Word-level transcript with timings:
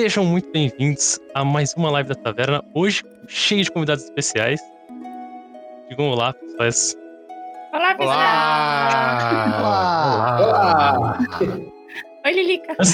Sejam 0.00 0.24
muito 0.24 0.48
bem-vindos 0.52 1.18
a 1.34 1.44
mais 1.44 1.74
uma 1.74 1.90
live 1.90 2.10
da 2.10 2.14
Taverna. 2.14 2.64
Hoje, 2.72 3.02
cheio 3.26 3.64
de 3.64 3.72
convidados 3.72 4.04
especiais. 4.04 4.60
Digam 5.88 6.10
olá, 6.10 6.32
pessoas. 6.32 6.96
Olá, 7.72 7.96
pessoal! 7.96 8.16
Olá! 9.58 10.38
Olá! 10.40 11.18
Oi, 12.24 12.32
Lilica! 12.32 12.76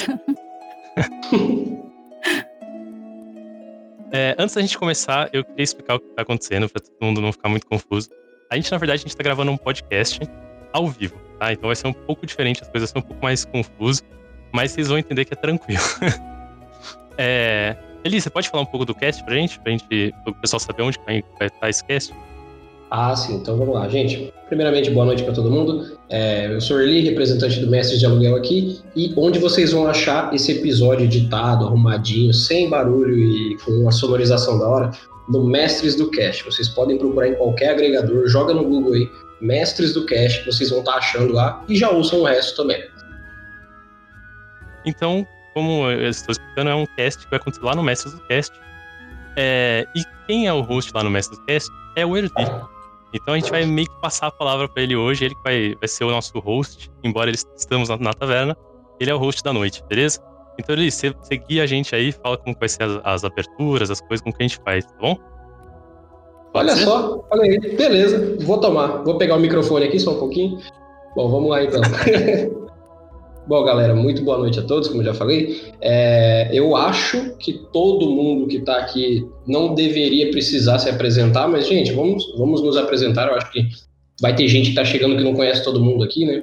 É, 4.11 4.35
antes 4.39 4.55
da 4.55 4.61
gente 4.61 4.77
começar, 4.77 5.29
eu 5.33 5.43
queria 5.43 5.63
explicar 5.63 5.95
o 5.95 5.99
que 5.99 6.07
está 6.07 6.21
acontecendo 6.21 6.69
para 6.69 6.81
todo 6.81 6.95
mundo 7.01 7.21
não 7.21 7.33
ficar 7.33 7.49
muito 7.49 7.67
confuso. 7.67 8.09
A 8.49 8.55
gente, 8.55 8.71
na 8.71 8.77
verdade, 8.77 8.95
a 8.95 9.01
gente 9.01 9.09
está 9.09 9.23
gravando 9.23 9.51
um 9.51 9.57
podcast 9.57 10.21
ao 10.71 10.87
vivo, 10.87 11.19
tá? 11.37 11.51
Então 11.51 11.67
vai 11.67 11.75
ser 11.75 11.87
um 11.87 11.93
pouco 11.93 12.25
diferente, 12.25 12.63
as 12.63 12.69
coisas 12.69 12.89
são 12.89 13.01
um 13.01 13.03
pouco 13.03 13.21
mais 13.21 13.43
confusas, 13.43 14.01
mas 14.53 14.71
vocês 14.71 14.87
vão 14.87 14.97
entender 14.97 15.25
que 15.25 15.33
é 15.33 15.37
tranquilo. 15.37 15.81
é, 17.17 17.75
Eli, 18.05 18.21
você 18.21 18.29
pode 18.29 18.49
falar 18.49 18.63
um 18.63 18.67
pouco 18.67 18.85
do 18.85 18.93
cast 18.93 19.23
pra 19.23 19.33
gente? 19.33 19.59
Pra 19.59 19.71
gente, 19.71 20.13
o 20.27 20.33
pessoal 20.35 20.59
saber 20.59 20.83
onde 20.83 20.99
vai 21.05 21.23
estar 21.41 21.69
esse 21.69 21.83
cast? 21.83 22.13
Ah, 22.91 23.15
sim, 23.15 23.37
então 23.37 23.57
vamos 23.57 23.73
lá, 23.73 23.89
gente. 23.89 24.31
Primeiramente, 24.47 24.91
boa 24.91 25.07
noite 25.07 25.23
para 25.23 25.33
todo 25.33 25.49
mundo. 25.49 25.97
É, 26.07 26.53
eu 26.53 26.61
sou 26.61 26.79
Erli, 26.79 27.01
representante 27.01 27.59
do 27.59 27.67
Mestre 27.67 27.97
de 27.97 28.05
Aluguel 28.05 28.35
aqui, 28.35 28.79
e 28.95 29.11
onde 29.17 29.39
vocês 29.39 29.71
vão 29.71 29.87
achar 29.87 30.31
esse 30.35 30.51
episódio 30.51 31.05
editado, 31.05 31.65
arrumadinho, 31.65 32.31
sem 32.31 32.69
barulho 32.69 33.17
e 33.17 33.57
com 33.57 33.71
uma 33.71 33.91
sonorização 33.91 34.59
da 34.59 34.67
hora, 34.67 34.91
no 35.27 35.43
Mestres 35.43 35.95
do 35.95 36.11
Cast. 36.11 36.45
Vocês 36.45 36.69
podem 36.69 36.97
procurar 36.99 37.27
em 37.27 37.33
qualquer 37.33 37.69
agregador, 37.69 38.27
joga 38.27 38.53
no 38.53 38.63
Google 38.63 38.93
aí, 38.93 39.09
Mestres 39.41 39.93
do 39.93 40.05
Cast, 40.05 40.45
vocês 40.45 40.69
vão 40.69 40.79
estar 40.79 40.91
tá 40.91 40.97
achando 40.99 41.33
lá 41.33 41.65
e 41.67 41.75
já 41.75 41.89
ouçam 41.89 42.19
o 42.19 42.23
resto 42.23 42.55
também. 42.55 42.83
Então, 44.85 45.25
como 45.55 45.89
eu 45.89 46.09
estou 46.09 46.33
explicando, 46.33 46.69
é 46.69 46.75
um 46.75 46.85
cast 46.85 47.23
que 47.23 47.29
vai 47.31 47.39
acontecer 47.39 47.63
lá 47.63 47.73
no 47.73 47.81
Mestres 47.81 48.13
do 48.13 48.19
Cast. 48.27 48.53
É, 49.37 49.87
e 49.95 50.03
quem 50.27 50.47
é 50.47 50.53
o 50.53 50.61
host 50.61 50.91
lá 50.93 51.01
no 51.01 51.09
Mestres 51.09 51.39
do 51.39 51.45
Cast 51.45 51.71
é 51.95 52.05
o 52.05 52.15
Erli. 52.15 52.29
Então 53.13 53.33
a 53.33 53.39
gente 53.39 53.49
vai 53.49 53.65
meio 53.65 53.87
que 53.87 54.01
passar 54.01 54.27
a 54.27 54.31
palavra 54.31 54.67
para 54.67 54.83
ele 54.83 54.97
hoje, 54.97 55.23
ele 55.23 55.35
vai, 55.43 55.73
vai 55.79 55.87
ser 55.87 56.03
o 56.03 56.11
nosso 56.11 56.37
host, 56.39 56.91
embora 57.01 57.29
ele 57.29 57.37
estamos 57.55 57.87
na, 57.87 57.95
na, 57.97 58.13
taverna, 58.13 58.55
ele 58.99 59.09
é 59.09 59.15
o 59.15 59.17
host 59.17 59.41
da 59.41 59.53
noite, 59.53 59.81
beleza? 59.87 60.19
Então 60.59 60.75
ele, 60.75 60.91
você, 60.91 61.11
você 61.11 61.37
guia 61.37 61.63
a 61.63 61.65
gente 61.65 61.95
aí, 61.95 62.11
fala 62.11 62.37
como 62.37 62.53
vai 62.59 62.67
ser 62.67 62.83
as, 62.83 62.99
as, 63.05 63.23
aberturas, 63.23 63.89
as 63.89 64.01
coisas, 64.01 64.21
como 64.21 64.35
que 64.35 64.43
a 64.43 64.47
gente 64.47 64.59
faz, 64.65 64.85
tá 64.85 64.93
bom? 64.99 65.17
Olha 66.53 66.75
ser? 66.75 66.83
só, 66.83 67.25
olha 67.31 67.43
aí, 67.43 67.59
beleza, 67.77 68.37
vou 68.41 68.59
tomar, 68.59 69.03
vou 69.03 69.17
pegar 69.17 69.35
o 69.35 69.39
microfone 69.39 69.85
aqui 69.85 69.97
só 69.97 70.11
um 70.11 70.19
pouquinho. 70.19 70.59
Bom, 71.15 71.29
vamos 71.29 71.49
lá 71.49 71.63
então. 71.63 71.81
Bom, 73.47 73.63
galera, 73.63 73.93
muito 73.93 74.23
boa 74.23 74.39
noite 74.39 74.59
a 74.59 74.63
todos, 74.63 74.87
como 74.87 75.01
eu 75.01 75.05
já 75.05 75.13
falei. 75.13 75.71
É, 75.79 76.49
eu 76.51 76.75
acho 76.75 77.37
que 77.37 77.53
todo 77.71 78.09
mundo 78.09 78.47
que 78.47 78.57
está 78.57 78.77
aqui 78.77 79.23
não 79.45 79.75
deveria 79.75 80.31
precisar 80.31 80.79
se 80.79 80.89
apresentar, 80.89 81.47
mas, 81.47 81.67
gente, 81.67 81.91
vamos, 81.91 82.25
vamos 82.37 82.63
nos 82.63 82.75
apresentar. 82.75 83.27
Eu 83.27 83.35
acho 83.35 83.51
que 83.51 83.69
vai 84.19 84.35
ter 84.35 84.47
gente 84.47 84.65
que 84.65 84.69
está 84.69 84.83
chegando 84.83 85.15
que 85.15 85.23
não 85.23 85.35
conhece 85.35 85.63
todo 85.63 85.83
mundo 85.83 86.03
aqui, 86.03 86.25
né? 86.25 86.41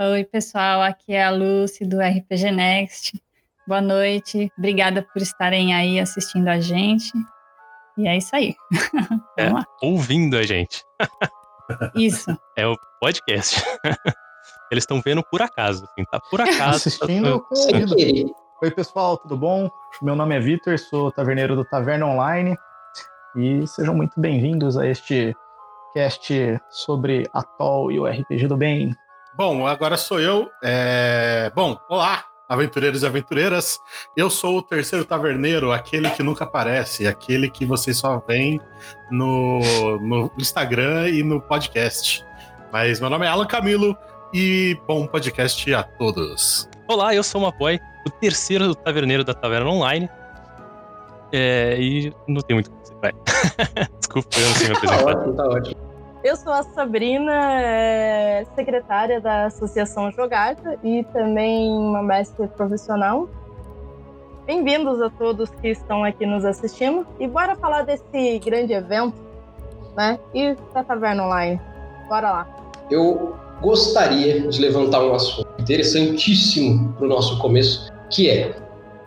Oi, 0.00 0.24
pessoal, 0.24 0.82
aqui 0.82 1.12
é 1.12 1.22
a 1.22 1.30
Lucy 1.30 1.84
do 1.84 2.00
RPG 2.00 2.50
Next. 2.50 3.22
Boa 3.68 3.80
noite, 3.80 4.50
obrigada 4.58 5.06
por 5.12 5.22
estarem 5.22 5.72
aí 5.72 6.00
assistindo 6.00 6.48
a 6.48 6.58
gente. 6.58 7.12
E 7.96 8.08
é 8.08 8.16
isso 8.16 8.34
aí. 8.34 8.54
É, 9.38 9.50
ouvindo 9.80 10.36
a 10.36 10.42
gente. 10.42 10.82
Isso. 11.94 12.36
É 12.58 12.66
o 12.66 12.76
podcast. 13.00 13.62
Eles 14.72 14.84
estão 14.84 15.02
vendo 15.02 15.22
por 15.22 15.42
acaso, 15.42 15.84
assim, 15.84 16.02
tá? 16.10 16.18
Por 16.18 16.40
acaso. 16.40 16.76
Assistindo 16.76 17.40
tá... 17.40 17.46
com 17.46 17.54
ouvido. 17.54 18.34
Oi, 18.62 18.70
pessoal, 18.70 19.18
tudo 19.18 19.36
bom? 19.36 19.70
Meu 20.00 20.16
nome 20.16 20.34
é 20.34 20.40
Vitor, 20.40 20.78
sou 20.78 21.12
taverneiro 21.12 21.54
do 21.54 21.62
Taverna 21.62 22.06
Online 22.06 22.56
e 23.36 23.66
sejam 23.66 23.94
muito 23.94 24.18
bem-vindos 24.18 24.78
a 24.78 24.86
este 24.86 25.36
cast 25.92 26.58
sobre 26.70 27.28
Atoll 27.34 27.92
e 27.92 28.00
o 28.00 28.06
RPG 28.06 28.46
do 28.46 28.56
Bem. 28.56 28.96
Bom, 29.36 29.66
agora 29.66 29.98
sou 29.98 30.18
eu. 30.18 30.50
É... 30.62 31.52
Bom, 31.54 31.78
olá, 31.90 32.24
aventureiros 32.48 33.02
e 33.02 33.06
aventureiras. 33.06 33.78
Eu 34.16 34.30
sou 34.30 34.56
o 34.56 34.62
terceiro 34.62 35.04
taverneiro, 35.04 35.70
aquele 35.70 36.08
que 36.12 36.22
nunca 36.22 36.44
aparece, 36.44 37.06
aquele 37.06 37.50
que 37.50 37.66
vocês 37.66 37.98
só 37.98 38.20
veem 38.26 38.58
no, 39.10 39.60
no 40.00 40.32
Instagram 40.38 41.10
e 41.10 41.22
no 41.22 41.42
podcast. 41.42 42.24
Mas 42.72 43.00
meu 43.00 43.10
nome 43.10 43.26
é 43.26 43.28
Alan 43.28 43.46
Camilo 43.46 43.94
e 44.32 44.80
bom 44.88 45.06
podcast 45.06 45.74
a 45.74 45.82
todos. 45.82 46.68
Olá, 46.88 47.14
eu 47.14 47.22
sou 47.22 47.40
o 47.40 47.44
Mapoy, 47.44 47.78
o 48.06 48.10
terceiro 48.10 48.74
taverneiro 48.74 49.22
da 49.22 49.34
Taverna 49.34 49.68
Online. 49.68 50.08
É, 51.30 51.76
e 51.78 52.12
não 52.26 52.40
tem 52.40 52.56
muito 52.56 52.68
o 52.68 52.70
que 52.70 52.82
dizer, 52.82 52.96
vai. 53.00 53.12
Desculpa, 53.98 54.28
eu 54.38 54.48
não 54.48 54.54
sei 54.54 54.68
me 54.68 54.76
apresentar. 54.76 55.04
tá 55.04 55.10
ótimo, 55.10 55.34
tá 55.34 55.48
ótimo. 55.48 55.92
Eu 56.24 56.36
sou 56.36 56.52
a 56.52 56.62
Sabrina, 56.62 57.60
é, 57.60 58.46
secretária 58.54 59.20
da 59.20 59.46
Associação 59.46 60.10
Jogata 60.12 60.78
e 60.82 61.04
também 61.12 61.70
uma 61.70 62.02
mestre 62.02 62.46
profissional. 62.48 63.28
Bem-vindos 64.46 65.00
a 65.02 65.10
todos 65.10 65.50
que 65.50 65.68
estão 65.68 66.04
aqui 66.04 66.24
nos 66.24 66.44
assistindo 66.44 67.06
e 67.18 67.26
bora 67.26 67.54
falar 67.56 67.82
desse 67.82 68.38
grande 68.38 68.72
evento, 68.72 69.16
né? 69.96 70.18
E 70.32 70.54
da 70.72 70.82
Taverna 70.82 71.24
Online. 71.24 71.60
Bora 72.08 72.30
lá. 72.30 72.48
Eu 72.90 73.36
gostaria 73.62 74.40
de 74.48 74.60
levantar 74.60 75.02
um 75.04 75.14
assunto 75.14 75.48
interessantíssimo 75.60 76.92
para 76.94 77.06
o 77.06 77.08
nosso 77.08 77.38
começo, 77.38 77.88
que 78.10 78.28
é 78.28 78.60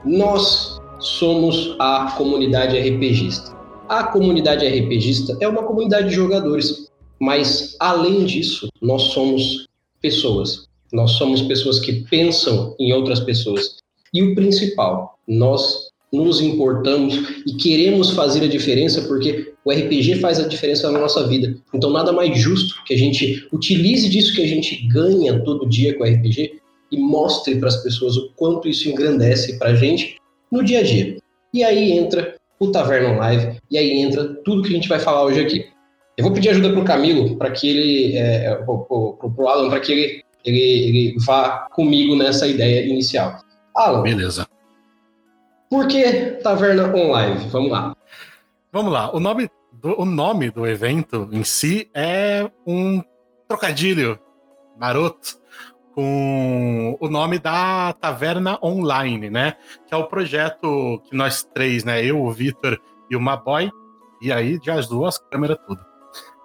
nós 0.05 0.79
somos 0.99 1.75
a 1.77 2.13
comunidade 2.17 2.77
RPGista. 2.77 3.53
A 3.89 4.05
comunidade 4.05 4.65
RPGista 4.65 5.37
é 5.41 5.47
uma 5.47 5.63
comunidade 5.63 6.09
de 6.09 6.15
jogadores, 6.15 6.89
mas 7.19 7.75
além 7.79 8.25
disso, 8.25 8.69
nós 8.81 9.01
somos 9.03 9.67
pessoas. 10.01 10.65
Nós 10.93 11.11
somos 11.11 11.41
pessoas 11.41 11.79
que 11.79 12.05
pensam 12.09 12.73
em 12.79 12.93
outras 12.93 13.19
pessoas. 13.19 13.75
E 14.13 14.23
o 14.23 14.33
principal, 14.33 15.19
nós 15.27 15.89
nos 16.15 16.41
importamos 16.41 17.15
e 17.45 17.53
queremos 17.55 18.11
fazer 18.11 18.43
a 18.43 18.47
diferença 18.47 19.01
porque 19.01 19.53
o 19.63 19.71
RPG 19.71 20.15
faz 20.15 20.39
a 20.39 20.47
diferença 20.47 20.91
na 20.91 20.99
nossa 20.99 21.27
vida. 21.27 21.55
Então, 21.73 21.89
nada 21.89 22.11
mais 22.11 22.37
justo 22.39 22.83
que 22.85 22.93
a 22.93 22.97
gente 22.97 23.47
utilize 23.51 24.07
disso 24.09 24.33
que 24.35 24.43
a 24.43 24.47
gente 24.47 24.87
ganha 24.87 25.39
todo 25.43 25.67
dia 25.67 25.93
com 25.95 26.03
o 26.03 26.07
RPG 26.07 26.61
e 26.91 26.97
mostre 26.97 27.55
para 27.55 27.67
as 27.67 27.77
pessoas 27.77 28.15
o 28.15 28.29
quanto 28.35 28.67
isso 28.67 28.87
engrandece 28.89 29.57
para 29.57 29.71
a 29.71 29.75
gente 29.75 30.17
no 30.51 30.63
dia 30.63 30.79
a 30.79 30.83
dia. 30.83 31.17
E 31.53 31.63
aí 31.63 31.93
entra 31.93 32.35
o 32.59 32.71
Taverna 32.71 33.17
Live, 33.17 33.57
e 33.69 33.77
aí 33.77 33.99
entra 33.99 34.23
tudo 34.45 34.61
que 34.61 34.69
a 34.69 34.75
gente 34.75 34.87
vai 34.87 34.99
falar 34.99 35.23
hoje 35.25 35.41
aqui. 35.41 35.65
Eu 36.17 36.23
vou 36.23 36.33
pedir 36.33 36.49
ajuda 36.49 36.71
para 36.71 36.79
o 36.79 36.85
Camilo, 36.85 37.35
para 37.37 37.51
que 37.51 37.69
ele, 37.69 38.17
é, 38.17 38.55
para 38.55 38.73
o 38.73 39.47
Alan, 39.47 39.69
para 39.69 39.81
que 39.81 39.91
ele, 39.91 40.23
ele, 40.45 40.59
ele 40.59 41.15
vá 41.25 41.67
comigo 41.73 42.15
nessa 42.15 42.47
ideia 42.47 42.85
inicial. 42.85 43.37
Alan. 43.75 44.01
Beleza. 44.01 44.47
Por 45.75 45.87
que 45.89 46.39
Taverna 46.41 46.85
Online? 46.87 47.49
Vamos 47.49 47.69
lá. 47.69 47.93
Vamos 48.71 48.93
lá. 48.93 49.13
O 49.13 49.19
nome 49.19 49.51
do, 49.73 49.99
o 49.99 50.05
nome 50.05 50.49
do 50.49 50.65
evento 50.65 51.27
em 51.33 51.43
si 51.43 51.91
é 51.93 52.49
um 52.65 53.03
trocadilho 53.45 54.17
maroto 54.79 55.37
com 55.93 56.97
o 56.97 57.09
nome 57.09 57.39
da 57.39 57.91
Taverna 57.99 58.57
Online, 58.63 59.29
né? 59.29 59.55
Que 59.85 59.93
é 59.93 59.97
o 59.97 60.05
projeto 60.05 61.01
que 61.09 61.13
nós 61.13 61.43
três, 61.53 61.83
né? 61.83 62.05
Eu, 62.05 62.23
o 62.23 62.31
Vitor 62.31 62.79
e 63.11 63.15
o 63.17 63.19
Maboy. 63.19 63.69
E 64.21 64.31
aí, 64.31 64.57
já 64.63 64.75
as 64.75 64.87
duas 64.87 65.17
câmeras 65.17 65.57
tudo. 65.67 65.85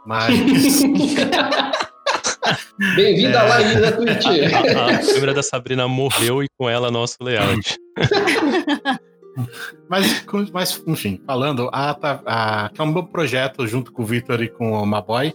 Mas. 0.05 0.83
Bem-vindo 2.97 3.37
é... 3.37 3.39
à 3.39 3.45
live 3.45 3.81
da 3.81 3.93
Twitch. 3.93 4.27
A, 4.27 4.87
a 4.99 4.99
câmera 4.99 5.35
da 5.35 5.43
Sabrina 5.45 5.87
morreu 5.87 6.43
e 6.43 6.49
com 6.59 6.69
ela 6.69 6.91
nosso 6.91 7.19
layout. 7.21 7.79
Mas, 9.89 10.25
mas, 10.53 10.83
enfim, 10.87 11.21
falando, 11.27 11.69
a, 11.73 11.97
a, 12.27 12.71
é 12.77 12.83
um 12.83 13.07
projeto 13.07 13.67
junto 13.67 13.93
com 13.93 14.03
o 14.03 14.07
Victor 14.07 14.43
e 14.43 14.49
com 14.49 14.73
o 14.73 14.87
Maboy 14.87 15.33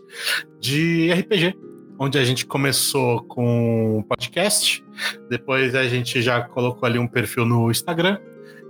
de 0.59 1.11
RPG, 1.11 1.55
onde 1.99 2.17
a 2.17 2.25
gente 2.25 2.45
começou 2.45 3.23
com 3.23 4.03
podcast, 4.07 4.83
depois 5.29 5.75
a 5.75 5.87
gente 5.87 6.21
já 6.21 6.41
colocou 6.41 6.85
ali 6.85 6.99
um 6.99 7.07
perfil 7.07 7.45
no 7.45 7.71
Instagram, 7.71 8.19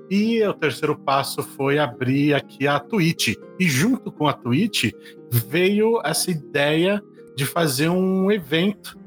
e 0.09 0.43
o 0.43 0.53
terceiro 0.53 0.95
passo 0.95 1.41
foi 1.41 1.79
abrir 1.79 2.33
aqui 2.33 2.67
a 2.67 2.79
Twitch. 2.79 3.35
E 3.59 3.67
junto 3.67 4.11
com 4.11 4.27
a 4.27 4.33
Twitch 4.33 4.91
veio 5.31 5.99
essa 6.03 6.29
ideia 6.29 7.01
de 7.35 7.45
fazer 7.45 7.89
um 7.89 8.31
evento 8.31 8.97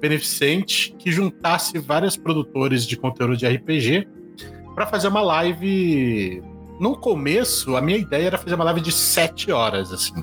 beneficente 0.00 0.94
que 0.98 1.10
juntasse 1.10 1.78
vários 1.78 2.16
produtores 2.16 2.86
de 2.86 2.96
conteúdo 2.96 3.36
de 3.36 3.46
RPG 3.46 4.06
para 4.74 4.86
fazer 4.86 5.08
uma 5.08 5.20
live. 5.20 6.42
No 6.80 6.96
começo, 6.96 7.76
a 7.76 7.80
minha 7.80 7.98
ideia 7.98 8.26
era 8.26 8.38
fazer 8.38 8.54
uma 8.56 8.64
live 8.64 8.80
de 8.80 8.90
sete 8.90 9.52
horas, 9.52 9.92
assim. 9.92 10.14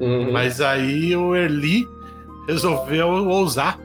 Uhum. 0.00 0.32
Mas 0.32 0.60
aí 0.60 1.16
o 1.16 1.34
Erli 1.34 1.86
resolveu 2.46 3.08
ousar 3.08 3.78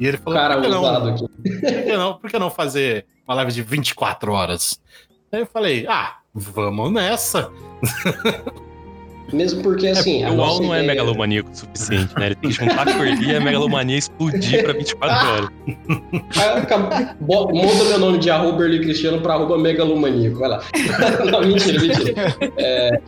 E 0.00 0.06
ele 0.06 0.16
falou: 0.16 0.38
Cara 0.38 0.54
por, 0.54 0.62
que 0.62 0.68
não, 0.68 0.86
aqui. 0.86 1.28
por, 1.42 1.82
que 1.84 1.96
não, 1.96 2.14
por 2.14 2.30
que 2.30 2.38
não 2.38 2.50
fazer 2.50 3.06
uma 3.26 3.34
live 3.34 3.52
de 3.52 3.62
24 3.62 4.32
horas? 4.32 4.80
Aí 5.32 5.40
eu 5.40 5.46
falei: 5.46 5.86
ah, 5.88 6.18
vamos 6.32 6.92
nessa. 6.92 7.50
Mesmo 9.32 9.62
porque, 9.62 9.88
assim. 9.88 10.24
a 10.24 10.30
o 10.30 10.36
UOL 10.36 10.62
não 10.62 10.74
é 10.74 10.78
ideia- 10.78 10.86
megalomaníaco 10.86 11.50
o 11.50 11.54
suficiente, 11.56 12.14
né? 12.18 12.26
Ele 12.26 12.34
tem 12.36 12.50
que 12.50 12.56
juntar 12.56 12.84
cordia 12.96 13.32
e 13.32 13.36
a 13.36 13.40
megalomania 13.40 13.98
explodir 13.98 14.62
pra 14.64 14.72
24 14.72 15.28
horas. 15.28 15.48
Ah, 16.36 17.14
Muda 17.20 17.84
meu 17.88 17.98
nome 17.98 18.18
de 18.18 18.30
arroba 18.30 18.64
Erli 18.64 18.80
Cristiano 18.80 19.20
pra 19.20 19.34
arroba 19.34 19.58
megalomaníaco. 19.58 20.38
Vai 20.38 20.48
lá. 20.48 20.62
não, 21.30 21.40
mentira, 21.42 21.80
mentira. 21.80 22.14
É, 22.56 22.98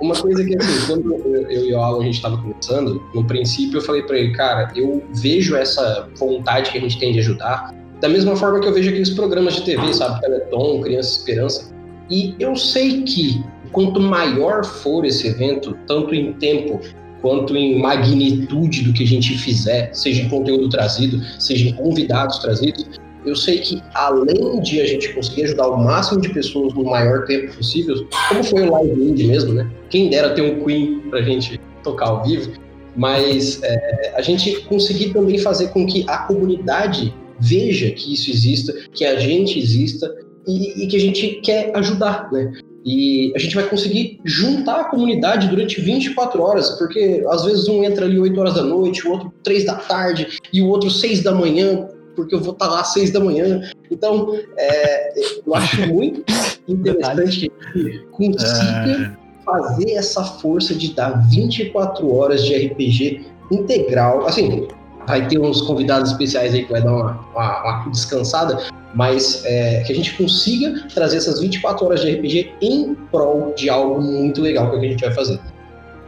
uma 0.00 0.14
coisa 0.14 0.44
que, 0.44 0.56
assim, 0.56 0.86
quando 0.86 1.14
eu, 1.14 1.50
eu 1.50 1.64
e 1.66 1.72
o 1.74 1.78
Alan 1.80 2.00
a 2.02 2.04
gente 2.04 2.20
tava 2.20 2.36
conversando, 2.38 3.02
no 3.14 3.24
princípio 3.24 3.78
eu 3.78 3.82
falei 3.82 4.02
pra 4.02 4.18
ele, 4.18 4.32
cara, 4.32 4.72
eu 4.76 5.02
vejo 5.14 5.56
essa 5.56 6.08
vontade 6.16 6.70
que 6.70 6.78
a 6.78 6.80
gente 6.80 6.98
tem 6.98 7.12
de 7.12 7.18
ajudar, 7.20 7.74
da 8.00 8.08
mesma 8.08 8.34
forma 8.36 8.58
que 8.60 8.66
eu 8.66 8.72
vejo 8.74 8.88
aqueles 8.90 9.10
programas 9.10 9.54
de 9.54 9.62
TV, 9.62 9.92
sabe? 9.94 10.20
Teleton, 10.20 10.80
Criança 10.80 11.18
Esperança. 11.18 11.72
E 12.10 12.34
eu 12.38 12.56
sei 12.56 13.02
que 13.02 13.42
quanto 13.72 14.00
maior 14.00 14.64
for 14.64 15.04
esse 15.04 15.26
evento, 15.26 15.76
tanto 15.86 16.14
em 16.14 16.32
tempo 16.34 16.80
quanto 17.20 17.56
em 17.56 17.80
magnitude 17.80 18.82
do 18.82 18.92
que 18.92 19.04
a 19.04 19.06
gente 19.06 19.38
fizer, 19.38 19.90
seja 19.94 20.22
em 20.22 20.28
conteúdo 20.28 20.68
trazido, 20.68 21.20
seja 21.38 21.68
em 21.68 21.72
convidados 21.72 22.38
trazidos, 22.38 22.86
eu 23.24 23.36
sei 23.36 23.58
que 23.58 23.80
além 23.94 24.60
de 24.60 24.80
a 24.80 24.86
gente 24.86 25.12
conseguir 25.14 25.44
ajudar 25.44 25.68
o 25.68 25.82
máximo 25.82 26.20
de 26.20 26.28
pessoas 26.30 26.74
no 26.74 26.84
maior 26.84 27.24
tempo 27.24 27.54
possível, 27.54 28.06
como 28.28 28.42
foi 28.42 28.68
o 28.68 28.72
Live 28.72 29.00
Indie 29.00 29.28
mesmo, 29.28 29.52
né? 29.54 29.70
Quem 29.90 30.10
dera 30.10 30.34
ter 30.34 30.42
um 30.42 30.64
Queen 30.64 31.00
pra 31.08 31.22
gente 31.22 31.60
tocar 31.84 32.08
ao 32.08 32.24
vivo, 32.24 32.50
mas 32.96 33.62
é, 33.62 34.14
a 34.16 34.22
gente 34.22 34.60
conseguir 34.62 35.12
também 35.12 35.38
fazer 35.38 35.68
com 35.68 35.86
que 35.86 36.04
a 36.08 36.18
comunidade 36.18 37.14
veja 37.38 37.90
que 37.92 38.12
isso 38.12 38.30
exista, 38.30 38.74
que 38.92 39.04
a 39.04 39.18
gente 39.20 39.58
exista 39.58 40.12
e, 40.46 40.84
e 40.84 40.86
que 40.88 40.96
a 40.96 41.00
gente 41.00 41.40
quer 41.42 41.70
ajudar, 41.76 42.30
né? 42.32 42.52
E 42.84 43.32
a 43.36 43.38
gente 43.38 43.54
vai 43.54 43.64
conseguir 43.68 44.20
juntar 44.24 44.80
a 44.80 44.84
comunidade 44.84 45.48
durante 45.48 45.80
24 45.80 46.42
horas, 46.42 46.70
porque 46.78 47.24
às 47.28 47.44
vezes 47.44 47.68
um 47.68 47.84
entra 47.84 48.04
ali 48.06 48.18
8 48.18 48.38
horas 48.40 48.54
da 48.54 48.62
noite, 48.62 49.06
o 49.06 49.12
outro 49.12 49.32
3 49.44 49.64
da 49.66 49.74
tarde 49.76 50.26
e 50.52 50.60
o 50.60 50.68
outro 50.68 50.90
6 50.90 51.22
da 51.22 51.32
manhã, 51.32 51.86
porque 52.16 52.34
eu 52.34 52.40
vou 52.40 52.52
estar 52.52 52.66
lá 52.66 52.80
às 52.80 52.92
6 52.92 53.10
da 53.12 53.20
manhã. 53.20 53.60
Então, 53.90 54.34
é, 54.56 55.12
eu 55.46 55.54
acho 55.54 55.80
muito 55.88 56.24
interessante 56.68 57.50
que 57.72 57.78
a 57.78 57.82
gente 57.82 58.04
consiga 58.10 59.18
fazer 59.44 59.90
essa 59.92 60.22
força 60.24 60.74
de 60.74 60.92
dar 60.94 61.10
24 61.28 62.14
horas 62.14 62.44
de 62.44 62.54
RPG 62.66 63.26
integral. 63.50 64.26
Assim, 64.26 64.66
vai 65.06 65.26
ter 65.28 65.38
uns 65.38 65.60
convidados 65.62 66.10
especiais 66.12 66.54
aí 66.54 66.64
que 66.64 66.70
vai 66.72 66.82
dar 66.82 66.92
uma, 66.92 67.20
uma- 67.34 67.62
uma 67.84 67.90
descansada, 67.90 68.58
mas 68.94 69.44
é, 69.44 69.82
que 69.84 69.92
a 69.92 69.94
gente 69.94 70.14
consiga 70.16 70.86
trazer 70.94 71.16
essas 71.18 71.40
24 71.40 71.84
horas 71.86 72.00
de 72.00 72.12
RPG 72.12 72.52
em 72.60 72.94
prol 73.10 73.52
de 73.56 73.68
algo 73.70 74.00
muito 74.00 74.40
legal 74.42 74.70
que 74.70 74.76
a 74.76 74.80
gente 74.80 75.00
vai 75.00 75.12
fazer. 75.12 75.40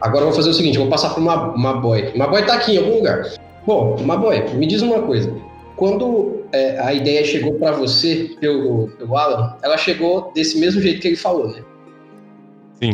Agora 0.01 0.21
eu 0.21 0.27
vou 0.27 0.35
fazer 0.35 0.49
o 0.49 0.53
seguinte, 0.53 0.75
eu 0.75 0.83
vou 0.83 0.91
passar 0.91 1.09
para 1.11 1.19
uma, 1.21 1.53
uma 1.53 1.73
boy. 1.81 2.11
Uma 2.13 2.27
boy 2.27 2.45
tá 2.45 2.55
aqui 2.55 2.73
em 2.73 2.77
algum 2.77 2.95
lugar. 2.97 3.33
Bom, 3.65 3.95
uma 3.99 4.17
boy, 4.17 4.39
me 4.53 4.67
diz 4.67 4.81
uma 4.81 5.01
coisa. 5.01 5.33
Quando 5.75 6.43
é, 6.51 6.79
a 6.79 6.93
ideia 6.93 7.25
chegou 7.25 7.53
para 7.55 7.71
você, 7.71 8.35
pelo, 8.39 8.87
pelo 8.97 9.17
Alan, 9.17 9.57
ela 9.63 9.77
chegou 9.77 10.31
desse 10.35 10.59
mesmo 10.59 10.79
jeito 10.81 11.01
que 11.01 11.07
ele 11.07 11.15
falou, 11.15 11.49
né? 11.49 11.63
Sim. 12.81 12.93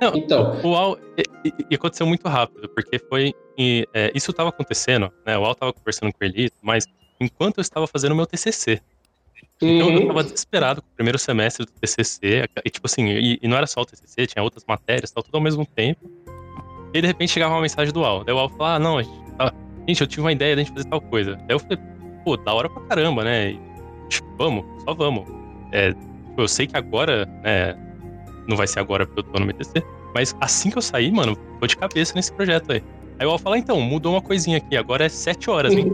Não, 0.00 0.12
Então, 0.14 0.56
O 0.62 0.68
UAU 0.70 0.98
e, 1.44 1.52
e- 1.70 1.74
aconteceu 1.74 2.06
muito 2.06 2.26
rápido, 2.28 2.68
porque 2.70 2.98
foi. 2.98 3.32
e, 3.58 3.86
é, 3.94 4.10
isso 4.14 4.30
estava 4.30 4.48
acontecendo, 4.50 5.10
né? 5.26 5.36
O 5.36 5.42
UAU 5.42 5.52
estava 5.52 5.72
conversando 5.72 6.12
com 6.12 6.24
ele, 6.24 6.50
mas 6.62 6.84
enquanto 7.20 7.58
eu 7.58 7.62
estava 7.62 7.86
fazendo 7.86 8.12
o 8.12 8.16
meu 8.16 8.26
TCC. 8.26 8.80
Então 9.62 9.88
eu 9.88 10.00
uhum, 10.00 10.06
tava 10.06 10.24
desesperado 10.24 10.80
com 10.82 10.88
o 10.88 10.94
primeiro 10.94 11.18
semestre 11.18 11.66
do 11.66 11.72
TCC, 11.72 12.48
e 12.64 12.70
tipo 12.70 12.86
assim, 12.86 13.06
e, 13.06 13.38
e 13.42 13.48
não 13.48 13.56
era 13.56 13.66
só 13.66 13.82
o 13.82 13.84
TCC, 13.84 14.26
tinha 14.26 14.42
outras 14.42 14.64
matérias, 14.66 15.10
tal, 15.10 15.22
tudo 15.22 15.34
ao 15.34 15.40
mesmo 15.40 15.66
tempo. 15.66 16.10
E 16.94 17.00
de 17.00 17.06
repente 17.06 17.32
chegava 17.32 17.54
uma 17.54 17.60
mensagem 17.60 17.92
do 17.92 18.00
UAU. 18.00 18.24
Daí 18.24 18.34
o 18.34 18.38
UAU 18.38 18.48
falava, 18.50 18.76
ah, 18.76 18.78
não, 18.78 18.98
a 18.98 19.02
gente, 19.02 19.32
tá- 19.36 19.54
gente, 19.86 20.00
eu 20.00 20.06
tive 20.06 20.22
uma 20.22 20.32
ideia 20.32 20.54
de 20.56 20.62
a 20.62 20.64
gente 20.64 20.74
fazer 20.74 20.88
tal 20.88 21.00
coisa. 21.00 21.36
Daí 21.36 21.50
eu 21.50 21.58
falei, 21.58 21.78
pô, 22.24 22.36
da 22.36 22.52
hora 22.54 22.68
pra 22.68 22.82
caramba, 22.84 23.22
né? 23.22 23.50
E, 23.52 23.60
tipo, 24.08 24.28
vamos, 24.38 24.64
só 24.84 24.94
vamos. 24.94 25.24
É, 25.72 25.92
tipo, 25.92 26.40
eu 26.40 26.48
sei 26.48 26.66
que 26.66 26.76
agora, 26.76 27.26
né, 27.44 27.74
não 28.48 28.56
vai 28.56 28.66
ser 28.66 28.80
agora 28.80 29.06
porque 29.06 29.20
eu 29.20 29.24
tô 29.24 29.38
no 29.38 29.44
MTC, 29.46 29.82
mas 30.14 30.34
assim 30.40 30.70
que 30.70 30.78
eu 30.78 30.82
sair, 30.82 31.12
mano, 31.12 31.36
tô 31.60 31.66
de 31.66 31.76
cabeça 31.76 32.14
nesse 32.14 32.32
projeto 32.32 32.72
aí. 32.72 32.82
Aí 33.18 33.26
o 33.26 33.30
UAU 33.30 33.38
fala, 33.38 33.58
então, 33.58 33.80
mudou 33.80 34.14
uma 34.14 34.22
coisinha 34.22 34.56
aqui, 34.56 34.76
agora 34.76 35.04
é 35.04 35.08
7 35.08 35.50
horas, 35.50 35.76
hein? 35.76 35.86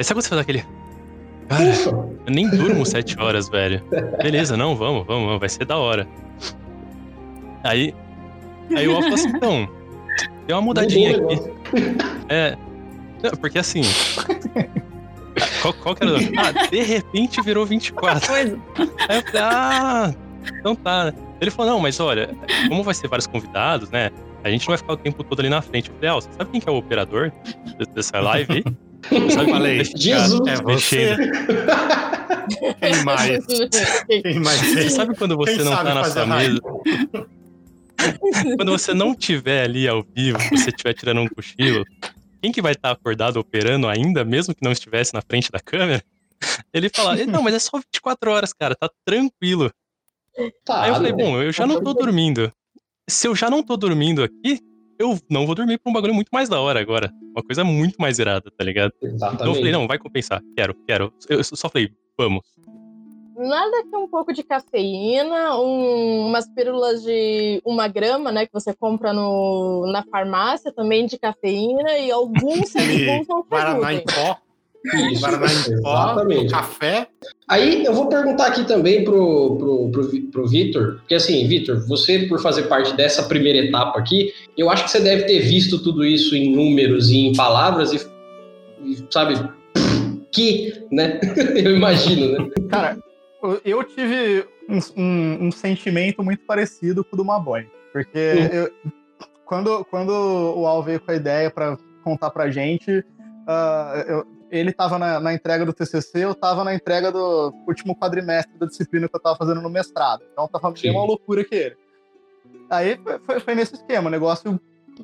Aí 0.00 0.04
sabe 0.04 0.16
quando 0.16 0.22
você 0.22 0.28
faz 0.30 0.40
aquele... 0.40 0.64
Cara, 1.46 1.68
ufa, 1.68 1.90
eu 1.90 2.32
nem 2.32 2.48
durmo 2.48 2.86
sete 2.86 3.20
horas, 3.20 3.50
velho. 3.50 3.84
Beleza, 4.22 4.56
não, 4.56 4.74
vamos, 4.74 5.06
vamos, 5.06 5.26
vamos, 5.26 5.40
vai 5.40 5.48
ser 5.50 5.66
da 5.66 5.76
hora. 5.76 6.08
Aí, 7.62 7.94
aí 8.74 8.88
o 8.88 8.96
Al 8.96 9.02
falou 9.02 9.14
assim, 9.14 9.28
então, 9.28 9.68
tem 10.46 10.56
uma 10.56 10.62
mudadinha 10.62 11.18
aqui. 11.18 11.38
É, 12.30 12.56
não, 13.22 13.32
porque 13.32 13.58
assim, 13.58 13.82
qual, 15.60 15.74
qual 15.74 15.94
que 15.94 16.02
era 16.02 16.14
o... 16.14 16.16
Ah, 16.38 16.66
de 16.68 16.82
repente 16.82 17.42
virou 17.42 17.66
24. 17.66 18.26
Coisa. 18.26 18.58
Aí 19.06 19.18
eu 19.18 19.22
falei, 19.22 19.42
ah, 19.42 20.14
então 20.60 20.74
tá. 20.76 21.12
Ele 21.42 21.50
falou, 21.50 21.72
não, 21.72 21.80
mas 21.80 22.00
olha, 22.00 22.34
como 22.70 22.82
vai 22.82 22.94
ser 22.94 23.06
vários 23.06 23.26
convidados, 23.26 23.90
né? 23.90 24.10
A 24.42 24.48
gente 24.48 24.62
não 24.62 24.68
vai 24.68 24.78
ficar 24.78 24.94
o 24.94 24.96
tempo 24.96 25.22
todo 25.22 25.40
ali 25.40 25.50
na 25.50 25.60
frente. 25.60 25.90
Eu 25.90 25.96
falei, 25.96 26.10
ah, 26.10 26.14
você 26.14 26.28
sabe 26.38 26.50
quem 26.52 26.58
que 26.58 26.70
é 26.70 26.72
o 26.72 26.76
operador 26.76 27.30
dessa 27.94 28.18
live 28.18 28.64
sabe 29.08 29.50
Falei, 29.50 29.76
Deixa- 29.76 29.96
Jesus. 29.98 30.46
É 30.46 30.56
você. 30.56 31.16
Quem 32.80 33.04
mais? 33.04 33.46
Quem 34.22 34.40
mais? 34.40 34.60
Você 34.60 34.90
sabe 34.90 35.16
quando 35.16 35.36
você 35.36 35.56
Quem 35.56 35.64
não 35.64 35.72
tá 35.72 35.84
na 35.94 36.04
sua 36.04 36.26
mesa? 36.26 36.60
quando 38.56 38.72
você 38.72 38.94
não 38.94 39.14
tiver 39.14 39.64
ali 39.64 39.86
ao 39.86 40.02
vivo, 40.02 40.38
você 40.50 40.70
estiver 40.70 40.94
tirando 40.94 41.20
um 41.20 41.28
cochilo, 41.28 41.84
quem 42.42 42.50
que 42.50 42.62
vai 42.62 42.72
estar 42.72 42.90
acordado 42.90 43.36
operando 43.38 43.86
ainda, 43.88 44.24
mesmo 44.24 44.54
que 44.54 44.64
não 44.64 44.72
estivesse 44.72 45.12
na 45.14 45.20
frente 45.22 45.50
da 45.50 45.60
câmera? 45.60 46.02
Ele 46.72 46.88
fala, 46.88 47.14
não, 47.26 47.42
mas 47.42 47.54
é 47.54 47.58
só 47.58 47.78
24 47.78 48.30
horas, 48.30 48.52
cara, 48.52 48.74
tá 48.74 48.88
tranquilo. 49.04 49.70
Tá, 50.64 50.82
Aí 50.82 50.90
eu 50.90 50.94
falei, 50.94 51.12
bom, 51.12 51.42
eu 51.42 51.52
já 51.52 51.66
não 51.66 51.82
tô 51.82 51.92
dormindo. 51.92 52.50
Se 53.08 53.28
eu 53.28 53.34
já 53.36 53.50
não 53.50 53.62
tô 53.62 53.76
dormindo 53.76 54.22
aqui, 54.22 54.58
eu 55.00 55.18
não 55.30 55.46
vou 55.46 55.54
dormir 55.54 55.78
pra 55.78 55.90
um 55.90 55.94
bagulho 55.94 56.14
muito 56.14 56.28
mais 56.30 56.48
da 56.48 56.60
hora 56.60 56.78
agora. 56.78 57.10
Uma 57.34 57.42
coisa 57.42 57.64
muito 57.64 57.96
mais 57.98 58.18
irada, 58.18 58.50
tá 58.56 58.62
ligado? 58.62 58.92
Exatamente. 59.02 59.34
Então 59.42 59.46
eu 59.52 59.54
falei, 59.54 59.72
não, 59.72 59.88
vai 59.88 59.98
compensar. 59.98 60.42
Quero, 60.54 60.74
quero. 60.86 61.12
Eu 61.28 61.42
só 61.42 61.68
falei, 61.70 61.90
vamos. 62.18 62.42
Nada 63.36 63.82
que 63.88 63.96
um 63.96 64.06
pouco 64.06 64.34
de 64.34 64.42
cafeína, 64.42 65.56
um- 65.58 66.26
umas 66.26 66.46
pílulas 66.52 67.02
de 67.02 67.62
uma 67.64 67.88
grama, 67.88 68.30
né? 68.30 68.44
Que 68.44 68.52
você 68.52 68.74
compra 68.74 69.14
no, 69.14 69.90
na 69.90 70.02
farmácia 70.04 70.70
também 70.70 71.06
de 71.06 71.18
cafeína 71.18 71.96
e 71.96 72.10
alguns 72.10 72.68
segundos 72.68 73.26
não 73.26 73.42
Guaraná 73.42 73.94
em 73.94 74.04
pó, 74.04 74.36
Isso, 74.84 75.26
em 75.26 75.82
pó, 75.82 75.90
exatamente. 76.12 76.50
café. 76.50 77.06
Aí 77.48 77.84
eu 77.84 77.92
vou 77.92 78.08
perguntar 78.08 78.46
aqui 78.46 78.64
também 78.64 79.04
pro, 79.04 79.56
pro, 79.56 79.90
pro, 79.90 80.20
pro 80.30 80.46
Vitor, 80.46 80.96
porque 81.00 81.14
assim, 81.14 81.46
Vitor, 81.46 81.86
você 81.86 82.20
por 82.20 82.40
fazer 82.40 82.62
parte 82.62 82.94
dessa 82.94 83.22
primeira 83.24 83.58
etapa 83.58 83.98
aqui, 83.98 84.32
eu 84.56 84.70
acho 84.70 84.84
que 84.84 84.90
você 84.90 85.00
deve 85.00 85.24
ter 85.24 85.40
visto 85.40 85.82
tudo 85.82 86.04
isso 86.04 86.34
em 86.34 86.54
números 86.54 87.10
e 87.10 87.16
em 87.18 87.34
palavras 87.34 87.92
e, 87.92 87.96
e, 88.84 89.04
sabe, 89.10 89.34
que, 90.32 90.86
né? 90.90 91.20
eu 91.64 91.74
imagino, 91.76 92.32
né? 92.38 92.50
Cara, 92.70 92.98
eu- 93.64 93.84
tive 93.84 94.44
um, 94.68 94.78
um- 95.02 95.46
um 95.46 95.52
sentimento 95.52 96.22
muito 96.22 96.44
parecido 96.44 97.04
com 97.04 97.14
o 97.14 97.18
do 97.18 97.24
Maboy. 97.24 97.66
Porque 97.92 98.18
eu- 98.52 98.70
quando, 99.44 99.84
quando 99.86 100.10
o 100.10 100.66
Al 100.66 100.82
veio 100.82 101.00
com 101.00 101.10
a 101.10 101.16
ideia 101.16 101.50
para 101.50 101.76
contar 102.04 102.30
pra 102.30 102.50
gente, 102.50 103.04
ah, 103.46 104.04
eu- 104.06 104.39
ele 104.50 104.72
tava 104.72 104.98
na, 104.98 105.20
na 105.20 105.32
entrega 105.32 105.64
do 105.64 105.72
TCC, 105.72 106.24
eu 106.24 106.34
tava 106.34 106.64
na 106.64 106.74
entrega 106.74 107.12
do 107.12 107.54
último 107.66 107.94
quadrimestre 107.96 108.58
da 108.58 108.66
disciplina 108.66 109.08
que 109.08 109.16
eu 109.16 109.20
tava 109.20 109.36
fazendo 109.36 109.60
no 109.60 109.70
mestrado. 109.70 110.24
Então 110.32 110.48
tava 110.48 110.74
Sim. 110.76 110.82
bem 110.82 110.90
uma 110.92 111.04
loucura 111.04 111.44
que 111.44 111.54
ele. 111.54 111.76
Aí 112.68 112.98
foi- 113.26 113.40
foi, 113.40 113.54
nesse 113.54 113.74
esquema, 113.74 114.08
o 114.08 114.10
negócio 114.10 114.60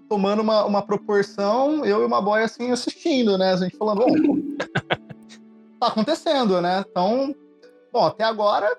tomando 0.08 0.42
uma, 0.42 0.64
uma 0.64 0.82
proporção, 0.82 1.84
eu 1.84 2.02
e 2.02 2.04
o 2.04 2.08
Maboy 2.08 2.42
assim 2.42 2.70
assistindo, 2.70 3.38
né? 3.38 3.52
A 3.52 3.56
gente 3.56 3.76
falando, 3.76 4.00
bom, 4.04 4.06
tá 5.80 5.86
acontecendo, 5.88 6.60
né? 6.60 6.84
Então, 6.88 7.34
bom, 7.92 8.04
até 8.04 8.24
agora 8.24 8.76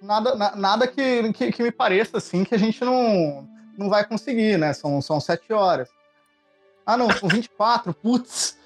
nada, 0.00 0.34
na- 0.34 0.56
nada 0.56 0.86
que, 0.86 1.32
que, 1.32 1.52
que 1.52 1.62
me 1.62 1.72
pareça 1.72 2.18
assim 2.18 2.44
que 2.44 2.54
a 2.54 2.58
gente 2.58 2.84
não, 2.84 3.48
não 3.76 3.88
vai 3.88 4.06
conseguir, 4.06 4.58
né? 4.58 4.72
São, 4.72 5.00
são 5.00 5.20
sete 5.20 5.52
horas. 5.52 5.88
Ah, 6.84 6.96
não, 6.96 7.10
são 7.12 7.28
24, 7.28 7.94
putz. 7.94 8.58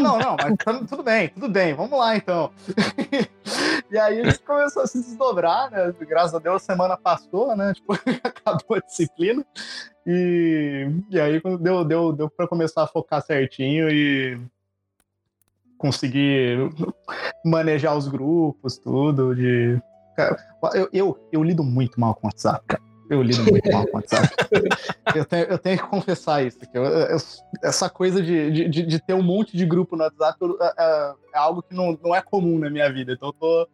Não, 0.00 0.18
não, 0.18 0.36
mas 0.36 0.56
tá- 0.56 0.84
tudo 0.88 1.02
bem, 1.02 1.28
tudo 1.28 1.48
bem, 1.48 1.74
vamos 1.74 1.98
lá 1.98 2.16
então. 2.16 2.50
e 3.90 3.98
aí 3.98 4.20
a 4.20 4.24
gente 4.24 4.40
começou 4.40 4.82
a 4.82 4.86
se 4.86 4.98
desdobrar, 5.00 5.70
né? 5.70 5.92
Graças 6.00 6.34
a 6.34 6.38
Deus 6.38 6.56
a 6.56 6.64
semana 6.64 6.96
passou, 6.96 7.56
né? 7.56 7.72
Tipo, 7.74 7.92
acabou 8.22 8.76
a 8.76 8.80
disciplina. 8.80 9.44
E, 10.06 10.88
e 11.10 11.20
aí 11.20 11.40
deu, 11.60 11.84
deu, 11.84 12.12
deu 12.12 12.30
para 12.30 12.48
começar 12.48 12.82
a 12.82 12.86
focar 12.86 13.22
certinho 13.22 13.90
e, 13.90 14.40
conseguir 15.80 16.58
manejar 17.42 17.96
os 17.96 18.06
grupos, 18.06 18.76
tudo, 18.76 19.34
de... 19.34 19.80
Eu, 20.74 20.88
eu, 20.92 21.28
eu 21.32 21.42
lido 21.42 21.64
muito 21.64 21.98
mal 21.98 22.14
com 22.14 22.26
WhatsApp, 22.26 22.62
cara. 22.66 22.89
Eu 23.10 23.22
lido 23.22 23.42
muito 23.42 23.72
mal 23.72 23.84
com 23.88 23.96
WhatsApp. 23.96 24.28
eu, 25.16 25.24
tenho, 25.24 25.44
eu 25.46 25.58
tenho 25.58 25.78
que 25.78 25.84
confessar 25.88 26.46
isso. 26.46 26.60
Que 26.60 26.78
eu, 26.78 26.84
eu, 26.84 27.18
essa 27.60 27.90
coisa 27.90 28.22
de, 28.22 28.68
de, 28.68 28.86
de, 28.86 28.98
ter 29.00 29.14
um 29.14 29.22
monte 29.22 29.56
de 29.56 29.66
grupo 29.66 29.96
no 29.96 30.04
WhatsApp 30.04 30.38
é, 30.60 30.64
é, 30.78 31.12
é, 31.34 31.38
algo 31.38 31.60
que 31.60 31.74
não, 31.74 31.98
não 32.02 32.14
é 32.14 32.22
comum 32.22 32.56
na 32.56 32.70
minha 32.70 32.90
vida. 32.92 33.12
Então 33.12 33.30
eu 33.30 33.32
tô. 33.32 33.68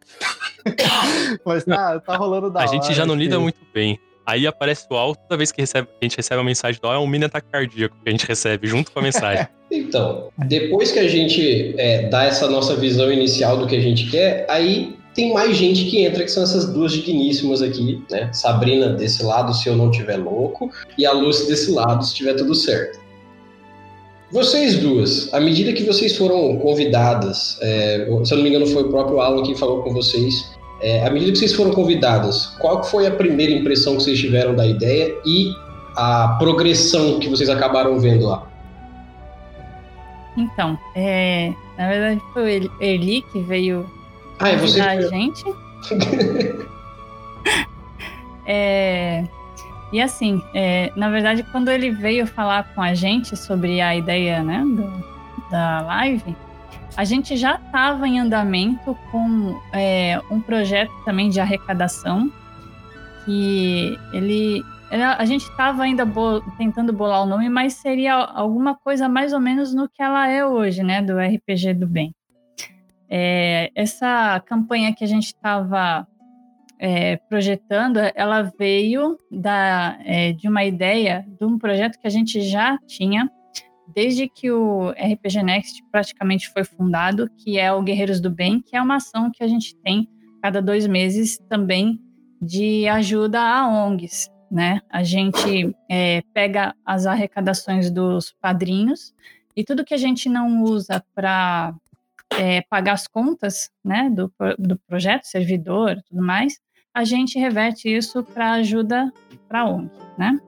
Mas 1.45 1.63
tá, 1.63 1.99
tá 1.99 2.17
rolando 2.17 2.49
da 2.49 2.61
A 2.61 2.63
hora, 2.63 2.71
gente 2.71 2.91
já 2.95 3.05
não 3.05 3.15
que... 3.15 3.23
lida 3.23 3.39
muito 3.39 3.59
bem. 3.71 3.99
Aí 4.25 4.45
aparece 4.47 4.85
o 4.89 4.95
alto, 4.95 5.21
toda 5.21 5.37
vez 5.37 5.53
que 5.53 5.61
recebe, 5.61 5.87
a 6.01 6.03
gente 6.03 6.17
recebe 6.17 6.39
uma 6.39 6.43
mensagem 6.43 6.81
do 6.81 6.87
é 6.91 6.99
um 6.99 7.07
mini 7.07 7.25
ataque 7.25 7.47
cardíaco 7.49 7.95
que 8.03 8.09
a 8.09 8.11
gente 8.11 8.25
recebe 8.27 8.67
junto 8.67 8.91
com 8.91 8.99
a 8.99 9.01
mensagem. 9.01 9.47
então, 9.71 10.29
depois 10.39 10.91
que 10.91 10.99
a 10.99 11.07
gente 11.07 11.75
é, 11.77 12.09
dá 12.09 12.25
essa 12.25 12.49
nossa 12.49 12.75
visão 12.75 13.09
inicial 13.09 13.57
do 13.57 13.67
que 13.67 13.75
a 13.75 13.79
gente 13.79 14.09
quer, 14.09 14.45
aí 14.49 14.97
tem 15.17 15.33
mais 15.33 15.57
gente 15.57 15.85
que 15.85 16.05
entra, 16.05 16.23
que 16.23 16.29
são 16.29 16.43
essas 16.43 16.71
duas 16.71 16.91
digníssimas 16.91 17.63
aqui, 17.63 18.03
né? 18.11 18.31
Sabrina 18.31 18.89
desse 18.89 19.23
lado, 19.23 19.51
se 19.51 19.67
eu 19.67 19.75
não 19.75 19.89
tiver 19.89 20.17
louco, 20.17 20.69
e 20.95 21.07
a 21.07 21.11
Lucy 21.11 21.47
desse 21.47 21.71
lado, 21.71 22.05
se 22.05 22.13
tiver 22.13 22.35
tudo 22.35 22.53
certo. 22.53 22.99
Vocês 24.31 24.77
duas, 24.77 25.33
à 25.33 25.39
medida 25.39 25.73
que 25.73 25.83
vocês 25.83 26.15
foram 26.15 26.57
convidadas, 26.57 27.57
é, 27.63 28.07
se 28.23 28.31
eu 28.31 28.37
não 28.37 28.43
me 28.43 28.49
engano 28.51 28.67
foi 28.67 28.83
o 28.83 28.89
próprio 28.89 29.19
Alan 29.19 29.41
que 29.41 29.55
falou 29.55 29.81
com 29.81 29.91
vocês, 29.91 30.55
é, 30.81 31.03
à 31.03 31.09
medida 31.09 31.31
que 31.31 31.39
vocês 31.39 31.53
foram 31.53 31.71
convidadas, 31.71 32.55
qual 32.59 32.83
foi 32.83 33.07
a 33.07 33.11
primeira 33.11 33.51
impressão 33.51 33.97
que 33.97 34.03
vocês 34.03 34.19
tiveram 34.19 34.55
da 34.55 34.67
ideia 34.67 35.15
e 35.25 35.49
a 35.95 36.35
progressão 36.37 37.19
que 37.19 37.27
vocês 37.27 37.49
acabaram 37.49 37.99
vendo 37.99 38.27
lá? 38.27 38.47
Então, 40.37 40.77
é, 40.95 41.51
na 41.75 41.89
verdade 41.89 42.21
foi 42.35 42.59
o 42.59 42.83
Erli 42.83 43.23
que 43.31 43.39
veio 43.39 43.96
ah, 44.39 44.49
é 44.49 44.57
você 44.57 44.81
a 44.81 45.01
gente. 45.01 45.43
é, 48.45 49.23
e 49.91 50.01
assim, 50.01 50.41
é, 50.53 50.91
na 50.95 51.09
verdade, 51.09 51.43
quando 51.51 51.69
ele 51.69 51.91
veio 51.91 52.27
falar 52.27 52.73
com 52.73 52.81
a 52.81 52.93
gente 52.93 53.35
sobre 53.37 53.81
a 53.81 53.95
ideia 53.95 54.43
né, 54.43 54.63
do, 54.63 55.03
da 55.49 55.81
live, 55.81 56.35
a 56.95 57.03
gente 57.03 57.37
já 57.37 57.55
estava 57.55 58.07
em 58.07 58.19
andamento 58.19 58.97
com 59.11 59.59
é, 59.71 60.19
um 60.29 60.41
projeto 60.41 60.91
também 61.05 61.29
de 61.29 61.39
arrecadação 61.39 62.31
que 63.23 63.97
ele 64.13 64.63
a 64.89 65.25
gente 65.25 65.43
estava 65.43 65.83
ainda 65.83 66.05
bo 66.05 66.39
tentando 66.57 66.93
bolar 66.93 67.23
o 67.23 67.25
nome, 67.25 67.49
mas 67.49 67.73
seria 67.73 68.13
alguma 68.13 68.73
coisa 68.73 69.09
mais 69.09 69.33
ou 69.33 69.39
menos 69.39 69.73
no 69.73 69.89
que 69.89 70.01
ela 70.01 70.29
é 70.29 70.45
hoje, 70.45 70.81
né, 70.81 71.01
do 71.01 71.17
RPG 71.17 71.73
do 71.73 71.85
bem. 71.85 72.15
É, 73.09 73.71
essa 73.73 74.39
campanha 74.45 74.93
que 74.93 75.03
a 75.03 75.07
gente 75.07 75.27
estava 75.27 76.07
é, 76.79 77.17
projetando, 77.17 77.99
ela 78.15 78.43
veio 78.57 79.17
da, 79.31 79.97
é, 80.03 80.33
de 80.33 80.47
uma 80.47 80.63
ideia 80.63 81.25
de 81.37 81.45
um 81.45 81.57
projeto 81.57 81.99
que 81.99 82.07
a 82.07 82.11
gente 82.11 82.41
já 82.41 82.77
tinha 82.85 83.29
desde 83.93 84.27
que 84.27 84.51
o 84.51 84.89
RPG 84.89 85.43
Next 85.43 85.83
praticamente 85.91 86.49
foi 86.49 86.63
fundado, 86.63 87.29
que 87.37 87.57
é 87.57 87.71
o 87.71 87.81
Guerreiros 87.81 88.19
do 88.19 88.29
Bem, 88.29 88.61
que 88.61 88.75
é 88.75 88.81
uma 88.81 88.97
ação 88.97 89.31
que 89.31 89.43
a 89.43 89.47
gente 89.47 89.75
tem 89.77 90.07
cada 90.41 90.61
dois 90.61 90.85
meses 90.85 91.37
também 91.49 91.99
de 92.41 92.87
ajuda 92.87 93.41
a 93.41 93.67
ONGs. 93.67 94.29
Né? 94.51 94.81
A 94.89 95.03
gente 95.03 95.75
é, 95.89 96.21
pega 96.33 96.73
as 96.85 97.05
arrecadações 97.05 97.91
dos 97.91 98.33
padrinhos 98.39 99.13
e 99.55 99.63
tudo 99.63 99.83
que 99.83 99.93
a 99.93 99.97
gente 99.97 100.29
não 100.29 100.63
usa 100.63 101.03
para 101.13 101.73
é, 102.33 102.61
pagar 102.61 102.93
as 102.93 103.07
contas 103.07 103.69
né, 103.83 104.09
do, 104.09 104.31
do 104.57 104.77
projeto, 104.87 105.23
servidor 105.23 106.01
tudo 106.07 106.21
mais, 106.21 106.59
a 106.93 107.03
gente 107.03 107.37
reverte 107.37 107.87
isso 107.87 108.23
para 108.23 108.53
ajuda 108.53 109.11
para 109.47 109.61
a 109.61 109.65
ONG. 109.65 109.91
Né? 110.17 110.39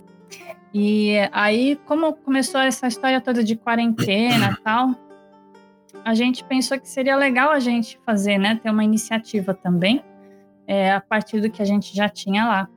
E 0.74 1.16
aí, 1.32 1.80
como 1.86 2.14
começou 2.14 2.62
essa 2.62 2.88
história 2.88 3.22
toda 3.22 3.44
de 3.44 3.56
quarentena 3.56 4.52
e 4.52 4.64
tal, 4.64 4.96
a 6.06 6.14
gente 6.14 6.44
pensou 6.44 6.80
que 6.80 6.88
seria 6.88 7.16
legal 7.16 7.52
a 7.52 7.60
gente 7.60 8.00
fazer, 8.06 8.38
né, 8.38 8.60
ter 8.62 8.70
uma 8.70 8.84
iniciativa 8.84 9.54
também, 9.54 10.04
é, 10.68 10.92
a 10.92 11.02
partir 11.02 11.42
do 11.42 11.50
que 11.50 11.62
a 11.62 11.66
gente 11.66 11.96
já 11.96 12.08
tinha 12.08 12.46
lá. 12.46 12.70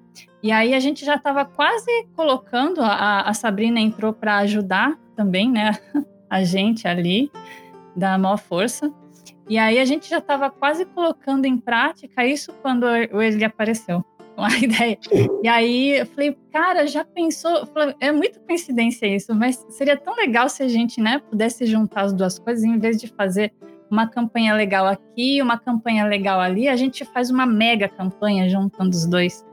E 0.42 0.50
aí 0.50 0.74
a 0.74 0.80
gente 0.80 1.04
já 1.04 1.16
estava 1.16 1.44
quase 1.44 2.06
colocando, 2.16 2.80
a, 2.80 3.22
a 3.22 3.34
Sabrina 3.34 3.80
entrou 3.80 4.12
para 4.12 4.38
ajudar 4.38 4.98
também, 5.14 5.50
né, 5.50 5.72
a 6.28 6.42
gente 6.44 6.88
ali, 6.88 7.30
da 7.96 8.16
maior 8.18 8.38
força. 8.38 8.92
E 9.48 9.58
aí 9.58 9.78
a 9.78 9.84
gente 9.84 10.08
já 10.08 10.18
estava 10.18 10.50
quase 10.50 10.84
colocando 10.84 11.44
em 11.46 11.58
prática 11.58 12.24
isso 12.26 12.52
quando 12.62 12.86
ele 12.88 13.44
apareceu 13.44 14.04
com 14.34 14.42
a 14.42 14.56
ideia. 14.56 14.98
E 15.42 15.48
aí 15.48 15.98
eu 15.98 16.06
falei, 16.06 16.36
cara, 16.52 16.86
já 16.86 17.04
pensou? 17.04 17.66
Falei, 17.66 17.94
é 18.00 18.10
muita 18.10 18.40
coincidência 18.40 19.06
isso, 19.06 19.34
mas 19.34 19.64
seria 19.70 19.96
tão 19.96 20.14
legal 20.16 20.48
se 20.48 20.62
a 20.62 20.68
gente, 20.68 21.00
né, 21.00 21.20
pudesse 21.30 21.66
juntar 21.66 22.02
as 22.02 22.12
duas 22.12 22.38
coisas 22.38 22.64
em 22.64 22.78
vez 22.78 22.98
de 22.98 23.08
fazer 23.08 23.52
uma 23.90 24.06
campanha 24.06 24.54
legal 24.54 24.86
aqui, 24.86 25.42
uma 25.42 25.58
campanha 25.58 26.06
legal 26.06 26.40
ali, 26.40 26.66
a 26.66 26.76
gente 26.76 27.04
faz 27.04 27.28
uma 27.28 27.44
mega 27.44 27.88
campanha 27.88 28.48
juntando 28.48 28.96
os 28.96 29.06
dois. 29.06 29.44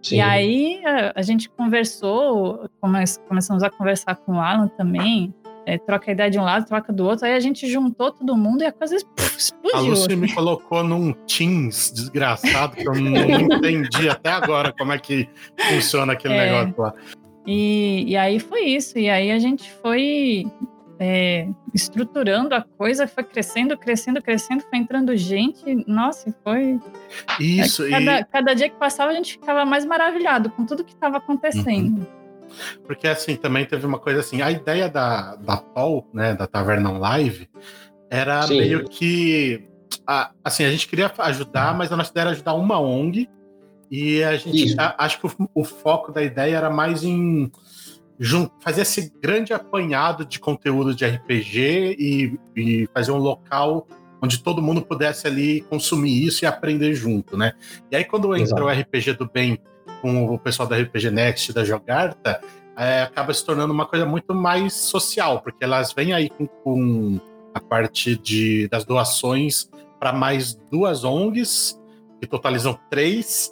Sim. 0.00 0.16
E 0.16 0.20
aí 0.20 0.82
a, 0.84 1.12
a 1.16 1.22
gente 1.22 1.48
conversou, 1.48 2.68
come, 2.80 3.02
começamos 3.26 3.64
a 3.64 3.70
conversar 3.70 4.14
com 4.14 4.34
o 4.34 4.40
Alan 4.40 4.68
também, 4.68 5.34
é, 5.66 5.78
troca 5.78 6.10
a 6.10 6.12
ideia 6.12 6.30
de 6.30 6.38
um 6.38 6.42
lado, 6.42 6.66
troca 6.66 6.92
do 6.92 7.04
outro. 7.04 7.26
Aí 7.26 7.34
a 7.34 7.40
gente 7.40 7.70
juntou 7.70 8.12
todo 8.12 8.36
mundo 8.36 8.62
e 8.62 8.66
a 8.66 8.72
coisa 8.72 8.96
puf, 9.16 9.36
explodiu. 9.38 9.78
A 9.78 9.80
Lúcia 9.80 10.16
me 10.16 10.32
colocou 10.32 10.82
num 10.82 11.12
Teams 11.12 11.92
desgraçado 11.92 12.76
que 12.76 12.86
eu 12.86 12.94
não 12.94 13.16
entendi 13.40 14.08
até 14.08 14.30
agora 14.30 14.72
como 14.76 14.92
é 14.92 14.98
que 14.98 15.28
funciona 15.68 16.12
aquele 16.12 16.34
é, 16.34 16.46
negócio 16.46 16.82
lá. 16.82 16.94
E, 17.46 18.04
e 18.08 18.16
aí 18.16 18.38
foi 18.40 18.62
isso. 18.62 18.98
E 18.98 19.08
aí 19.08 19.30
a 19.30 19.38
gente 19.38 19.70
foi 19.82 20.46
é, 20.98 21.48
estruturando 21.72 22.54
a 22.54 22.62
coisa, 22.62 23.06
foi 23.06 23.24
crescendo, 23.24 23.76
crescendo, 23.76 24.22
crescendo, 24.22 24.62
foi 24.62 24.78
entrando 24.78 25.16
gente. 25.16 25.62
Nossa, 25.86 26.34
foi. 26.42 26.80
Isso. 27.40 27.88
Cada, 27.88 28.20
e... 28.20 28.24
cada 28.24 28.54
dia 28.54 28.68
que 28.68 28.76
passava 28.76 29.10
a 29.10 29.14
gente 29.14 29.32
ficava 29.32 29.64
mais 29.64 29.84
maravilhado 29.84 30.50
com 30.50 30.64
tudo 30.64 30.84
que 30.84 30.94
estava 30.94 31.18
acontecendo. 31.18 31.98
Uhum. 31.98 32.23
Porque 32.86 33.06
assim, 33.08 33.36
também 33.36 33.64
teve 33.64 33.86
uma 33.86 33.98
coisa 33.98 34.20
assim, 34.20 34.42
a 34.42 34.50
ideia 34.50 34.88
da, 34.88 35.36
da 35.36 35.56
Paul, 35.56 36.06
né, 36.12 36.34
da 36.34 36.46
Taverna 36.46 36.90
Live, 36.92 37.48
era 38.10 38.42
Sim. 38.42 38.58
meio 38.58 38.84
que. 38.88 39.68
A, 40.06 40.32
assim, 40.42 40.64
a 40.64 40.70
gente 40.70 40.86
queria 40.86 41.12
ajudar, 41.18 41.76
mas 41.76 41.92
a 41.92 41.96
nossa 41.96 42.10
ideia 42.10 42.24
era 42.24 42.30
ajudar 42.32 42.54
uma 42.54 42.80
ONG. 42.80 43.28
E 43.90 44.22
a 44.24 44.36
gente 44.36 44.74
a, 44.78 44.94
acho 44.98 45.20
que 45.20 45.26
o, 45.26 45.50
o, 45.54 45.64
foco 45.64 46.10
da 46.10 46.22
ideia 46.22 46.56
era 46.56 46.70
mais 46.70 47.04
em 47.04 47.50
fazer 48.60 48.82
esse 48.82 49.12
grande 49.20 49.52
apanhado 49.52 50.24
de 50.24 50.38
conteúdo 50.38 50.94
de 50.94 51.04
RPG 51.04 51.96
e, 51.98 52.38
e 52.56 52.88
fazer 52.94 53.12
um 53.12 53.18
local 53.18 53.86
onde 54.22 54.42
todo 54.42 54.62
mundo 54.62 54.82
pudesse 54.82 55.26
ali 55.26 55.60
consumir 55.62 56.24
isso 56.24 56.44
e 56.44 56.46
aprender 56.46 56.94
junto, 56.94 57.36
né? 57.36 57.52
E 57.90 57.96
aí 57.96 58.04
quando 58.04 58.34
entrou 58.34 58.68
o 58.68 58.72
RPG 58.72 59.14
do 59.14 59.28
bem 59.28 59.58
com 60.04 60.26
o 60.26 60.38
pessoal 60.38 60.68
da 60.68 60.76
RPG 60.76 61.10
Next, 61.10 61.50
da 61.54 61.64
Jogarta, 61.64 62.38
é, 62.76 63.00
acaba 63.00 63.32
se 63.32 63.42
tornando 63.42 63.72
uma 63.72 63.86
coisa 63.86 64.04
muito 64.04 64.34
mais 64.34 64.74
social, 64.74 65.40
porque 65.40 65.64
elas 65.64 65.94
vêm 65.94 66.12
aí 66.12 66.28
com, 66.28 66.46
com 66.46 67.20
a 67.54 67.60
parte 67.60 68.14
de, 68.14 68.68
das 68.68 68.84
doações 68.84 69.70
para 69.98 70.12
mais 70.12 70.54
duas 70.70 71.04
ONGs, 71.04 71.80
que 72.20 72.26
totalizam 72.26 72.78
três, 72.90 73.50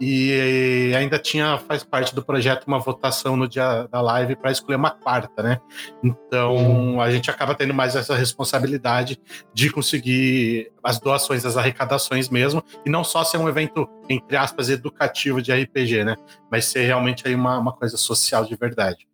e 0.00 0.94
ainda 0.96 1.18
tinha, 1.18 1.58
faz 1.58 1.84
parte 1.84 2.14
do 2.14 2.24
projeto, 2.24 2.64
uma 2.66 2.78
votação 2.78 3.36
no 3.36 3.46
dia 3.46 3.86
da 3.88 4.00
live 4.00 4.34
para 4.34 4.50
escolher 4.50 4.76
uma 4.76 4.90
quarta, 4.90 5.42
né? 5.42 5.60
Então 6.02 7.00
a 7.00 7.10
gente 7.10 7.30
acaba 7.30 7.54
tendo 7.54 7.74
mais 7.74 7.94
essa 7.94 8.14
responsabilidade 8.14 9.20
de 9.52 9.70
conseguir 9.70 10.72
as 10.82 10.98
doações, 10.98 11.44
as 11.44 11.56
arrecadações 11.56 12.30
mesmo, 12.30 12.64
e 12.86 12.88
não 12.88 13.04
só 13.04 13.22
ser 13.24 13.36
um 13.36 13.48
evento, 13.48 13.86
entre 14.08 14.38
aspas, 14.38 14.70
educativo 14.70 15.42
de 15.42 15.52
RPG, 15.52 16.04
né? 16.04 16.16
Mas 16.50 16.64
ser 16.64 16.86
realmente 16.86 17.28
aí 17.28 17.34
uma, 17.34 17.58
uma 17.58 17.72
coisa 17.72 17.98
social 17.98 18.46
de 18.46 18.56
verdade. 18.56 19.06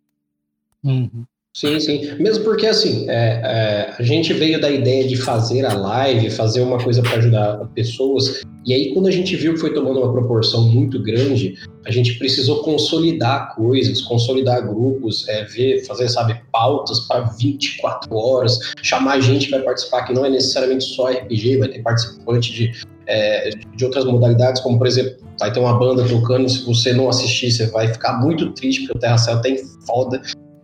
Uhum. 0.81 1.25
Sim, 1.57 1.79
sim. 1.79 2.13
Mesmo 2.19 2.43
porque, 2.43 2.67
assim, 2.67 3.09
é, 3.09 3.41
é, 3.43 3.95
a 3.97 4.03
gente 4.03 4.31
veio 4.31 4.61
da 4.61 4.69
ideia 4.69 5.07
de 5.07 5.15
fazer 5.15 5.65
a 5.65 5.73
live, 5.73 6.29
fazer 6.29 6.61
uma 6.61 6.77
coisa 6.77 7.01
para 7.01 7.17
ajudar 7.17 7.57
pessoas, 7.73 8.43
e 8.63 8.75
aí 8.75 8.93
quando 8.93 9.07
a 9.07 9.11
gente 9.11 9.35
viu 9.35 9.55
que 9.55 9.59
foi 9.59 9.73
tomando 9.73 9.99
uma 9.99 10.11
proporção 10.11 10.67
muito 10.67 11.01
grande, 11.01 11.55
a 11.83 11.89
gente 11.91 12.13
precisou 12.19 12.61
consolidar 12.61 13.55
coisas, 13.55 14.01
consolidar 14.01 14.67
grupos, 14.67 15.27
é, 15.27 15.45
ver, 15.45 15.83
fazer, 15.87 16.07
sabe, 16.09 16.39
pautas 16.53 16.99
para 17.07 17.21
24 17.21 18.15
horas, 18.15 18.59
chamar 18.83 19.19
gente 19.19 19.45
que 19.45 19.51
vai 19.53 19.61
participar, 19.61 20.03
que 20.03 20.13
não 20.13 20.23
é 20.23 20.29
necessariamente 20.29 20.85
só 20.85 21.09
RPG, 21.09 21.57
vai 21.57 21.69
ter 21.69 21.81
participante 21.81 22.53
de, 22.53 22.71
é, 23.07 23.49
de 23.75 23.83
outras 23.83 24.05
modalidades, 24.05 24.61
como, 24.61 24.77
por 24.77 24.85
exemplo, 24.85 25.15
vai 25.39 25.51
ter 25.51 25.59
uma 25.59 25.79
banda 25.79 26.07
tocando, 26.07 26.47
se 26.47 26.63
você 26.63 26.93
não 26.93 27.09
assistir, 27.09 27.49
você 27.49 27.65
vai 27.65 27.91
ficar 27.91 28.21
muito 28.21 28.51
triste, 28.51 28.81
porque 28.81 28.97
o 28.99 29.01
Terra 29.01 29.17
Cell 29.17 29.41
tem 29.41 29.57
foda, 29.87 30.21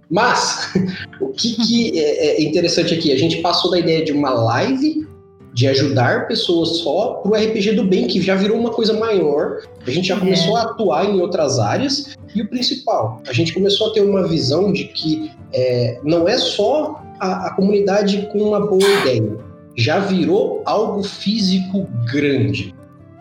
Mas, 0.09 0.73
o 1.19 1.29
que, 1.29 1.55
que 1.55 1.99
é, 1.99 2.41
é 2.41 2.43
interessante 2.43 2.93
aqui? 2.93 3.11
A 3.11 3.17
gente 3.17 3.37
passou 3.41 3.71
da 3.71 3.79
ideia 3.79 4.03
de 4.03 4.11
uma 4.11 4.29
live 4.29 5.07
de 5.53 5.67
ajudar 5.67 6.27
pessoas 6.27 6.79
só 6.79 7.21
pro 7.21 7.35
RPG 7.35 7.73
do 7.73 7.83
bem, 7.83 8.07
que 8.07 8.19
já 8.19 8.35
virou 8.35 8.57
uma 8.57 8.71
coisa 8.71 8.93
maior. 8.97 9.59
A 9.85 9.91
gente 9.91 10.07
já 10.07 10.19
começou 10.19 10.57
é. 10.57 10.61
a 10.61 10.63
atuar 10.63 11.05
em 11.05 11.21
outras 11.21 11.59
áreas. 11.59 12.15
E 12.35 12.41
o 12.41 12.47
principal, 12.49 13.21
a 13.27 13.31
gente 13.31 13.53
começou 13.53 13.91
a 13.91 13.93
ter 13.93 14.01
uma 14.01 14.27
visão 14.27 14.73
de 14.73 14.85
que 14.85 15.31
é, 15.53 15.99
não 16.03 16.27
é 16.27 16.37
só 16.37 17.03
a, 17.19 17.47
a 17.47 17.53
comunidade 17.53 18.27
com 18.31 18.39
uma 18.39 18.65
boa 18.65 18.83
ideia. 19.01 19.37
Já 19.77 19.99
virou 19.99 20.63
algo 20.65 21.03
físico 21.03 21.87
grande. 22.11 22.73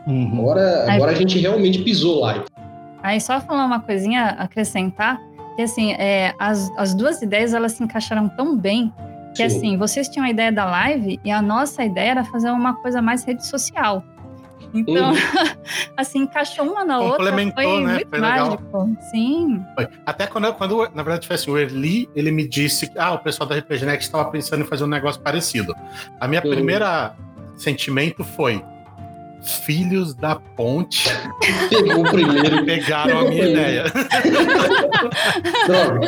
Uhum. 0.06 0.40
Agora, 0.40 0.92
agora 0.92 1.12
a 1.12 1.14
gente 1.14 1.38
realmente 1.38 1.82
pisou 1.82 2.20
lá. 2.20 2.44
Aí 3.02 3.20
só 3.20 3.40
falar 3.40 3.66
uma 3.66 3.80
coisinha, 3.80 4.28
acrescentar, 4.38 5.20
que 5.56 5.62
assim, 5.62 5.92
é, 5.92 6.34
as, 6.38 6.70
as 6.76 6.94
duas 6.94 7.20
ideias 7.22 7.54
elas 7.54 7.72
se 7.72 7.82
encaixaram 7.82 8.28
tão 8.28 8.56
bem 8.56 8.92
que 9.34 9.48
Sim. 9.48 9.56
assim, 9.56 9.76
vocês 9.76 10.08
tinham 10.08 10.26
a 10.26 10.30
ideia 10.30 10.52
da 10.52 10.64
live 10.64 11.18
e 11.24 11.30
a 11.30 11.40
nossa 11.40 11.84
ideia 11.84 12.10
era 12.10 12.24
fazer 12.24 12.50
uma 12.50 12.74
coisa 12.76 13.00
mais 13.00 13.24
rede 13.24 13.46
social. 13.46 14.04
Então, 14.74 15.10
uhum. 15.10 15.16
assim, 15.96 16.20
encaixou 16.20 16.64
uma 16.64 16.84
na 16.84 16.98
outra. 16.98 17.16
Foi 17.16 17.30
né? 17.30 17.42
muito 17.42 17.54
foi 18.10 18.20
mágico. 18.20 18.62
Legal. 18.62 18.88
Sim. 19.10 19.64
Foi. 19.74 19.88
Até 20.06 20.26
quando, 20.26 20.52
quando, 20.54 20.88
na 20.94 21.02
verdade, 21.02 21.26
foi 21.26 21.36
assim, 21.36 21.50
o 21.50 21.58
Erli, 21.58 22.08
ele 22.14 22.30
me 22.30 22.48
disse 22.48 22.90
que 22.90 22.98
ah, 22.98 23.12
o 23.12 23.18
pessoal 23.18 23.48
da 23.48 23.56
RPG 23.56 23.84
Next 23.84 24.06
estava 24.06 24.30
pensando 24.30 24.62
em 24.62 24.66
fazer 24.66 24.84
um 24.84 24.88
negócio 24.88 25.20
parecido. 25.20 25.74
A 26.18 26.26
minha 26.26 26.42
uhum. 26.42 26.50
primeira 26.50 27.14
sentimento 27.56 28.24
foi 28.24 28.64
Filhos 29.42 30.14
da 30.14 30.36
Ponte. 30.36 31.08
Pegou 31.68 32.06
o 32.06 32.10
primeiro. 32.10 32.64
Pegaram 32.64 33.20
a 33.20 33.24
minha 33.24 33.48
ideia. 33.48 33.84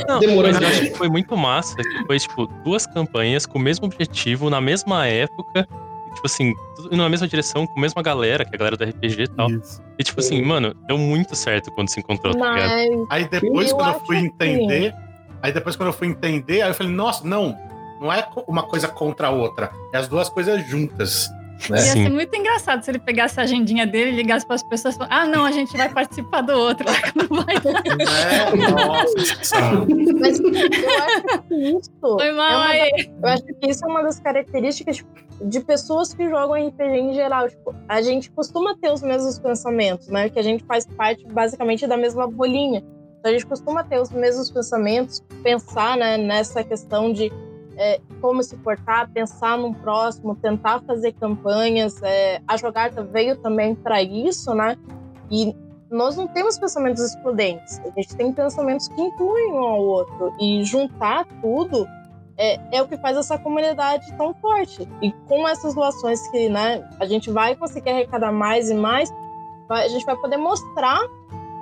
Não, 0.09 0.21
Demorou 0.21 0.53
mas 0.53 0.61
eu 0.61 0.69
acho 0.69 0.81
que 0.81 0.95
foi 0.95 1.09
muito 1.09 1.37
massa. 1.37 1.76
Que 1.76 2.07
foi, 2.07 2.19
tipo, 2.19 2.47
duas 2.64 2.87
campanhas 2.87 3.47
com 3.47 3.59
o 3.59 3.61
mesmo 3.61 3.87
objetivo, 3.87 4.50
na 4.50 4.61
mesma 4.61 5.07
época. 5.07 5.67
tipo 6.14 6.26
assim, 6.26 6.55
indo 6.87 6.97
na 6.97 7.09
mesma 7.09 7.26
direção, 7.26 7.67
com 7.67 7.79
a 7.79 7.81
mesma 7.81 8.03
galera, 8.03 8.45
que 8.45 8.50
é 8.53 8.57
a 8.57 8.59
galera 8.59 8.76
do 8.76 8.85
RPG 8.85 9.23
e 9.23 9.29
tal. 9.29 9.50
Isso. 9.50 9.83
E 9.99 10.05
tipo 10.05 10.21
assim, 10.21 10.43
mano, 10.43 10.75
deu 10.87 10.99
muito 10.99 11.35
certo 11.35 11.71
quando 11.73 11.88
se 11.88 12.00
encontrou, 12.00 12.35
tá 12.35 12.38
mas... 12.38 12.62
tá 12.62 13.07
Aí 13.11 13.29
depois, 13.29 13.71
eu 13.71 13.76
quando 13.76 13.95
eu 13.95 14.00
fui 14.00 14.19
entender. 14.19 14.95
Aí 15.43 15.53
depois, 15.53 15.76
quando 15.76 15.88
eu 15.88 15.93
fui 15.93 16.09
entender, 16.09 16.62
aí 16.62 16.71
eu 16.71 16.75
falei, 16.75 16.93
nossa, 16.93 17.26
não, 17.26 17.57
não 18.00 18.12
é 18.12 18.26
uma 18.47 18.62
coisa 18.62 18.88
contra 18.88 19.29
a 19.29 19.31
outra. 19.31 19.71
É 19.93 19.99
as 19.99 20.09
duas 20.09 20.29
coisas 20.29 20.67
juntas. 20.67 21.29
Né? 21.70 21.78
Ia 21.78 21.92
ser 21.92 22.11
muito 22.11 22.34
engraçado 22.37 22.82
se 22.82 22.90
ele 22.90 22.99
pegasse 22.99 23.38
a 23.40 23.44
agendinha 23.44 23.87
dele 23.87 24.11
e 24.11 24.16
ligasse 24.16 24.46
para 24.46 24.56
as 24.56 24.62
pessoas 24.62 24.94
e 24.94 24.99
falasse, 24.99 25.14
ah, 25.14 25.26
não, 25.26 25.44
a 25.44 25.52
gente 25.52 25.76
vai 25.76 25.88
participar 25.88 26.42
do 26.42 26.52
outro. 26.52 26.87
Não 27.14 27.44
vai 27.44 27.56
é, 27.56 28.70
nossa. 28.70 29.61
Mas 30.20 30.40
eu 30.40 30.49
acho 30.49 31.42
que 31.49 31.54
isso. 31.54 31.90
Foi 32.00 32.32
mal 32.32 32.50
é 32.50 32.56
uma, 32.56 32.66
aí. 32.66 33.12
Eu 33.23 33.28
acho 33.28 33.44
que 33.44 33.70
isso 33.70 33.84
é 33.84 33.88
uma 33.88 34.02
das 34.02 34.20
características 34.20 35.04
de 35.40 35.61
pessoas 35.61 36.12
que 36.12 36.28
jogam 36.28 36.68
RPG 36.68 36.82
em 36.82 37.14
geral. 37.14 37.49
Tipo, 37.49 37.75
a 37.88 38.02
gente 38.02 38.30
costuma 38.30 38.76
ter 38.76 38.92
os 38.92 39.02
mesmos 39.02 39.38
pensamentos, 39.38 40.08
né? 40.08 40.28
Que 40.28 40.38
a 40.38 40.42
gente 40.42 40.64
faz 40.64 40.87
parte 40.87 41.25
basicamente 41.26 41.87
da 41.87 41.96
mesma 41.96 42.26
bolinha. 42.26 42.84
Então 43.18 43.30
a 43.30 43.32
gente 43.32 43.46
costuma 43.46 43.82
ter 43.82 43.99
os 44.00 44.11
mesmos 44.11 44.50
pensamentos, 44.50 45.25
pensar 45.42 45.96
né, 45.96 46.18
nessa 46.18 46.62
questão 46.62 47.11
de 47.11 47.32
é, 47.76 48.00
como 48.21 48.43
se 48.43 48.57
portar, 48.57 49.11
pensar 49.11 49.59
num 49.59 49.73
próximo, 49.73 50.35
tentar 50.37 50.81
fazer 50.81 51.12
campanhas. 51.12 52.02
É, 52.02 52.40
a 52.47 52.57
jogada 52.57 53.02
veio 53.02 53.37
também 53.37 53.75
para 53.75 54.02
isso, 54.02 54.54
né? 54.54 54.76
E 55.31 55.54
nós 55.90 56.16
não 56.16 56.26
temos 56.26 56.59
pensamentos 56.59 57.02
excludentes, 57.02 57.80
a 57.80 57.91
gente 57.91 58.17
tem 58.17 58.32
pensamentos 58.32 58.89
que 58.89 59.00
incluem 59.00 59.52
um 59.52 59.58
ao 59.58 59.80
outro. 59.80 60.32
E 60.41 60.65
juntar 60.65 61.25
tudo 61.41 61.87
é, 62.37 62.76
é, 62.76 62.82
o 62.82 62.89
que 62.89 62.97
faz 62.97 63.17
essa 63.17 63.39
comunidade 63.39 64.13
tão 64.17 64.34
forte. 64.34 64.89
E 65.00 65.13
com 65.28 65.47
essas 65.49 65.75
doações 65.75 66.26
que 66.28 66.49
né, 66.49 66.89
a 66.99 67.06
gente 67.06 67.30
vai 67.30 67.54
conseguir 67.54 67.91
arrecadar 67.91 68.32
mais 68.32 68.71
e 68.71 68.75
mais, 68.75 69.13
a 69.69 69.89
gente 69.89 70.04
vai 70.04 70.17
poder 70.17 70.37
mostrar 70.37 71.00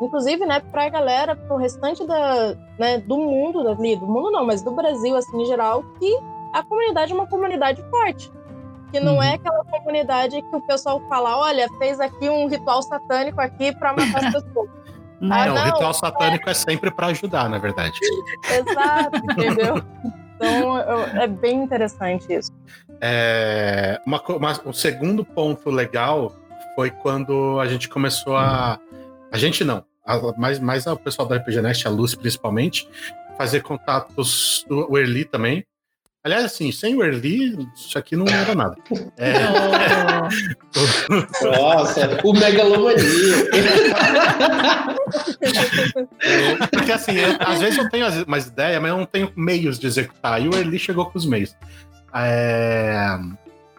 inclusive, 0.07 0.45
né, 0.47 0.61
para 0.61 0.85
a 0.85 0.89
galera, 0.89 1.37
para 1.37 1.55
o 1.55 1.59
restante 1.59 2.07
da, 2.07 2.55
né, 2.79 2.99
do 2.99 3.17
mundo, 3.17 3.67
ali, 3.69 3.97
do 3.97 4.07
mundo 4.07 4.31
não, 4.31 4.45
mas 4.45 4.63
do 4.63 4.73
Brasil, 4.73 5.17
assim, 5.17 5.43
em 5.43 5.45
geral, 5.45 5.83
que 5.99 6.19
a 6.53 6.63
comunidade 6.63 7.13
é 7.13 7.15
uma 7.15 7.27
comunidade 7.27 7.83
forte. 7.91 8.31
Que 8.91 9.01
não 9.01 9.17
uhum. 9.17 9.23
é 9.23 9.35
aquela 9.35 9.65
comunidade 9.65 10.43
que 10.43 10.57
o 10.57 10.61
pessoal 10.67 11.01
fala, 11.09 11.39
olha, 11.39 11.67
fez 11.79 11.99
aqui 11.99 12.29
um 12.29 12.47
ritual 12.47 12.83
satânico 12.83 13.41
aqui 13.41 13.75
para 13.75 13.93
matar 13.95 14.27
as 14.27 14.33
pessoas. 14.45 14.69
Não, 15.21 15.37
ah, 15.37 15.47
não, 15.47 15.55
o 15.55 15.65
ritual 15.65 15.95
satânico 15.95 16.49
é, 16.49 16.53
é 16.53 16.55
sempre 16.55 16.91
para 16.91 17.07
ajudar, 17.07 17.49
na 17.49 17.59
verdade. 17.59 17.99
Exato, 18.51 19.17
entendeu? 19.17 19.83
Então, 20.35 20.79
eu, 20.79 21.23
é 21.23 21.27
bem 21.29 21.63
interessante 21.63 22.33
isso. 22.33 22.51
É, 23.01 24.01
uma, 24.05 24.21
uma, 24.21 24.61
um 24.67 24.73
segundo 24.73 25.25
ponto 25.25 25.71
legal 25.71 26.33
foi 26.75 26.91
quando 26.91 27.59
a 27.61 27.67
gente 27.67 27.89
começou 27.89 28.37
a. 28.37 28.79
A 29.31 29.39
gente 29.39 29.65
não, 29.65 29.85
mais, 30.37 30.59
mais 30.59 30.87
o 30.87 30.97
pessoal 30.97 31.29
da 31.29 31.37
RPG 31.37 31.63
Next, 31.63 31.87
a 31.87 31.91
Luz 31.91 32.15
principalmente, 32.15 32.89
fazer 33.37 33.63
contatos, 33.63 34.65
o 34.69 34.99
Erli 34.99 35.25
também. 35.25 35.65
Aliás, 36.25 36.45
assim, 36.45 36.71
sem 36.71 36.95
o 36.95 37.03
Erli, 37.03 37.69
isso 37.75 37.99
aqui 37.99 38.15
não 38.15 38.27
era 38.29 38.55
nada. 38.55 38.77
É... 39.17 39.33
Nossa, 41.45 42.21
o 42.23 42.33
megalomania. 42.33 43.51
Porque 46.71 46.93
assim, 46.93 47.17
eu, 47.17 47.37
às 47.41 47.61
vezes 47.61 47.77
eu 47.77 47.91
tenho 47.91 48.07
umas 48.25 48.47
ideias, 48.47 48.81
mas 48.81 48.91
eu 48.93 48.99
não 48.99 49.07
tenho 49.07 49.33
meios 49.35 49.81
de 49.81 49.89
executar. 49.89 50.41
E 50.41 50.49
o 50.49 50.55
Erli 50.55 50.79
chegou 50.79 51.07
com 51.07 51.19
os 51.19 51.27
meios. 51.27 51.57
É... 52.15 53.19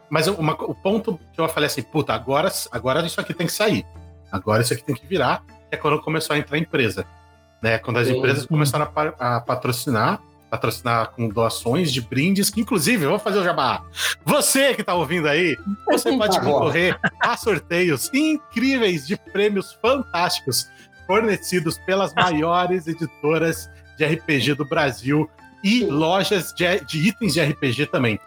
Mas 0.10 0.28
uma, 0.28 0.52
o 0.54 0.76
ponto 0.76 1.18
que 1.32 1.40
eu 1.40 1.48
falei 1.48 1.68
assim, 1.68 1.82
puta, 1.82 2.14
agora, 2.14 2.52
agora 2.72 3.06
isso 3.06 3.22
aqui 3.22 3.34
tem 3.34 3.48
que 3.48 3.54
sair. 3.54 3.86
Agora 4.30 4.64
isso 4.64 4.74
aqui 4.74 4.84
tem 4.84 4.96
que 4.96 5.08
virar 5.08 5.46
é 5.74 5.78
quando 5.78 6.00
começou 6.00 6.36
a 6.36 6.40
entrar 6.40 6.56
a 6.56 6.60
empresa. 6.60 7.06
Né? 7.62 7.78
Quando 7.80 7.98
as 7.98 8.08
Sim. 8.08 8.18
empresas 8.18 8.46
começaram 8.46 8.88
a, 8.96 9.38
a, 9.38 9.42
patrocinar, 9.42 10.22
patrocinar 10.50 11.12
com 11.12 11.28
doações 11.28 11.92
de 11.92 12.00
brindes, 12.00 12.50
que 12.50 12.62
inclusive, 12.62 13.06
vou 13.08 13.18
fazer 13.18 13.40
o 13.40 13.44
jabá. 13.44 13.84
Você 14.24 14.74
que 14.76 14.82
está 14.82 14.94
ouvindo 14.94 15.28
aí, 15.28 15.58
você 15.88 16.16
pode 16.16 16.40
concorrer 16.40 17.00
a 17.20 17.36
sorteios 17.36 18.12
incríveis 18.14 19.08
de 19.08 19.18
prêmios 19.18 19.74
fantásticos 19.82 20.70
fornecidos 21.08 21.78
pelas 21.80 22.14
maiores 22.14 22.88
editoras 22.88 23.70
de 23.98 24.06
RPG 24.06 24.54
do 24.54 24.66
Brasil 24.66 25.30
e 25.64 25.86
lojas 25.86 26.54
de, 26.54 26.80
de 26.86 27.08
itens 27.08 27.34
de 27.34 27.42
RPG 27.42 27.88
também. 27.88 28.20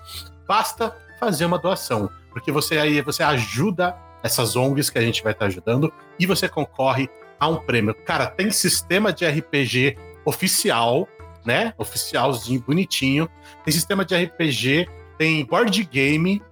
Basta 0.49 0.97
fazer 1.21 1.45
uma 1.45 1.59
doação, 1.59 2.11
porque 2.31 2.51
você 2.51 2.79
aí 2.79 3.01
você 3.03 3.23
ajuda 3.23 3.97
essas 4.23 4.57
ONGs 4.57 4.91
que 4.91 4.99
a 4.99 5.03
gente 5.03 5.23
vai 5.23 5.33
estar 5.33 5.47
ajudando 5.47 5.93
e 6.19 6.27
você 6.27 6.49
concorre 6.49 7.09
a 7.39 7.49
um 7.49 7.57
prêmio. 7.57 7.95
Cara, 7.95 8.27
tem 8.27 8.51
sistema 8.51 9.13
de 9.13 9.27
RPG 9.27 9.97
oficial, 10.25 11.09
né? 11.45 11.73
Oficialzinho, 11.79 12.61
bonitinho. 12.61 13.29
Tem 13.65 13.73
sistema 13.73 14.05
de 14.05 14.17
RPG, 14.17 14.89
tem 15.17 15.45
board 15.45 15.85
game, 15.85 16.43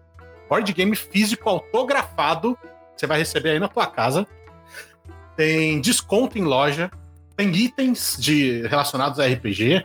board 0.48 0.72
game 0.72 0.94
físico 0.94 1.48
autografado, 1.48 2.56
você 2.96 3.06
vai 3.06 3.18
receber 3.18 3.50
aí 3.50 3.58
na 3.58 3.68
tua 3.68 3.86
casa. 3.86 4.26
Tem 5.36 5.80
desconto 5.80 6.38
em 6.38 6.44
loja, 6.44 6.90
tem 7.36 7.50
itens 7.50 8.16
de 8.18 8.66
relacionados 8.68 9.18
a 9.18 9.26
RPG, 9.26 9.84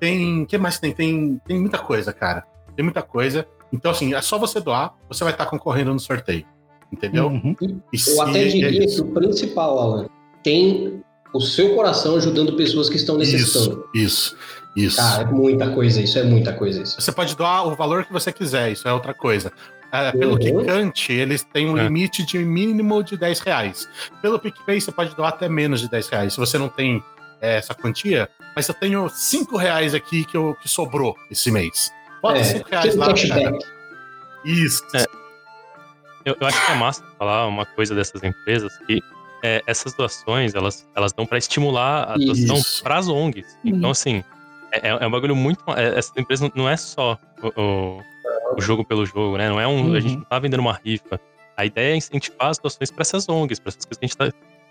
tem, 0.00 0.44
que 0.44 0.58
mais 0.58 0.78
tem? 0.78 0.92
Tem 0.92 1.40
tem 1.46 1.60
muita 1.60 1.78
coisa, 1.78 2.12
cara. 2.12 2.44
Tem 2.74 2.82
muita 2.82 3.02
coisa. 3.02 3.46
Então 3.72 3.90
assim, 3.90 4.14
é 4.14 4.20
só 4.20 4.38
você 4.38 4.60
doar, 4.60 4.94
você 5.08 5.22
vai 5.22 5.32
estar 5.32 5.46
concorrendo 5.46 5.92
no 5.92 6.00
sorteio. 6.00 6.44
Entendeu? 6.92 7.26
Uhum. 7.26 7.54
Eu 7.60 8.22
até 8.22 8.46
diria 8.46 8.82
é 8.82 8.86
que 8.86 9.00
o 9.00 9.12
principal, 9.12 9.78
Alan, 9.78 10.08
tem 10.42 11.02
o 11.32 11.40
seu 11.40 11.74
coração 11.74 12.16
ajudando 12.16 12.54
pessoas 12.54 12.88
que 12.88 12.96
estão 12.96 13.16
necessitando. 13.16 13.88
Isso, 13.94 14.34
isso, 14.34 14.36
isso. 14.76 14.96
Cara, 14.96 15.22
é 15.22 15.26
muita 15.26 15.70
coisa 15.70 16.00
isso, 16.00 16.18
é 16.18 16.22
muita 16.22 16.52
coisa 16.52 16.82
isso. 16.82 17.00
Você 17.00 17.12
pode 17.12 17.36
doar 17.36 17.66
o 17.66 17.74
valor 17.74 18.04
que 18.04 18.12
você 18.12 18.32
quiser, 18.32 18.72
isso 18.72 18.88
é 18.88 18.92
outra 18.92 19.14
coisa. 19.14 19.52
É, 19.90 20.12
pelo 20.12 20.32
uhum. 20.32 20.38
Kikante, 20.38 21.12
eles 21.12 21.42
têm 21.42 21.68
um 21.68 21.78
é. 21.78 21.84
limite 21.84 22.24
de 22.24 22.38
mínimo 22.38 23.02
de 23.02 23.16
10 23.16 23.40
reais. 23.40 23.88
Pelo 24.20 24.38
PicPay, 24.38 24.80
você 24.80 24.92
pode 24.92 25.14
doar 25.16 25.30
até 25.30 25.48
menos 25.48 25.80
de 25.80 25.88
10 25.88 26.08
reais. 26.08 26.32
Se 26.34 26.38
você 26.38 26.58
não 26.58 26.68
tem 26.68 27.02
é, 27.40 27.56
essa 27.56 27.74
quantia, 27.74 28.28
mas 28.54 28.68
eu 28.68 28.74
tenho 28.74 29.08
5 29.08 29.56
reais 29.56 29.94
aqui 29.94 30.24
que, 30.24 30.36
eu, 30.36 30.54
que 30.60 30.68
sobrou 30.68 31.16
esse 31.30 31.50
mês. 31.50 31.90
Bota 32.22 32.44
5 32.44 32.68
é, 32.68 32.70
reais 32.70 32.96
lá, 32.96 33.14
cara. 33.14 33.58
Isso. 34.44 34.82
É. 34.94 35.04
Eu, 36.24 36.36
eu, 36.38 36.46
acho 36.46 36.66
que 36.66 36.72
é 36.72 36.74
massa 36.74 37.02
falar 37.18 37.46
uma 37.46 37.64
coisa 37.64 37.94
dessas 37.94 38.22
empresas 38.22 38.76
que 38.86 39.00
é, 39.42 39.62
essas 39.66 39.94
doações, 39.94 40.54
elas, 40.54 40.88
elas 40.94 41.12
dão 41.12 41.26
para 41.26 41.38
estimular 41.38 42.12
a 42.12 42.16
doação 42.16 42.60
para 42.82 42.98
as 42.98 43.08
ONGs. 43.08 43.56
Uhum. 43.64 43.76
Então, 43.76 43.90
assim, 43.90 44.22
é, 44.72 44.88
é 44.88 45.06
um 45.06 45.10
bagulho 45.10 45.36
muito. 45.36 45.62
É, 45.76 45.98
essa 45.98 46.12
empresa 46.16 46.50
não 46.54 46.68
é 46.68 46.76
só 46.76 47.18
o, 47.42 47.60
o, 47.60 48.02
o, 48.56 48.60
jogo 48.60 48.84
pelo 48.84 49.06
jogo, 49.06 49.36
né? 49.36 49.48
Não 49.48 49.60
é 49.60 49.66
um. 49.66 49.88
Uhum. 49.88 49.94
A 49.94 50.00
gente 50.00 50.16
não 50.16 50.24
tá 50.24 50.38
vendendo 50.38 50.60
uma 50.60 50.80
rifa. 50.84 51.20
A 51.56 51.64
ideia 51.64 51.92
é 51.92 51.96
incentivar 51.96 52.50
as 52.50 52.58
doações 52.58 52.90
para 52.90 53.02
essas 53.02 53.28
ONGs, 53.28 53.58
para 53.58 53.70
essas 53.70 53.84
coisas 53.84 53.98
que 53.98 54.04
a 54.04 54.08
gente 54.08 54.16
tá 54.16 54.26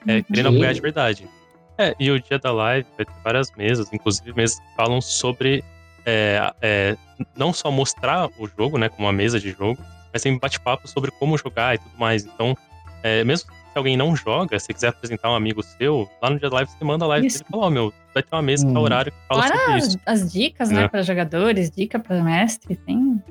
é, 0.08 0.18
uhum. 0.18 0.24
querendo 0.24 0.50
apoiar 0.50 0.74
de 0.74 0.82
verdade. 0.82 1.30
É, 1.78 1.96
e 2.00 2.10
o 2.10 2.20
dia 2.20 2.40
da 2.40 2.52
live 2.52 2.88
vai 2.98 3.06
ter 3.06 3.14
várias 3.24 3.52
mesas, 3.56 3.92
inclusive 3.94 4.34
mesas 4.34 4.60
que 4.60 4.76
falam 4.76 5.00
sobre 5.00 5.64
é, 6.06 6.54
é, 6.62 6.98
não 7.36 7.54
só 7.54 7.70
mostrar 7.70 8.30
o 8.40 8.48
jogo, 8.48 8.78
né, 8.78 8.90
como 8.90 9.06
uma 9.06 9.14
mesa 9.14 9.40
de 9.40 9.52
jogo, 9.52 9.78
mas 10.12 10.24
tem 10.24 10.38
bate-papo 10.40 10.88
sobre 10.88 11.12
como 11.12 11.38
jogar 11.38 11.76
e 11.76 11.78
tudo 11.78 11.98
mais. 11.98 12.26
Então, 12.26 12.58
é, 13.04 13.24
mesmo 13.24 13.52
alguém 13.78 13.96
não 13.98 14.16
joga, 14.16 14.60
se 14.60 14.74
quiser 14.74 14.90
apresentar 14.90 15.30
um 15.32 15.36
amigo 15.36 15.62
seu, 15.64 16.10
lá 16.22 16.30
no 16.30 16.40
dia 16.40 16.50
da 16.50 16.56
live 16.58 16.72
você 16.72 16.84
manda 16.86 17.06
a 17.06 17.08
live 17.08 17.28
Isso. 17.28 17.44
e 17.44 17.52
fala, 17.52 17.66
ó, 17.66 17.70
meu, 17.70 17.94
vai 18.14 18.24
ter 18.24 18.36
uma 18.36 18.42
mesa 18.42 18.66
que 18.66 18.72
Hum. 18.72 18.80
horário 18.80 19.12
que 19.12 19.18
fala 19.28 19.44
Fora 19.44 19.58
sobre 19.58 19.74
as, 19.74 19.88
isso. 19.88 20.00
as 20.06 20.32
dicas, 20.34 20.70
né, 20.70 20.84
É. 20.84 20.88
para 20.88 21.02
jogadores, 21.02 21.70
dica 21.72 22.00
para 22.00 22.22
mestre, 22.24 22.76
tem. 22.76 23.22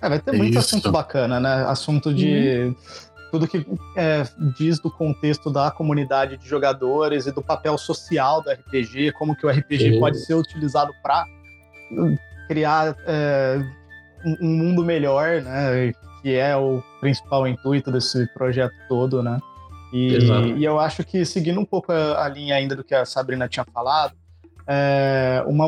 É, 0.00 0.08
vai 0.08 0.18
ter 0.20 0.32
muito 0.32 0.50
Isso. 0.50 0.60
assunto 0.60 0.92
bacana, 0.92 1.40
né? 1.40 1.64
Assunto 1.66 2.14
de 2.14 2.72
tudo 3.32 3.48
que 3.48 3.66
é, 3.96 4.22
diz 4.56 4.78
do 4.80 4.90
contexto 4.90 5.50
da 5.50 5.70
comunidade 5.72 6.36
de 6.36 6.48
jogadores 6.48 7.26
e 7.26 7.32
do 7.32 7.42
papel 7.42 7.76
social 7.76 8.40
do 8.40 8.50
RPG, 8.50 9.12
como 9.12 9.34
que 9.36 9.44
o 9.44 9.50
RPG 9.50 9.98
pode 9.98 10.18
ser 10.24 10.34
utilizado 10.34 10.92
para 11.02 11.24
criar 12.46 12.96
é, 13.06 13.60
um 14.40 14.48
mundo 14.56 14.84
melhor, 14.84 15.42
né? 15.42 15.92
Que 16.22 16.34
é 16.36 16.56
o 16.56 16.82
principal 17.00 17.46
intuito 17.46 17.90
desse 17.92 18.26
projeto 18.34 18.74
todo, 18.88 19.22
né? 19.22 19.38
E, 19.92 20.18
e 20.56 20.64
eu 20.64 20.78
acho 20.78 21.04
que 21.04 21.24
seguindo 21.24 21.60
um 21.60 21.64
pouco 21.64 21.92
a, 21.92 22.24
a 22.24 22.28
linha 22.28 22.54
ainda 22.54 22.76
do 22.76 22.84
que 22.84 22.94
a 22.94 23.04
Sabrina 23.04 23.48
tinha 23.48 23.64
falado, 23.64 24.14
é, 24.66 25.42
uma, 25.46 25.66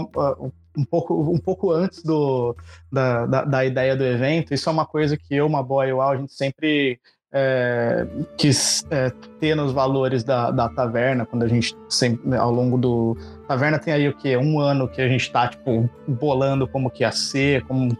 um, 0.76 0.85
pouco, 0.85 1.14
um 1.14 1.38
pouco 1.38 1.72
antes 1.72 2.02
do, 2.02 2.54
da, 2.92 3.26
da, 3.26 3.44
da 3.44 3.64
ideia 3.64 3.96
do 3.96 4.04
evento, 4.04 4.52
isso 4.52 4.68
é 4.68 4.72
uma 4.72 4.87
coisa 4.87 5.16
que 5.16 5.35
eu, 5.35 5.46
uma 5.46 5.62
boa 5.62 5.87
e 5.87 5.92
o 5.92 6.00
Al, 6.00 6.11
a 6.12 6.16
gente 6.16 6.33
sempre 6.33 7.00
é, 7.32 8.06
quis 8.36 8.84
é, 8.90 9.10
ter 9.38 9.54
nos 9.54 9.72
valores 9.72 10.24
da, 10.24 10.50
da 10.50 10.68
taverna, 10.68 11.24
quando 11.24 11.44
a 11.44 11.48
gente 11.48 11.76
sempre, 11.88 12.36
ao 12.36 12.50
longo 12.50 12.76
do. 12.76 13.16
Taverna 13.46 13.78
tem 13.78 13.94
aí 13.94 14.08
o 14.08 14.16
quê? 14.16 14.36
Um 14.36 14.58
ano 14.58 14.88
que 14.88 15.00
a 15.00 15.08
gente 15.08 15.30
tá, 15.30 15.46
tipo, 15.46 15.88
bolando 16.08 16.66
como 16.66 16.90
que 16.90 17.04
ia 17.04 17.12
ser, 17.12 17.62
como, 17.66 17.96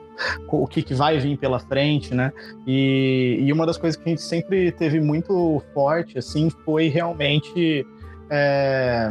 o 0.49 0.67
que, 0.67 0.83
que 0.83 0.95
vai 0.95 1.19
vir 1.19 1.39
pela 1.39 1.61
frente, 1.61 2.15
né? 2.15 2.33
E, 2.67 3.39
e 3.41 3.53
uma 3.53 3.65
das 3.65 3.79
coisas 3.79 4.01
que 4.01 4.09
a 4.09 4.11
gente 4.11 4.23
sempre 4.23 4.73
teve 4.73 5.01
muito 5.01 5.63
forte, 5.73 6.19
assim, 6.19 6.51
foi 6.65 6.89
realmente 6.89 7.87
é, 8.29 9.11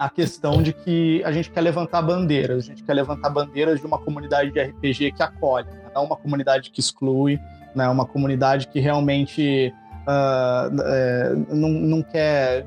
a 0.00 0.10
questão 0.10 0.60
de 0.60 0.72
que 0.72 1.22
a 1.24 1.30
gente 1.30 1.48
quer 1.48 1.60
levantar 1.60 2.02
bandeiras, 2.02 2.64
a 2.64 2.66
gente 2.68 2.82
quer 2.82 2.94
levantar 2.94 3.30
bandeiras 3.30 3.78
de 3.78 3.86
uma 3.86 3.98
comunidade 3.98 4.50
de 4.50 4.60
RPG 4.60 5.12
que 5.12 5.22
acolhe, 5.22 5.68
né? 5.68 5.92
não 5.94 6.04
uma 6.04 6.16
comunidade 6.16 6.72
que 6.72 6.80
exclui, 6.80 7.38
né? 7.74 7.88
uma 7.88 8.04
comunidade 8.06 8.66
que 8.68 8.80
realmente 8.80 9.72
ah, 10.06 10.68
é, 10.84 11.32
não, 11.50 11.68
não 11.70 12.02
quer 12.02 12.66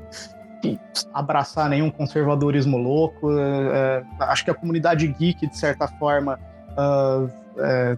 abraçar 1.12 1.68
nenhum 1.68 1.90
conservadorismo 1.90 2.76
louco. 2.76 3.30
é, 3.38 4.02
acho 4.20 4.44
que 4.44 4.50
a 4.50 4.54
comunidade 4.54 5.06
geek, 5.06 5.46
de 5.46 5.56
certa 5.56 5.86
forma, 5.86 6.38
ah, 6.76 7.26
é, 7.58 7.96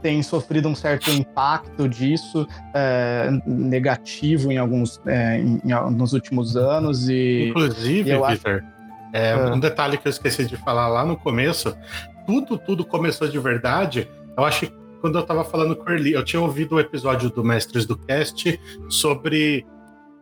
tem 0.00 0.22
sofrido 0.22 0.68
um 0.68 0.74
certo 0.76 1.10
impacto 1.10 1.88
disso, 1.88 2.46
é, 2.72 3.28
negativo 3.46 4.52
em 4.52 4.56
alguns 4.56 5.00
é, 5.06 5.38
em- 5.40 5.60
em- 5.64 5.90
nos 5.94 6.12
últimos 6.12 6.56
anos 6.56 7.08
e 7.08 7.48
Inclusive, 7.50 8.10
eu 8.10 8.24
acho- 8.24 8.34
Victor, 8.36 8.64
é, 9.12 9.32
Ah. 9.32 9.52
um 9.54 9.58
detalhe 9.58 9.98
que 9.98 10.06
eu 10.06 10.10
esqueci 10.10 10.44
de 10.46 10.56
falar 10.56 10.86
lá 10.88 11.04
no 11.04 11.16
começo, 11.16 11.76
tudo, 12.26 12.56
tudo 12.58 12.84
começou 12.84 13.26
de 13.28 13.38
verdade. 13.40 14.08
Eu 14.36 14.44
acho 14.44 14.66
que 14.66 14.72
quando 15.00 15.18
eu 15.18 15.22
tava 15.22 15.44
falando 15.44 15.76
com 15.76 15.88
o 15.88 15.92
Erli, 15.92 16.12
eu 16.12 16.24
tinha 16.24 16.40
ouvido 16.40 16.76
o 16.76 16.80
episódio 16.80 17.30
do 17.30 17.44
Mestres 17.44 17.86
do 17.86 17.96
Cast 17.96 18.60
sobre. 18.88 19.66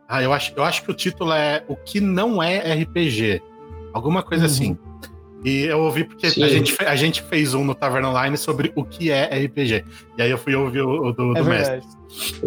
Ah, 0.09 0.23
eu 0.23 0.33
acho, 0.33 0.53
eu 0.57 0.63
acho 0.63 0.83
que 0.85 0.91
o 0.91 0.95
título 0.95 1.33
é 1.33 1.65
O 1.69 1.75
que 1.77 2.01
não 2.01 2.43
é 2.43 2.59
RPG. 2.83 3.43
Alguma 3.93 4.23
coisa 4.23 4.45
Uhum. 4.45 4.51
assim. 4.51 4.79
E 5.45 5.65
eu 5.65 5.81
ouvi 5.81 6.05
porque 6.05 6.29
Sim. 6.31 6.43
a 6.43 6.49
gente, 6.49 6.77
a 6.85 6.97
gente 6.97 7.23
fez 7.23 7.55
um 7.55 7.65
no 7.65 7.75
Taverna 7.75 8.11
Online 8.11 8.37
sobre 8.37 8.73
o 8.75 8.85
que 8.85 9.11
é 9.11 9.25
RPG. 9.45 9.85
E 10.19 10.23
aí 10.23 10.31
eu 10.31 10.39
fui 10.39 10.55
ouvir 10.55 10.83
o, 10.83 11.09
o 11.09 11.13
do, 11.13 11.37
é 11.37 11.43
do 11.43 11.49
Mestre. 11.49 11.81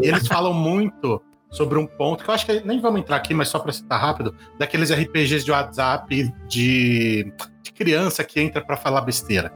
E 0.02 0.08
eles 0.08 0.28
falam 0.28 0.54
muito 0.54 1.22
sobre 1.50 1.78
um 1.80 1.86
ponto 1.86 2.24
que 2.24 2.30
eu 2.30 2.34
acho 2.34 2.46
que 2.46 2.62
nem 2.62 2.80
vamos 2.80 3.00
entrar 3.02 3.16
aqui, 3.16 3.34
mas 3.34 3.48
só 3.50 3.58
para 3.60 3.72
citar 3.72 4.00
rápido, 4.00 4.36
daqueles 4.58 4.92
RPGs 4.92 5.44
de 5.44 5.52
WhatsApp 5.52 6.32
de, 6.48 7.34
de 7.64 7.72
criança 7.74 8.24
que 8.24 8.40
entra 8.40 8.62
para 8.62 8.78
falar 8.78 9.02
besteira. 9.02 9.52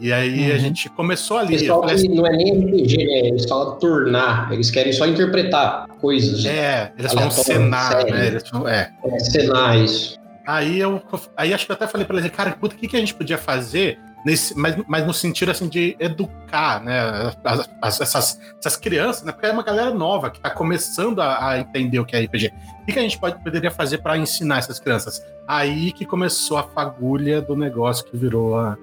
E 0.00 0.12
aí 0.12 0.50
a 0.50 0.54
Uhum. 0.54 0.60
gente 0.60 0.88
começou 0.90 1.38
ali. 1.38 1.58
Falam 1.66 1.82
falei 1.82 1.96
assim, 1.96 2.08
que 2.10 2.14
não 2.14 2.26
é 2.26 2.30
nem 2.36 2.60
RPG, 2.64 2.96
né? 2.98 3.28
Eles 3.28 3.44
falam 3.48 3.78
turnar. 3.78 4.52
Eles 4.52 4.70
querem 4.70 4.92
só 4.92 5.06
interpretar 5.06 5.86
coisas. 6.00 6.44
é, 6.44 6.92
eles 6.98 7.12
falam 7.12 7.30
cenar, 7.30 8.04
né? 8.04 8.26
Eles 8.28 8.48
falam, 8.48 8.68
é. 8.68 8.92
É, 9.04 9.18
cenar 9.20 9.76
isso. 9.78 10.16
Aí 10.46 10.78
eu 10.78 11.02
aí 11.36 11.52
acho 11.52 11.66
que 11.66 11.72
eu 11.72 11.76
até 11.76 11.86
falei 11.86 12.06
para 12.06 12.18
eles, 12.18 12.30
cara, 12.30 12.52
puta, 12.52 12.74
o 12.74 12.78
que, 12.78 12.88
que 12.88 12.96
a 12.96 13.00
gente 13.00 13.14
podia 13.14 13.36
fazer 13.36 13.98
nesse, 14.24 14.56
mas, 14.58 14.76
mas 14.88 15.06
no 15.06 15.12
sentido 15.12 15.50
assim 15.50 15.68
de 15.68 15.94
educar, 16.00 16.82
né, 16.82 17.00
as- 17.44 17.68
as- 17.82 18.00
essas, 18.00 18.40
essas 18.58 18.76
crianças, 18.76 19.24
né, 19.24 19.32
porque 19.32 19.46
é 19.46 19.52
uma 19.52 19.62
galera 19.62 19.92
nova 19.92 20.30
que 20.30 20.40
tá 20.40 20.48
começando 20.50 21.20
a, 21.20 21.50
a 21.50 21.58
entender 21.60 21.98
o 22.00 22.04
que 22.04 22.16
é 22.16 22.20
RPG. 22.20 22.50
O 22.82 22.86
que, 22.86 22.92
que 22.92 22.98
a 22.98 23.02
gente 23.02 23.18
pode, 23.18 23.42
poderia 23.44 23.70
fazer 23.70 23.98
para 23.98 24.16
ensinar 24.16 24.58
essas 24.58 24.80
crianças? 24.80 25.22
Aí 25.46 25.92
que 25.92 26.06
começou 26.06 26.56
a 26.56 26.62
fagulha 26.62 27.42
do 27.42 27.54
negócio 27.54 28.04
que 28.06 28.16
virou 28.16 28.56
a- 28.56 28.76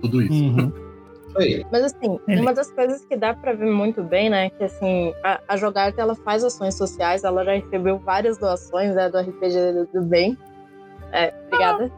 tudo 0.00 0.22
isso. 0.22 0.32
Uhum. 0.32 0.72
Aí. 1.36 1.64
Mas 1.70 1.84
assim, 1.84 2.18
uma 2.26 2.52
das 2.52 2.70
coisas 2.72 3.04
que 3.04 3.16
dá 3.16 3.32
pra 3.32 3.52
ver 3.52 3.70
muito 3.70 4.02
bem, 4.02 4.28
né, 4.28 4.50
que 4.50 4.64
assim, 4.64 5.14
a, 5.22 5.40
a 5.46 5.56
Jogarte, 5.56 6.00
ela 6.00 6.14
faz 6.16 6.42
ações 6.42 6.74
sociais, 6.74 7.22
ela 7.22 7.44
já 7.44 7.52
recebeu 7.52 7.98
várias 7.98 8.36
doações, 8.36 8.94
né, 8.94 9.08
do 9.08 9.18
RPG 9.18 9.86
do, 9.92 10.02
bem. 10.02 10.36
É, 11.12 11.32
obrigada. 11.46 11.92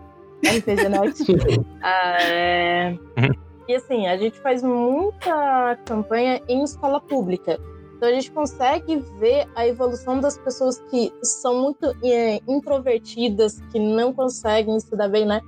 RPG 0.44 0.88
Next. 0.88 1.24
Ah, 1.82 2.16
é, 2.22 2.90
Uhum. 2.90 3.42
E 3.68 3.74
assim, 3.74 4.06
a 4.06 4.16
gente 4.16 4.38
faz 4.40 4.62
muita 4.62 5.78
campanha 5.86 6.42
em 6.48 6.62
escola 6.64 7.00
pública. 7.00 7.58
Então 7.96 8.08
a 8.08 8.12
gente 8.12 8.32
consegue 8.32 8.96
ver 9.20 9.46
a 9.54 9.66
evolução 9.66 10.20
das 10.20 10.36
pessoas 10.36 10.80
que 10.90 11.12
são 11.22 11.62
muito 11.62 11.96
é, 12.04 12.40
introvertidas, 12.48 13.60
que 13.70 13.78
não 13.78 14.12
conseguem 14.12 14.78
se 14.80 14.94
dar 14.96 15.08
bem, 15.08 15.24
né, 15.24 15.40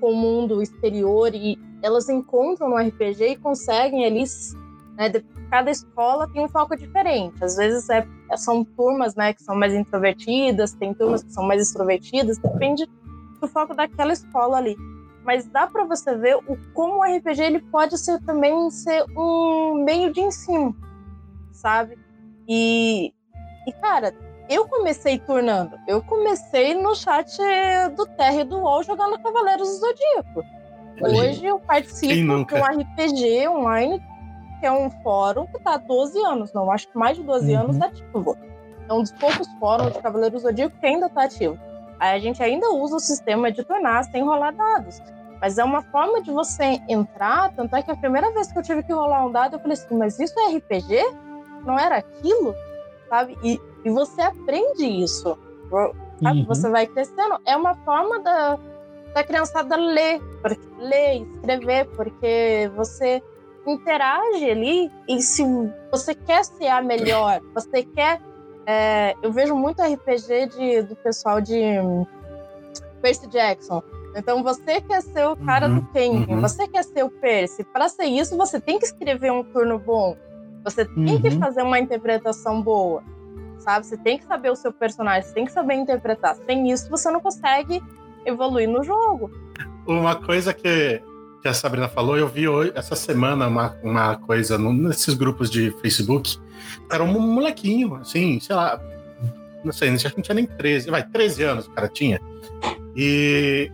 com 0.00 0.12
o 0.12 0.16
mundo 0.16 0.62
exterior 0.62 1.34
e 1.34 1.58
elas 1.82 2.08
encontram 2.08 2.70
no 2.70 2.76
RPG 2.76 3.24
e 3.24 3.36
conseguem 3.36 4.04
ali, 4.04 4.24
né, 4.96 5.10
cada 5.50 5.70
escola 5.70 6.28
tem 6.28 6.44
um 6.44 6.48
foco 6.48 6.76
diferente. 6.76 7.42
Às 7.42 7.56
vezes 7.56 7.88
é, 7.88 8.06
são 8.36 8.64
turmas, 8.64 9.14
né, 9.14 9.32
que 9.32 9.42
são 9.42 9.54
mais 9.56 9.74
introvertidas, 9.74 10.72
tem 10.72 10.92
turmas 10.94 11.22
que 11.22 11.32
são 11.32 11.44
mais 11.44 11.62
extrovertidas, 11.62 12.38
depende 12.38 12.88
do 13.40 13.48
foco 13.48 13.74
daquela 13.74 14.12
escola 14.12 14.58
ali. 14.58 14.76
Mas 15.24 15.46
dá 15.46 15.66
para 15.66 15.84
você 15.84 16.16
ver 16.16 16.36
o 16.36 16.56
como 16.72 17.00
o 17.00 17.02
RPG 17.02 17.42
ele 17.42 17.60
pode 17.60 17.98
ser 17.98 18.20
também 18.24 18.70
ser 18.70 19.04
um 19.16 19.84
meio 19.84 20.12
de 20.12 20.20
ensino, 20.20 20.74
sabe? 21.52 21.98
E, 22.48 23.12
e 23.66 23.72
cara, 23.80 24.14
eu 24.48 24.66
comecei 24.66 25.18
turnando. 25.18 25.78
Eu 25.86 26.02
comecei 26.02 26.74
no 26.74 26.94
chat 26.94 27.36
do 27.96 28.06
Terra 28.06 28.40
e 28.40 28.44
do 28.44 28.58
UOL 28.58 28.82
jogando 28.82 29.18
Cavaleiros 29.20 29.68
do 29.68 29.74
Zodíaco. 29.76 30.44
Hoje 31.00 31.44
eu 31.46 31.58
participo 31.60 32.14
de 32.14 32.54
um 32.54 32.64
RPG 32.64 33.48
online, 33.48 34.02
que 34.58 34.66
é 34.66 34.72
um 34.72 34.90
fórum 35.02 35.46
que 35.46 35.58
tá 35.60 35.74
há 35.74 35.76
12 35.78 36.18
anos, 36.24 36.52
não, 36.52 36.70
acho 36.72 36.88
que 36.88 36.98
mais 36.98 37.16
de 37.16 37.22
12 37.22 37.52
Uhum. 37.54 37.60
anos 37.60 37.80
ativo. 37.80 38.36
É 38.88 38.92
um 38.92 39.02
dos 39.02 39.12
poucos 39.12 39.46
fóruns 39.60 39.92
de 39.92 40.00
Cavaleiros 40.02 40.42
do 40.42 40.48
Zodíaco 40.48 40.76
que 40.80 40.86
ainda 40.86 41.08
tá 41.08 41.24
ativo. 41.24 41.58
Aí 42.00 42.16
a 42.16 42.18
gente 42.18 42.42
ainda 42.42 42.70
usa 42.70 42.96
o 42.96 43.00
sistema 43.00 43.52
de 43.52 43.62
turnar 43.64 44.02
sem 44.04 44.24
rolar 44.24 44.52
dados. 44.52 45.00
Mas 45.40 45.56
é 45.56 45.62
uma 45.62 45.82
forma 45.82 46.20
de 46.20 46.32
você 46.32 46.80
entrar, 46.88 47.52
tanto 47.54 47.76
é 47.76 47.82
que 47.82 47.90
a 47.92 47.96
primeira 47.96 48.32
vez 48.32 48.50
que 48.50 48.58
eu 48.58 48.62
tive 48.62 48.82
que 48.82 48.92
rolar 48.92 49.24
um 49.24 49.30
dado, 49.30 49.54
eu 49.54 49.60
falei 49.60 49.74
assim, 49.74 49.96
mas 49.96 50.18
isso 50.18 50.34
é 50.40 50.56
RPG? 50.56 51.00
Não 51.64 51.78
era 51.78 51.98
aquilo? 51.98 52.54
Sabe? 53.08 53.38
E, 53.44 53.60
e 53.84 53.90
você 53.90 54.20
aprende 54.22 54.84
isso. 54.86 55.38
Uhum. 55.70 56.44
Você 56.46 56.68
vai 56.70 56.86
crescendo. 56.86 57.38
É 57.46 57.56
uma 57.56 57.74
forma 57.76 58.20
da, 58.20 58.58
da 59.14 59.22
criançada 59.24 59.76
ler, 59.76 60.20
porque, 60.42 60.60
ler, 60.78 61.22
escrever, 61.36 61.86
porque 61.96 62.70
você 62.74 63.22
interage 63.66 64.50
ali 64.50 64.90
e 65.08 65.20
se 65.20 65.44
você 65.90 66.14
quer 66.14 66.44
ser 66.44 66.68
a 66.68 66.80
melhor, 66.82 67.40
você 67.54 67.82
quer. 67.82 68.20
é, 68.66 69.14
eu 69.22 69.30
vejo 69.32 69.54
muito 69.54 69.80
RPG 69.82 70.46
de, 70.56 70.82
do 70.82 70.96
pessoal 70.96 71.40
de 71.40 71.56
Percy 73.02 73.26
Jackson. 73.28 73.82
Então 74.16 74.42
você 74.42 74.80
quer 74.80 75.02
ser 75.02 75.26
o 75.28 75.36
cara 75.36 75.68
Uhum, 75.68 75.74
do 75.80 75.86
Kengen, 75.92 76.34
uhum. 76.34 76.40
você 76.40 76.66
quer 76.66 76.82
ser 76.82 77.04
o 77.04 77.10
Percy. 77.10 77.62
Para 77.64 77.88
ser 77.88 78.04
isso, 78.06 78.36
você 78.36 78.58
tem 78.60 78.78
que 78.78 78.86
escrever 78.86 79.30
um 79.30 79.44
turno 79.44 79.78
bom. 79.78 80.16
Você 80.64 80.84
tem 80.84 81.20
que 81.20 81.28
Uhum. 81.28 81.38
fazer 81.38 81.62
uma 81.62 81.78
interpretação 81.78 82.60
boa. 82.60 83.02
Sabe? 83.58 83.86
Você 83.86 83.96
tem 83.96 84.18
que 84.18 84.24
saber 84.24 84.50
o 84.50 84.56
seu 84.56 84.72
personagem, 84.72 85.22
você 85.22 85.34
tem 85.34 85.44
que 85.44 85.52
saber 85.52 85.74
interpretar. 85.74 86.36
Sem 86.46 86.70
isso, 86.70 86.88
você 86.90 87.10
não 87.10 87.20
consegue 87.20 87.82
evoluir 88.24 88.68
no 88.68 88.82
jogo. 88.82 89.30
Uma 89.86 90.16
coisa 90.16 90.52
que, 90.52 91.02
que 91.42 91.48
a 91.48 91.54
Sabrina 91.54 91.88
falou, 91.88 92.16
eu 92.16 92.28
vi 92.28 92.48
hoje, 92.48 92.72
essa 92.74 92.94
semana 92.94 93.46
uma, 93.46 93.76
uma 93.82 94.16
coisa 94.16 94.58
num- 94.58 94.72
nesses 94.72 95.14
grupos 95.14 95.50
de 95.50 95.70
Facebook. 95.80 96.38
Era 96.90 97.02
um 97.02 97.18
molequinho, 97.18 97.96
assim, 97.96 98.38
sei 98.40 98.54
lá, 98.54 98.80
não 99.64 99.72
sei, 99.72 99.90
acho 99.90 100.10
que 100.10 100.16
não 100.16 100.22
tinha 100.22 100.34
nem 100.34 100.46
13, 100.46 100.90
vai, 100.90 101.02
13 101.02 101.42
anos 101.42 101.66
o 101.66 101.70
cara 101.70 101.88
tinha. 101.88 102.20
E 102.96 103.70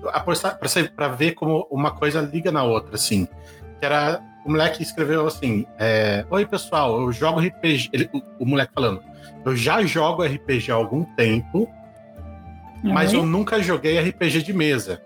para 0.94 1.09
ver 1.09 1.33
como 1.33 1.66
uma 1.70 1.90
coisa 1.92 2.20
liga 2.20 2.53
na 2.53 2.62
outra, 2.62 2.97
assim. 2.97 3.27
Que 3.81 3.87
era. 3.87 4.20
O 4.44 4.51
moleque 4.51 4.83
escreveu 4.83 5.27
assim: 5.27 5.66
é, 5.79 6.27
Oi, 6.29 6.44
pessoal, 6.44 7.01
eu 7.01 7.11
jogo 7.11 7.40
RPG. 7.40 7.88
Ele, 7.90 8.11
o, 8.12 8.20
o, 8.40 8.47
moleque 8.47 8.75
falando: 8.75 9.03
Eu 9.45 9.57
já 9.57 9.83
jogo 9.85 10.25
RPG 10.25 10.71
há 10.71 10.75
algum 10.75 11.05
tempo, 11.15 11.69
mas 12.83 13.13
eu 13.13 13.25
nunca 13.25 13.63
joguei 13.63 13.99
RPG 13.99 14.43
de 14.43 14.53
mesa. 14.53 15.03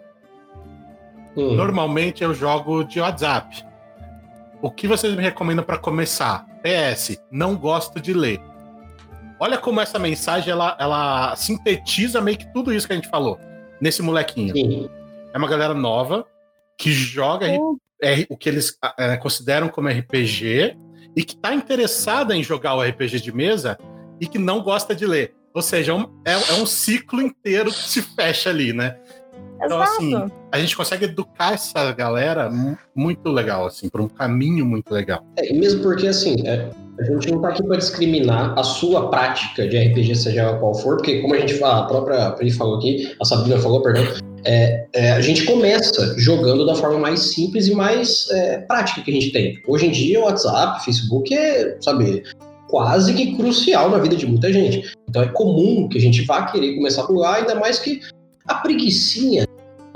Hum. 1.36 1.54
Normalmente 1.54 2.24
eu 2.24 2.34
jogo 2.34 2.84
de 2.84 3.00
WhatsApp. 3.00 3.64
O 4.60 4.70
que 4.70 4.88
vocês 4.88 5.14
me 5.14 5.22
recomendam 5.22 5.64
para 5.64 5.78
começar? 5.78 6.46
PS, 6.62 7.22
não 7.30 7.56
gosto 7.56 8.00
de 8.00 8.12
ler. 8.12 8.40
Olha 9.38 9.56
como 9.56 9.80
essa 9.80 9.98
mensagem 9.98 10.50
ela, 10.50 10.76
ela 10.80 11.36
sintetiza 11.36 12.20
meio 12.20 12.36
que 12.36 12.52
tudo 12.52 12.74
isso 12.74 12.86
que 12.86 12.92
a 12.92 12.96
gente 12.96 13.08
falou 13.08 13.38
nesse 13.80 14.02
molequinho. 14.02 14.52
Sim. 14.52 14.90
É 15.32 15.38
uma 15.38 15.46
galera 15.46 15.74
nova 15.74 16.26
que 16.76 16.90
joga 16.90 17.46
R, 18.02 18.26
o 18.28 18.36
que 18.36 18.48
eles 18.48 18.76
é, 18.98 19.16
consideram 19.16 19.68
como 19.68 19.88
RPG 19.88 20.76
e 21.14 21.22
que 21.22 21.34
está 21.34 21.54
interessada 21.54 22.36
em 22.36 22.42
jogar 22.42 22.74
o 22.74 22.82
RPG 22.82 23.20
de 23.20 23.32
mesa 23.32 23.78
e 24.20 24.26
que 24.26 24.38
não 24.38 24.62
gosta 24.62 24.94
de 24.94 25.06
ler. 25.06 25.34
Ou 25.54 25.62
seja, 25.62 25.92
é, 26.24 26.32
é 26.32 26.54
um 26.54 26.66
ciclo 26.66 27.20
inteiro 27.20 27.70
que 27.70 27.88
se 27.88 28.02
fecha 28.02 28.50
ali, 28.50 28.72
né? 28.72 28.96
Então, 29.60 29.80
assim, 29.80 30.10
Exato. 30.10 30.24
assim, 30.26 30.34
a 30.52 30.58
gente 30.60 30.76
consegue 30.76 31.04
educar 31.06 31.54
essa 31.54 31.92
galera 31.92 32.50
muito 32.94 33.28
legal, 33.28 33.66
assim, 33.66 33.88
por 33.88 34.00
um 34.00 34.08
caminho 34.08 34.64
muito 34.64 34.92
legal. 34.92 35.24
É, 35.36 35.52
mesmo 35.52 35.82
porque, 35.82 36.06
assim, 36.06 36.36
é, 36.46 36.70
a 37.00 37.04
gente 37.04 37.30
não 37.32 37.40
tá 37.40 37.48
aqui 37.48 37.62
para 37.62 37.76
discriminar 37.76 38.56
a 38.56 38.62
sua 38.62 39.10
prática 39.10 39.66
de 39.66 39.76
RPG, 39.76 40.14
seja 40.14 40.54
qual 40.58 40.74
for, 40.74 40.96
porque, 40.96 41.20
como 41.20 41.34
a 41.34 41.40
gente 41.40 41.54
fala, 41.54 41.84
a 41.84 41.86
própria 41.86 42.30
Pri 42.32 42.50
falou 42.52 42.78
aqui, 42.78 43.12
a 43.20 43.24
Sabrina 43.24 43.58
falou, 43.58 43.82
perdão, 43.82 44.04
é, 44.44 44.86
é, 44.92 45.12
a 45.12 45.20
gente 45.20 45.44
começa 45.44 46.14
jogando 46.18 46.64
da 46.64 46.74
forma 46.74 46.98
mais 46.98 47.34
simples 47.34 47.66
e 47.66 47.74
mais 47.74 48.28
é, 48.30 48.58
prática 48.58 49.02
que 49.02 49.10
a 49.10 49.14
gente 49.14 49.32
tem. 49.32 49.60
Hoje 49.66 49.86
em 49.86 49.90
dia, 49.90 50.20
o 50.20 50.24
WhatsApp, 50.24 50.84
Facebook 50.84 51.34
é, 51.34 51.76
sabe, 51.80 52.22
quase 52.68 53.14
que 53.14 53.36
crucial 53.36 53.90
na 53.90 53.98
vida 53.98 54.16
de 54.16 54.26
muita 54.26 54.52
gente. 54.52 54.92
Então 55.08 55.22
é 55.22 55.28
comum 55.28 55.88
que 55.88 55.98
a 55.98 56.00
gente 56.00 56.24
vá 56.24 56.44
querer 56.46 56.76
começar 56.76 57.04
a 57.04 57.06
jogar, 57.06 57.34
ainda 57.36 57.54
mais 57.54 57.78
que 57.78 58.00
a 58.46 58.54
preguiçinha 58.54 59.46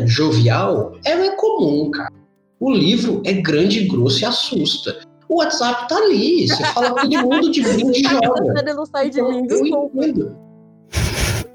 jovial, 0.04 0.96
ela 1.04 1.24
é 1.26 1.36
comum, 1.36 1.90
cara. 1.90 2.12
O 2.58 2.70
livro 2.70 3.22
é 3.24 3.32
grande, 3.32 3.86
grosso 3.86 4.22
e 4.22 4.24
assusta. 4.24 5.00
O 5.28 5.36
WhatsApp 5.36 5.88
tá 5.88 5.96
ali, 5.96 6.46
você 6.46 6.62
fala 6.66 6.90
com 6.90 7.08
todo 7.08 7.22
mundo 7.22 7.50
de 7.50 7.62
brinde 7.62 8.00
e 8.00 8.02
joga. 8.02 8.74
Não 8.74 8.86
sai 8.86 9.10
de 9.10 9.20
então, 9.20 9.30
mim, 9.30 9.46
eu 9.48 9.90
entendo. 9.94 10.36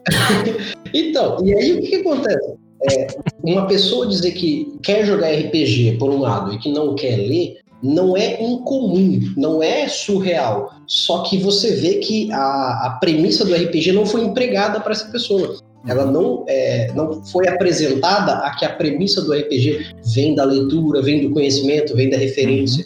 então, 0.94 1.38
e 1.46 1.54
aí 1.54 1.72
o 1.74 1.82
que, 1.82 1.88
que 1.88 1.96
acontece? 1.98 2.56
É, 2.92 3.08
uma 3.44 3.68
pessoa 3.68 4.08
dizer 4.08 4.32
que 4.34 4.78
quer 4.84 5.06
jogar 5.06 5.32
RPG 5.32 5.98
por 5.98 6.10
um 6.10 6.20
lado 6.20 6.54
e 6.54 6.60
que 6.60 6.72
não 6.72 6.96
quer 6.96 7.16
ler, 7.16 7.58
não 7.82 8.16
é 8.16 8.42
incomum, 8.42 9.20
não 9.36 9.62
é 9.62 9.88
surreal. 9.88 10.72
Só 10.88 11.24
que 11.24 11.38
você 11.38 11.76
vê 11.76 11.96
que 11.96 12.32
a, 12.32 12.88
a 12.88 12.98
premissa 13.00 13.44
do 13.44 13.54
RPG 13.54 13.92
não 13.92 14.06
foi 14.06 14.22
empregada 14.24 14.80
para 14.80 14.94
essa 14.94 15.12
pessoa. 15.12 15.58
Ela 15.86 16.06
não, 16.06 16.46
é, 16.48 16.92
não 16.94 17.24
foi 17.26 17.48
apresentada 17.48 18.34
a 18.40 18.56
que 18.56 18.66
a 18.66 18.74
premissa 18.74 19.22
do 19.22 19.34
RPG 19.34 19.96
vem 20.14 20.34
da 20.34 20.44
leitura, 20.44 21.02
vem 21.02 21.28
do 21.28 21.34
conhecimento, 21.34 21.96
vem 21.96 22.10
da 22.10 22.18
referência. 22.18 22.86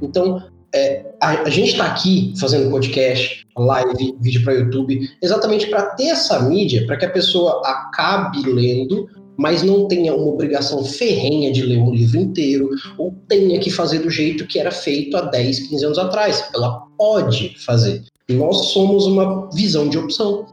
Uhum. 0.00 0.08
Então, 0.08 0.42
é, 0.74 1.04
a, 1.20 1.42
a, 1.42 1.50
gente 1.50 1.72
está 1.72 1.86
aqui 1.86 2.32
fazendo 2.40 2.70
podcast, 2.70 3.46
live, 3.56 4.16
vídeo 4.20 4.42
para 4.42 4.54
YouTube, 4.54 5.08
exatamente 5.22 5.66
para 5.66 5.82
ter 5.90 6.06
essa 6.06 6.40
mídia, 6.40 6.86
para 6.86 6.96
que 6.96 7.04
a 7.04 7.10
pessoa 7.10 7.60
acabe 7.64 8.42
lendo, 8.42 9.08
mas 9.36 9.62
não 9.62 9.88
tenha 9.88 10.14
uma 10.14 10.26
obrigação 10.26 10.84
ferrenha 10.84 11.52
de 11.52 11.62
ler 11.62 11.78
um 11.78 11.92
livro 11.92 12.18
inteiro, 12.18 12.70
ou 12.98 13.14
tenha 13.28 13.58
que 13.58 13.70
fazer 13.70 14.00
do 14.00 14.10
jeito 14.10 14.46
que 14.46 14.58
era 14.58 14.70
feito 14.70 15.16
há 15.16 15.22
10, 15.22 15.68
15 15.68 15.84
anos 15.84 15.98
atrás. 15.98 16.50
Ela 16.54 16.86
pode 16.96 17.54
fazer. 17.64 18.02
Nós 18.30 18.66
somos 18.72 19.06
uma 19.06 19.50
visão 19.50 19.88
de 19.88 19.98
opção. 19.98 20.46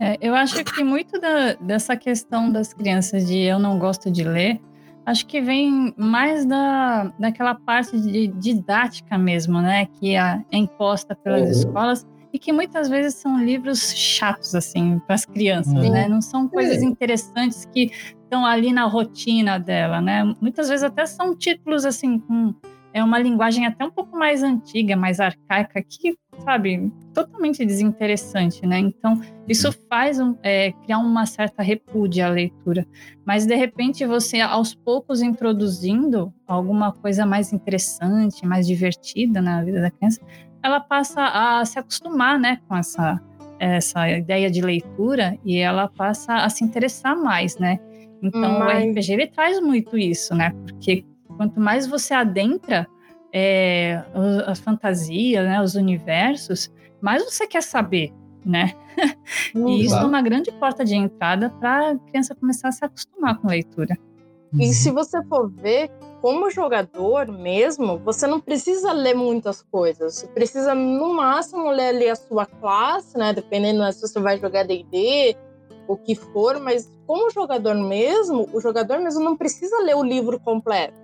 É, 0.00 0.16
eu 0.20 0.34
acho 0.34 0.62
que 0.64 0.82
muito 0.82 1.20
da, 1.20 1.54
dessa 1.54 1.96
questão 1.96 2.50
das 2.50 2.72
crianças 2.72 3.26
de 3.26 3.38
eu 3.38 3.58
não 3.58 3.78
gosto 3.78 4.10
de 4.10 4.24
ler, 4.24 4.60
acho 5.06 5.26
que 5.26 5.40
vem 5.40 5.94
mais 5.96 6.44
da, 6.44 7.12
daquela 7.18 7.54
parte 7.54 7.98
de 7.98 8.28
didática 8.28 9.16
mesmo, 9.16 9.60
né? 9.60 9.86
Que 9.86 10.16
é, 10.16 10.42
imposta 10.52 11.14
pelas 11.14 11.42
uhum. 11.42 11.50
escolas 11.50 12.06
e 12.34 12.38
que 12.38 12.52
muitas 12.52 12.88
vezes 12.88 13.14
são 13.14 13.38
livros 13.38 13.94
chatos, 13.94 14.56
assim, 14.56 14.98
para 15.06 15.14
as 15.14 15.24
crianças, 15.24 15.72
uhum. 15.72 15.92
né? 15.92 16.08
Não 16.08 16.20
são 16.20 16.48
coisas 16.48 16.82
é. 16.82 16.84
interessantes 16.84 17.64
que 17.64 17.92
estão 18.24 18.44
ali 18.44 18.72
na 18.72 18.86
rotina 18.86 19.56
dela, 19.56 20.00
né? 20.00 20.24
Muitas 20.40 20.68
vezes 20.68 20.82
até 20.82 21.06
são 21.06 21.36
títulos, 21.36 21.84
assim, 21.84 22.18
com 22.18 22.52
é 22.92 23.02
uma 23.02 23.18
linguagem 23.18 23.66
até 23.66 23.84
um 23.84 23.90
pouco 23.90 24.16
mais 24.16 24.44
antiga, 24.44 24.96
mais 24.96 25.18
arcaica, 25.18 25.82
que, 25.82 26.16
sabe, 26.44 26.92
totalmente 27.12 27.64
desinteressante, 27.64 28.64
né? 28.64 28.78
Então, 28.78 29.20
isso 29.48 29.72
faz 29.88 30.20
um, 30.20 30.36
é, 30.44 30.70
criar 30.70 30.98
uma 30.98 31.26
certa 31.26 31.60
repúdia 31.60 32.26
à 32.26 32.30
leitura. 32.30 32.86
Mas, 33.24 33.46
de 33.46 33.54
repente, 33.56 34.06
você, 34.06 34.40
aos 34.40 34.76
poucos, 34.76 35.22
introduzindo 35.22 36.32
alguma 36.46 36.92
coisa 36.92 37.26
mais 37.26 37.52
interessante, 37.52 38.46
mais 38.46 38.64
divertida 38.64 39.42
na 39.42 39.64
vida 39.64 39.80
da 39.80 39.90
criança, 39.90 40.20
ela 40.64 40.80
passa 40.80 41.22
a 41.22 41.64
se 41.64 41.78
acostumar, 41.78 42.38
né, 42.38 42.58
com 42.66 42.76
essa, 42.76 43.20
essa 43.58 44.08
ideia 44.08 44.50
de 44.50 44.60
leitura 44.60 45.38
e 45.44 45.58
ela 45.58 45.86
passa 45.88 46.36
a 46.36 46.48
se 46.48 46.64
interessar 46.64 47.14
mais, 47.16 47.58
né? 47.58 47.78
Então, 48.22 48.58
Mas... 48.58 48.82
o 48.82 48.90
RPG, 48.90 49.12
ele 49.12 49.26
traz 49.26 49.60
muito 49.60 49.98
isso, 49.98 50.34
né? 50.34 50.50
Porque 50.64 51.04
Quanto 51.36 51.60
mais 51.60 51.86
você 51.86 52.14
adentra 52.14 52.86
é, 53.32 54.02
a 54.46 54.54
fantasia, 54.54 55.42
né, 55.42 55.60
os 55.60 55.74
universos, 55.74 56.70
mais 57.00 57.24
você 57.24 57.46
quer 57.46 57.62
saber, 57.62 58.12
né? 58.44 58.72
e 59.54 59.84
isso 59.84 59.96
é 59.96 60.04
uma 60.04 60.22
grande 60.22 60.52
porta 60.52 60.84
de 60.84 60.94
entrada 60.94 61.50
para 61.50 61.90
a 61.90 61.98
criança 61.98 62.34
começar 62.34 62.68
a 62.68 62.72
se 62.72 62.84
acostumar 62.84 63.38
com 63.38 63.48
leitura. 63.48 63.96
E 64.58 64.72
se 64.72 64.90
você 64.92 65.20
for 65.24 65.50
ver, 65.50 65.90
como 66.24 66.50
jogador 66.50 67.30
mesmo, 67.30 67.98
você 67.98 68.26
não 68.26 68.40
precisa 68.40 68.92
ler 68.92 69.14
muitas 69.14 69.60
coisas. 69.60 70.14
Você 70.14 70.26
precisa, 70.28 70.74
no 70.74 71.12
máximo, 71.12 71.68
ler 71.68 71.88
ali 71.88 72.08
a 72.08 72.16
sua 72.16 72.46
classe, 72.46 73.14
né? 73.18 73.34
Dependendo 73.34 73.80
né, 73.80 73.92
se 73.92 74.00
você 74.00 74.18
vai 74.18 74.38
jogar 74.38 74.64
D&D, 74.64 75.36
o 75.86 75.98
que 75.98 76.14
for. 76.14 76.58
Mas 76.58 76.90
como 77.06 77.30
jogador 77.30 77.74
mesmo, 77.74 78.48
o 78.54 78.58
jogador 78.58 79.00
mesmo 79.00 79.22
não 79.22 79.36
precisa 79.36 79.82
ler 79.82 79.96
o 79.96 80.02
livro 80.02 80.40
completo. 80.40 80.94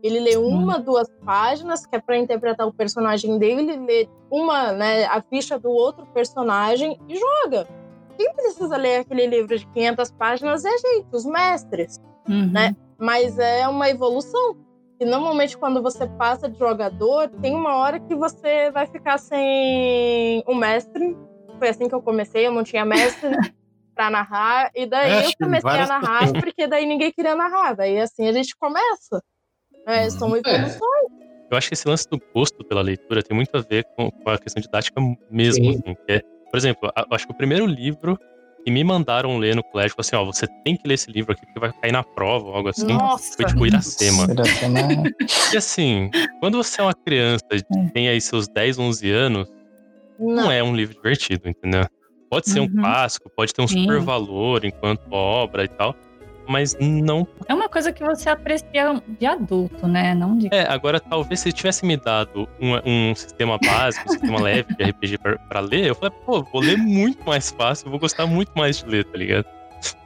Ele 0.00 0.20
lê 0.20 0.36
uma, 0.36 0.78
duas 0.78 1.08
páginas, 1.24 1.84
que 1.84 1.96
é 1.96 2.00
para 2.00 2.16
interpretar 2.16 2.64
o 2.64 2.72
personagem 2.72 3.36
dele, 3.36 3.72
ele 3.72 3.84
lê 3.84 4.08
uma, 4.30 4.70
né, 4.70 5.06
a 5.06 5.20
ficha 5.20 5.58
do 5.58 5.70
outro 5.70 6.06
personagem 6.14 6.96
e 7.08 7.16
joga. 7.16 7.66
Quem 8.16 8.32
precisa 8.32 8.76
ler 8.76 9.00
aquele 9.00 9.26
livro 9.26 9.58
de 9.58 9.66
500 9.66 10.12
páginas 10.12 10.64
é 10.64 10.68
a 10.68 10.78
gente, 10.78 11.08
os 11.12 11.24
mestres, 11.24 12.00
uhum. 12.28 12.52
né? 12.52 12.76
Mas 12.96 13.40
é 13.40 13.66
uma 13.66 13.90
evolução. 13.90 14.67
E 15.00 15.04
normalmente 15.04 15.56
quando 15.56 15.82
você 15.82 16.06
passa 16.06 16.48
de 16.48 16.58
jogador, 16.58 17.28
tem 17.40 17.54
uma 17.54 17.76
hora 17.76 18.00
que 18.00 18.14
você 18.14 18.70
vai 18.70 18.86
ficar 18.86 19.18
sem 19.18 20.42
um 20.46 20.54
mestre. 20.54 21.16
Foi 21.58 21.68
assim 21.68 21.88
que 21.88 21.94
eu 21.94 22.02
comecei, 22.02 22.46
eu 22.46 22.52
não 22.52 22.64
tinha 22.64 22.84
mestre 22.84 23.30
para 23.94 24.10
narrar, 24.10 24.70
e 24.76 24.86
daí 24.86 25.10
é, 25.10 25.26
eu 25.26 25.30
comecei 25.40 25.70
a 25.70 25.86
narrar 25.86 26.32
porque 26.32 26.68
daí 26.68 26.86
ninguém 26.86 27.12
queria 27.12 27.34
narrar. 27.34 27.74
Daí 27.74 27.98
assim 27.98 28.28
a 28.28 28.32
gente 28.32 28.56
começa. 28.56 29.22
É, 29.86 30.08
são 30.10 30.36
evoluções. 30.36 30.80
É. 31.22 31.28
Eu 31.50 31.56
acho 31.56 31.68
que 31.68 31.74
esse 31.74 31.88
lance 31.88 32.06
do 32.08 32.20
gosto 32.34 32.62
pela 32.64 32.82
leitura 32.82 33.22
tem 33.22 33.34
muito 33.34 33.56
a 33.56 33.60
ver 33.60 33.84
com, 33.96 34.10
com 34.10 34.30
a 34.30 34.38
questão 34.38 34.60
didática 34.60 35.00
mesmo. 35.30 35.70
Assim, 35.70 35.96
é, 36.06 36.20
por 36.20 36.56
exemplo, 36.56 36.90
eu 36.94 37.14
acho 37.14 37.26
que 37.26 37.32
o 37.32 37.36
primeiro 37.36 37.66
livro 37.66 38.18
que 38.68 38.70
me 38.70 38.84
mandaram 38.84 39.38
ler 39.38 39.56
no 39.56 39.62
colégio 39.62 39.96
assim: 39.98 40.14
ó, 40.14 40.24
você 40.24 40.46
tem 40.62 40.76
que 40.76 40.86
ler 40.86 40.94
esse 40.94 41.10
livro 41.10 41.32
aqui 41.32 41.46
porque 41.46 41.58
vai 41.58 41.72
cair 41.72 41.92
na 41.92 42.02
prova 42.02 42.48
ou 42.48 42.54
algo 42.54 42.68
assim. 42.68 42.86
Nossa. 42.86 43.34
Foi 43.34 43.46
tipo 43.46 43.66
Iracema. 43.66 44.26
e 45.52 45.56
assim, 45.56 46.10
quando 46.38 46.58
você 46.58 46.82
é 46.82 46.84
uma 46.84 46.94
criança 46.94 47.46
e 47.52 47.60
é. 47.60 47.88
tem 47.88 48.08
aí 48.10 48.20
seus 48.20 48.46
10, 48.46 48.78
11 48.78 49.10
anos, 49.10 49.52
não, 50.18 50.34
não 50.34 50.52
é 50.52 50.62
um 50.62 50.76
livro 50.76 50.94
divertido, 50.96 51.48
entendeu? 51.48 51.86
Pode 52.30 52.50
ser 52.50 52.60
uhum. 52.60 52.66
um 52.66 52.76
clássico, 52.76 53.30
pode 53.34 53.54
ter 53.54 53.62
um 53.62 53.68
super 53.68 54.00
valor 54.00 54.62
enquanto 54.66 55.10
obra 55.10 55.64
e 55.64 55.68
tal 55.68 55.96
mas 56.48 56.76
não. 56.80 57.26
É 57.46 57.54
uma 57.54 57.68
coisa 57.68 57.92
que 57.92 58.02
você 58.02 58.30
aprecia 58.30 59.02
de 59.18 59.26
adulto, 59.26 59.86
né? 59.86 60.14
Não 60.14 60.36
de. 60.36 60.48
É, 60.50 60.66
agora 60.68 60.98
talvez 60.98 61.40
se 61.40 61.52
tivesse 61.52 61.84
me 61.84 61.96
dado 61.96 62.48
um, 62.60 63.10
um 63.10 63.14
sistema 63.14 63.58
básico, 63.58 64.08
um 64.08 64.12
sistema 64.12 64.40
leve 64.40 64.74
de 64.74 64.84
RPG 64.84 65.18
pra, 65.18 65.38
pra, 65.38 65.60
ler, 65.60 65.86
eu 65.86 65.94
falei, 65.94 66.16
pô, 66.24 66.42
vou 66.42 66.62
ler 66.62 66.78
muito 66.78 67.24
mais 67.26 67.50
fácil, 67.50 67.90
vou 67.90 67.98
gostar 67.98 68.26
muito 68.26 68.50
mais 68.56 68.78
de 68.78 68.86
ler, 68.86 69.04
tá 69.04 69.18
ligado? 69.18 69.46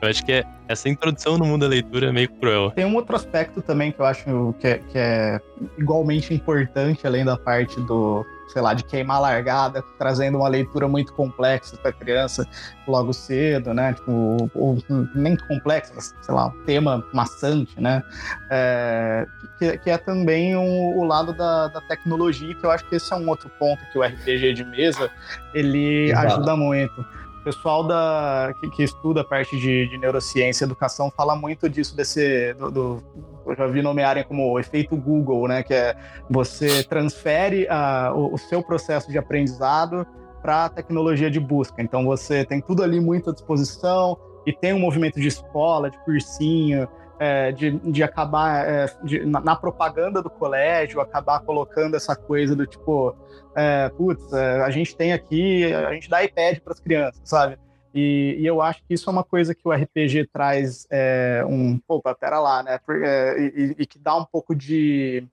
Eu 0.02 0.09
acho 0.09 0.24
que 0.24 0.33
é, 0.33 0.44
essa 0.68 0.88
introdução 0.88 1.38
no 1.38 1.46
mundo 1.46 1.62
da 1.62 1.68
leitura 1.68 2.09
é 2.09 2.12
meio 2.12 2.28
cruel. 2.28 2.70
Tem 2.72 2.85
um 2.85 2.94
outro 2.94 3.16
aspecto 3.16 3.62
também 3.62 3.90
que 3.90 4.00
eu 4.00 4.05
acho 4.05 4.55
que 4.59 4.66
é, 4.66 4.78
que 4.78 4.98
é 4.98 5.40
igualmente 5.78 6.35
importante, 6.35 7.07
além 7.07 7.24
da 7.24 7.38
parte 7.38 7.81
do 7.83 8.24
sei 8.52 8.60
lá, 8.60 8.74
de 8.74 8.84
queimar 8.84 9.20
largada, 9.20 9.82
trazendo 9.98 10.38
uma 10.38 10.48
leitura 10.48 10.86
muito 10.86 11.12
complexa 11.14 11.76
para 11.76 11.90
a 11.90 11.92
criança 11.92 12.46
logo 12.86 13.12
cedo, 13.12 13.72
né? 13.72 13.94
Tipo, 13.94 14.50
ou, 14.54 14.78
nem 15.14 15.36
complexa, 15.36 15.94
sei 15.98 16.34
lá, 16.34 16.46
um 16.46 16.64
tema 16.64 17.04
maçante, 17.12 17.80
né? 17.80 18.02
É, 18.50 19.26
que, 19.58 19.78
que, 19.78 19.90
é 19.90 19.96
também 19.96 20.54
um, 20.56 20.98
o 20.98 21.04
lado 21.04 21.32
da, 21.32 21.68
da, 21.68 21.80
tecnologia, 21.82 22.54
que 22.54 22.64
eu 22.64 22.70
acho 22.70 22.86
que 22.88 22.96
esse 22.96 23.12
é 23.12 23.16
um 23.16 23.28
outro 23.28 23.50
ponto 23.58 23.82
que 23.90 23.98
o 23.98 24.02
RPG 24.02 24.52
de 24.52 24.64
mesa 24.64 25.10
ele 25.54 26.10
Exato. 26.10 26.26
ajuda 26.26 26.56
muito. 26.56 27.00
O 27.40 27.44
pessoal 27.44 27.82
da, 27.84 28.54
que, 28.60 28.70
que, 28.70 28.82
estuda 28.84 29.22
a 29.22 29.24
parte 29.24 29.58
de, 29.58 29.88
de, 29.88 29.98
neurociência 29.98 30.64
e 30.64 30.66
educação 30.66 31.10
fala 31.10 31.34
muito 31.34 31.68
disso, 31.68 31.96
desse. 31.96 32.54
Do, 32.54 32.70
do, 32.70 33.32
eu 33.46 33.57
já 33.57 33.66
vi 33.66 33.83
nomearem 33.83 34.24
como 34.24 34.59
efeito 34.59 34.96
Google, 34.96 35.48
né? 35.48 35.62
Que 35.62 35.74
é 35.74 35.96
você 36.28 36.83
transfere 36.85 37.66
a, 37.68 38.12
o, 38.14 38.35
o 38.35 38.38
seu 38.38 38.62
processo 38.62 39.11
de 39.11 39.18
aprendizado 39.18 40.07
para 40.40 40.64
a 40.66 40.68
tecnologia 40.68 41.31
de 41.31 41.38
busca. 41.38 41.81
Então 41.81 42.05
você 42.05 42.44
tem 42.44 42.61
tudo 42.61 42.83
ali 42.83 43.00
muito 43.00 43.31
à 43.31 43.33
disposição 43.33 44.18
e 44.44 44.52
tem 44.52 44.72
um 44.74 44.81
movimento 44.81 45.20
de 45.20 45.28
escola, 45.28 45.88
de 45.88 45.98
cursinho, 46.05 46.88
é, 47.18 47.52
de, 47.52 47.70
de 47.70 48.02
acabar 48.02 48.66
é, 48.68 48.87
de, 49.05 49.24
na, 49.24 49.40
na, 49.40 49.55
propaganda 49.55 50.20
do 50.20 50.28
colégio, 50.28 51.00
acabar 51.00 51.38
colocando 51.40 51.94
essa 51.94 52.16
coisa 52.16 52.57
do 52.57 52.66
tipo, 52.66 53.14
é, 53.55 53.88
putz, 53.90 54.33
é, 54.33 54.61
a 54.62 54.70
gente 54.70 54.96
tem 54.96 55.12
aqui, 55.12 55.72
a 55.72 55.92
gente 55.92 56.11
dá 56.11 56.24
iPad 56.24 56.59
para 56.59 56.72
as 56.72 56.81
crianças, 56.81 57.20
sabe? 57.24 57.57
E, 57.94 58.37
e, 58.38 58.46
eu 58.46 58.62
acho 58.62 58.83
que 58.85 58.94
isso 58.94 59.09
é 59.09 59.12
uma 59.12 59.24
coisa 59.24 59.55
que 59.55 59.66
o 59.66 59.72
RPG 59.72 60.28
traz 60.33 60.87
é, 60.90 61.44
um, 61.46 61.78
pô, 61.78 62.00
pera 62.14 62.40
lá, 62.40 62.62
né? 62.62 62.78
É, 63.05 63.37
e, 63.38 63.76
e, 63.78 63.87
que 63.87 63.98
dá 63.98 64.16
um 64.16 64.24
pouco 64.24 64.55
de 64.55 65.26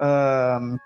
uh, 0.00 0.78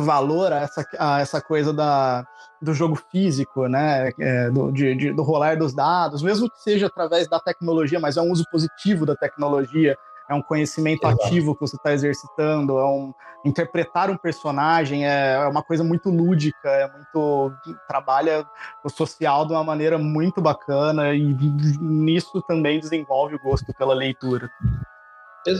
valor 0.00 0.52
a 0.52 0.60
essa, 0.60 0.86
a 0.98 1.20
essa 1.20 1.40
coisa 1.40 1.72
da, 1.72 2.26
do 2.60 2.74
jogo 2.74 2.96
físico, 3.10 3.66
né? 3.66 4.10
É, 4.20 4.50
do, 4.50 4.70
de, 4.70 4.94
de, 4.94 5.12
do 5.12 5.22
rolar 5.22 5.56
dos 5.56 5.74
dados, 5.74 6.22
mesmo 6.22 6.50
que 6.50 6.62
seja 6.62 6.86
através 6.86 7.28
da 7.28 7.40
tecnologia, 7.40 7.98
mas 7.98 8.16
é 8.16 8.20
um 8.20 8.30
uso 8.30 8.44
positivo 8.50 9.06
da 9.06 9.16
tecnologia 9.16 9.96
é 10.32 10.34
um 10.34 10.42
conhecimento 10.42 11.06
Exato. 11.06 11.24
ativo 11.24 11.54
que 11.54 11.60
você 11.60 11.76
está 11.76 11.92
exercitando, 11.92 12.78
é 12.78 12.84
um 12.84 13.12
interpretar 13.44 14.08
um 14.08 14.16
personagem 14.16 15.04
é, 15.04 15.32
é 15.32 15.48
uma 15.48 15.62
coisa 15.62 15.82
muito 15.82 16.08
lúdica, 16.10 16.68
é 16.68 16.88
muito 16.90 17.52
trabalha 17.88 18.46
o 18.84 18.88
social 18.88 19.44
de 19.46 19.52
uma 19.52 19.64
maneira 19.64 19.98
muito 19.98 20.40
bacana 20.40 21.14
e 21.14 21.36
nisso 21.80 22.42
também 22.46 22.78
desenvolve 22.78 23.34
o 23.34 23.40
gosto 23.40 23.72
pela 23.74 23.94
leitura. 23.94 24.48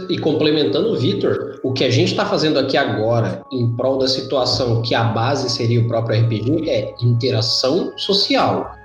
E 0.09 0.17
complementando 0.21 0.93
o 0.93 0.97
Vitor, 0.97 1.59
o 1.65 1.73
que 1.73 1.83
a 1.83 1.91
gente 1.91 2.13
está 2.13 2.25
fazendo 2.25 2.57
aqui 2.57 2.77
agora, 2.77 3.43
em 3.51 3.75
prol 3.75 3.99
da 3.99 4.07
situação 4.07 4.81
que 4.81 4.95
a 4.95 5.03
base 5.03 5.51
seria 5.51 5.81
o 5.81 5.89
próprio 5.89 6.21
RPG, 6.23 6.71
é 6.71 6.95
interação 7.01 7.93
social 7.99 8.77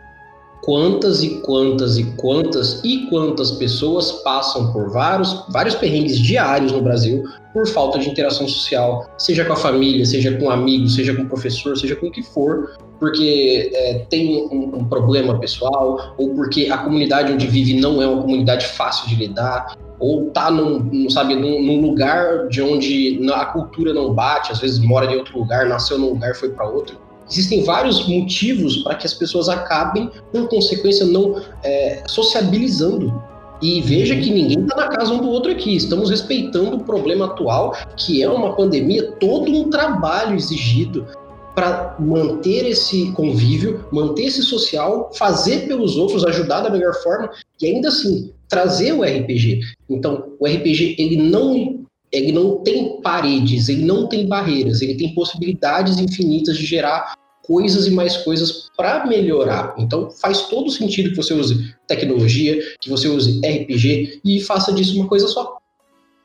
quantas 0.62 1.24
e 1.24 1.42
quantas 1.42 1.98
e 1.98 2.04
quantas 2.18 2.82
e 2.84 3.08
quantas 3.10 3.52
pessoas 3.52 4.12
passam 4.24 4.72
por 4.72 4.90
vários, 4.90 5.46
vários 5.50 5.76
perrengues 5.76 6.20
diários 6.20 6.72
no 6.72 6.82
Brasil 6.82 7.24
por 7.54 7.68
falta 7.68 7.98
de 7.98 8.10
interação 8.10 8.48
social, 8.48 9.10
seja 9.18 9.44
com 9.46 9.54
a 9.54 9.56
família, 9.56 10.06
seja 10.06 10.38
com 10.38 10.50
amigos, 10.50 10.96
seja 10.96 11.16
com 11.16 11.24
o 11.24 11.28
professor, 11.28 11.78
seja 11.78 11.96
com 11.96 12.08
o 12.08 12.12
que 12.12 12.22
for, 12.22 12.78
porque 13.00 13.72
é, 13.74 14.06
tem 14.10 14.48
um, 14.52 14.78
um, 14.78 14.86
problema 14.86 15.40
pessoal, 15.40 16.14
ou 16.18 16.36
porque 16.36 16.68
a 16.72 16.78
comunidade 16.78 17.32
onde 17.32 17.48
vive 17.48 17.80
não 17.80 18.02
é 18.02 18.08
uma 18.08 18.22
comunidade 18.22 18.68
fácil 18.68 19.08
de 19.10 19.16
lidar, 19.16 19.76
ou 20.00 20.30
tá 20.30 20.52
num, 20.52 21.10
sabe, 21.10 21.36
num, 21.36 21.62
num 21.64 21.82
lugar 21.82 22.48
de 22.48 22.62
onde 22.62 23.20
a 23.34 23.46
cultura 23.46 23.94
não 23.94 24.14
bate, 24.14 24.52
às 24.52 24.60
vezes 24.60 24.80
mora 24.80 25.12
em 25.12 25.18
outro 25.18 25.40
lugar, 25.40 25.68
nasceu 25.68 25.98
num 25.98 26.10
lugar, 26.10 26.36
foi 26.36 26.50
para 26.50 26.68
outro. 26.68 27.07
Existem 27.30 27.64
vários 27.64 28.08
motivos 28.08 28.78
para 28.78 28.96
que 28.96 29.06
as 29.06 29.14
pessoas 29.14 29.50
acabem, 29.50 30.10
por 30.32 30.48
consequência, 30.48 31.06
não 31.06 31.42
é, 31.64 32.04
sociabilizando. 32.08 33.22
E 33.62 33.82
veja 33.82 34.16
que 34.16 34.30
ninguém 34.30 34.62
está 34.62 34.76
na 34.76 34.88
casa 34.88 35.12
um 35.12 35.18
do 35.18 35.30
outro 35.30 35.52
aqui. 35.52 35.76
Estamos 35.76 36.10
respeitando 36.10 36.78
o 36.78 36.84
problema 36.84 37.26
atual, 37.26 37.76
que 37.96 38.22
é 38.22 38.30
uma 38.30 38.56
pandemia, 38.56 39.12
todo 39.14 39.52
um 39.52 39.70
trabalho 39.70 40.36
exigido 40.36 41.08
para 41.56 41.96
manter 42.00 42.68
esse 42.68 43.12
convívio, 43.14 43.84
manter 43.92 44.26
esse 44.26 44.44
social, 44.44 45.10
fazer 45.18 45.68
pelos 45.68 45.98
outros, 45.98 46.24
ajudar 46.24 46.62
da 46.62 46.70
melhor 46.70 46.94
forma 47.02 47.32
e 47.60 47.66
ainda 47.66 47.88
assim 47.88 48.32
trazer 48.48 48.94
o 48.94 49.02
RPG. 49.02 49.62
Então, 49.90 50.34
o 50.40 50.46
RPG 50.46 50.96
ele 51.00 51.18
não 51.18 51.87
ele 52.12 52.32
não 52.32 52.64
tem 52.64 53.02
paredes, 53.02 53.70
ele 53.70 53.84
não 53.84 54.08
tem 54.08 54.28
barreiras, 54.28 54.82
ele 54.82 54.96
tem 54.96 55.14
possibilidades 55.14 56.00
infinitas 56.00 56.58
de 56.58 56.66
gerar 56.66 57.16
coisas 57.44 57.88
e 57.88 57.92
mais 57.92 58.18
coisas 58.18 58.70
para 58.76 59.06
melhorar. 59.06 59.74
Então 59.78 60.12
faz 60.12 60.48
todo 60.48 60.70
sentido 60.70 61.12
que 61.12 61.16
você 61.16 61.34
use 61.34 61.74
tecnologia, 61.88 62.62
que 62.80 62.90
você 62.90 63.08
use 63.08 63.40
RPG 63.40 64.22
e 64.24 64.42
faça 64.42 64.74
disso 64.74 64.98
uma 64.98 65.08
coisa 65.08 65.28
só. 65.28 65.58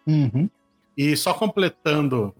Uhum. 0.07 0.49
E 0.97 1.16
só 1.16 1.33
completando 1.33 2.35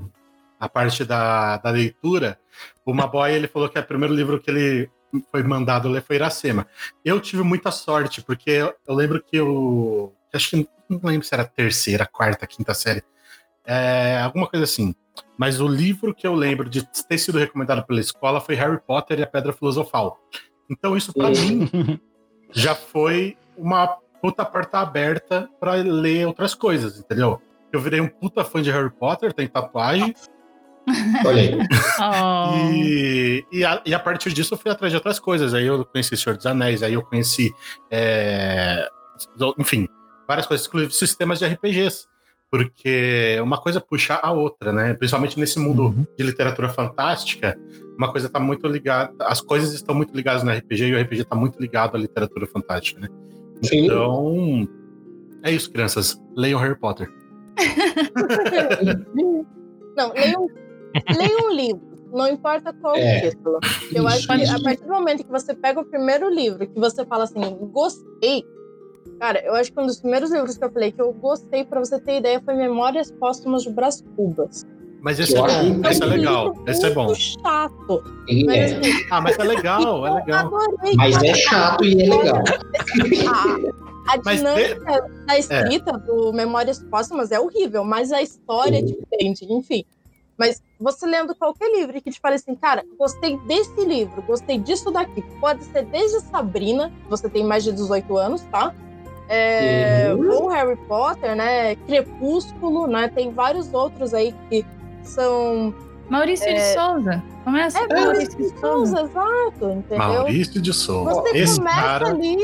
a 0.59 0.69
parte 0.69 1.05
da, 1.05 1.57
da 1.57 1.71
leitura, 1.71 2.39
o 2.85 2.93
Maboy 2.93 3.33
ele 3.33 3.49
falou 3.49 3.69
que 3.69 3.79
é 3.79 3.81
o 3.81 3.87
primeiro 3.87 4.15
livro 4.15 4.41
que 4.41 4.51
ele 4.51 4.91
foi 5.31 5.43
mandado 5.43 5.89
ler 5.89 6.03
foi 6.03 6.17
Iracema. 6.17 6.67
Eu 7.05 7.21
tive 7.21 7.43
muita 7.43 7.71
sorte, 7.71 8.23
porque 8.23 8.51
eu, 8.51 8.75
eu 8.87 8.95
lembro 8.95 9.23
que 9.23 9.37
eu. 9.37 10.13
Acho 10.33 10.51
que 10.51 10.69
não 10.89 11.01
lembro 11.03 11.27
se 11.27 11.35
era 11.35 11.45
terceira, 11.45 12.07
quarta, 12.07 12.47
quinta 12.47 12.73
série 12.73 13.03
é, 13.65 14.19
alguma 14.19 14.47
coisa 14.47 14.65
assim. 14.65 14.95
Mas 15.37 15.61
o 15.61 15.67
livro 15.67 16.15
que 16.15 16.27
eu 16.27 16.35
lembro 16.35 16.69
de 16.69 16.87
ter 17.05 17.19
sido 17.19 17.39
recomendado 17.39 17.85
pela 17.85 18.01
escola 18.01 18.41
foi 18.41 18.55
Harry 18.55 18.81
Potter 18.81 19.19
e 19.19 19.23
a 19.23 19.27
Pedra 19.27 19.53
Filosofal. 19.53 20.19
Então 20.71 20.97
isso 20.97 21.13
para 21.13 21.31
mim 21.31 21.69
já 22.53 22.75
foi 22.75 23.37
uma 23.57 23.87
puta 24.21 24.45
porta 24.45 24.79
aberta 24.79 25.49
para 25.59 25.75
ler 25.75 26.27
outras 26.27 26.55
coisas, 26.55 26.99
entendeu? 26.99 27.41
Eu 27.73 27.81
virei 27.81 28.01
um 28.01 28.09
puta 28.09 28.45
fã 28.45 28.63
de 28.63 28.71
Harry 28.71 28.91
Potter, 28.91 29.33
tem 29.33 29.49
tatuagem. 29.49 30.15
Olha 31.25 31.43
aí. 31.43 31.59
Oh. 32.05 32.73
E, 32.73 33.47
e, 33.53 33.65
a, 33.65 33.81
e, 33.85 33.95
a, 33.95 33.99
partir 33.99 34.33
disso 34.33 34.55
eu 34.55 34.59
fui 34.59 34.71
atrás 34.71 34.91
de 34.91 34.97
outras 34.97 35.21
coisas. 35.21 35.55
Aí 35.55 35.67
eu 35.67 35.85
conheci 35.85 36.17
Senhor 36.17 36.37
dos 36.37 36.47
Anéis, 36.47 36.83
aí 36.83 36.95
eu 36.95 37.03
conheci. 37.03 37.55
É, 37.91 38.89
enfim, 39.59 39.87
várias 40.27 40.47
coisas, 40.47 40.67
inclusive 40.67 40.93
sistemas 40.93 41.39
de 41.39 41.47
RPGs 41.47 42.09
porque 42.53 43.41
uma 43.43 43.59
coisa 43.59 43.81
puxa 43.81 44.21
a 44.23 44.31
outra, 44.31 44.75
né? 44.75 44.93
Principalmente 44.93 45.41
nesse 45.41 45.59
mundo 45.59 45.85
uhum. 45.85 46.05
de 46.19 46.23
literatura 46.23 46.69
fantástica, 46.69 47.59
uma 47.97 48.13
coisa 48.13 48.27
está 48.27 48.39
muito 48.39 48.69
ligada, 48.69 49.11
as 49.21 49.41
coisas 49.41 49.73
estão 49.73 49.95
muito 49.95 50.15
ligadas 50.15 50.43
no 50.43 50.51
RPG 50.51 50.85
e 50.85 50.95
o 50.95 51.01
RPG 51.01 51.23
está 51.23 51.35
muito 51.35 51.59
ligado 51.59 51.97
à 51.97 51.99
literatura 51.99 52.47
fantástica, 52.47 53.01
né? 53.01 53.09
Sim. 53.63 53.87
Então, 53.87 54.69
é 55.43 55.51
isso, 55.51 55.73
crianças. 55.73 56.21
Leiam 56.37 56.61
Harry 56.61 56.79
Potter. 56.79 57.11
Não, 59.97 60.13
leiam, 60.13 60.47
leiam 61.17 61.47
um 61.47 61.55
livro. 61.55 61.93
Não 62.13 62.29
importa 62.29 62.71
qual 62.75 62.97
é. 62.97 63.31
título. 63.31 63.61
Eu 63.95 64.07
acho 64.07 64.27
que 64.27 64.45
a 64.45 64.61
partir 64.61 64.85
do 64.85 64.93
momento 64.93 65.25
que 65.25 65.31
você 65.31 65.55
pega 65.55 65.81
o 65.81 65.85
primeiro 65.87 66.29
livro, 66.29 66.69
que 66.69 66.79
você 66.79 67.03
fala 67.07 67.25
assim, 67.25 67.41
gostei, 67.73 68.45
Cara, 69.23 69.41
eu 69.45 69.55
acho 69.55 69.73
que 69.73 69.79
um 69.79 69.87
dos 69.87 70.01
primeiros 70.01 70.33
livros 70.33 70.59
que 70.59 70.65
eu 70.65 70.73
falei 70.73 70.91
que 70.91 71.01
eu 71.01 71.13
gostei, 71.13 71.65
pra 71.65 71.79
você 71.79 71.97
ter 72.01 72.17
ideia, 72.17 72.41
foi 72.45 72.57
Memórias 72.57 73.09
Póstumas 73.13 73.63
de 73.63 73.71
Brás 73.71 74.03
Cubas. 74.17 74.67
Mas 75.01 75.21
esse 75.21 75.37
é 75.37 75.41
bom, 75.41 75.89
esse 75.89 76.03
é 76.03 76.07
legal, 76.07 76.65
esse 76.67 76.85
é 76.85 76.91
bom. 76.91 77.15
chato. 77.15 78.03
Mas, 78.45 78.73
é. 78.73 78.79
assim, 78.79 79.07
ah, 79.13 79.21
mas 79.21 79.39
é 79.39 79.45
legal, 79.45 80.05
é 80.09 80.15
legal. 80.15 80.47
Adorei, 80.47 80.95
mas 80.97 81.23
é 81.23 81.35
chato 81.35 81.85
e 81.85 82.03
é 82.03 82.17
legal. 82.17 82.43
A, 84.09 84.15
a 84.15 84.17
dinâmica 84.17 85.01
de... 85.03 85.27
da 85.27 85.39
escrita 85.39 85.91
é. 85.93 85.99
do 85.99 86.33
Memórias 86.33 86.81
Póstumas 86.81 87.31
é 87.31 87.39
horrível, 87.39 87.85
mas 87.85 88.11
a 88.11 88.21
história 88.21 88.81
é 88.81 88.83
diferente, 88.83 89.47
enfim. 89.49 89.85
Mas 90.37 90.61
você 90.81 91.07
lendo 91.07 91.33
qualquer 91.37 91.71
livro 91.71 92.03
que 92.03 92.11
te 92.11 92.19
fale 92.19 92.35
assim, 92.35 92.57
cara, 92.57 92.85
gostei 92.99 93.39
desse 93.47 93.85
livro, 93.85 94.21
gostei 94.23 94.59
disso 94.59 94.91
daqui. 94.91 95.23
Pode 95.39 95.63
ser 95.67 95.85
desde 95.85 96.21
Sabrina, 96.23 96.93
você 97.09 97.29
tem 97.29 97.45
mais 97.45 97.63
de 97.63 97.71
18 97.71 98.17
anos, 98.17 98.43
tá? 98.51 98.75
É, 99.35 100.15
uhum. 100.15 100.49
Harry 100.49 100.77
Potter, 100.77 101.35
né? 101.35 101.75
Crepúsculo, 101.75 102.87
né? 102.87 103.09
Tem 103.09 103.33
vários 103.33 103.73
outros 103.73 104.13
aí 104.13 104.35
que 104.51 104.63
são. 105.03 105.75
Maurício 106.11 106.47
é... 106.47 106.53
de 106.53 106.61
Souza. 106.75 107.23
Começa 107.43 107.79
é, 107.79 107.89
Maurício 107.89 108.37
de 108.37 108.61
Souza, 108.61 109.01
exato, 109.01 109.71
entendeu? 109.71 109.99
Maurício 109.99 110.61
de 110.61 110.73
Souza. 110.73 111.15
Você 111.15 111.39
Esse 111.39 111.57
começa 111.57 111.81
cara... 111.81 112.09
ali 112.09 112.37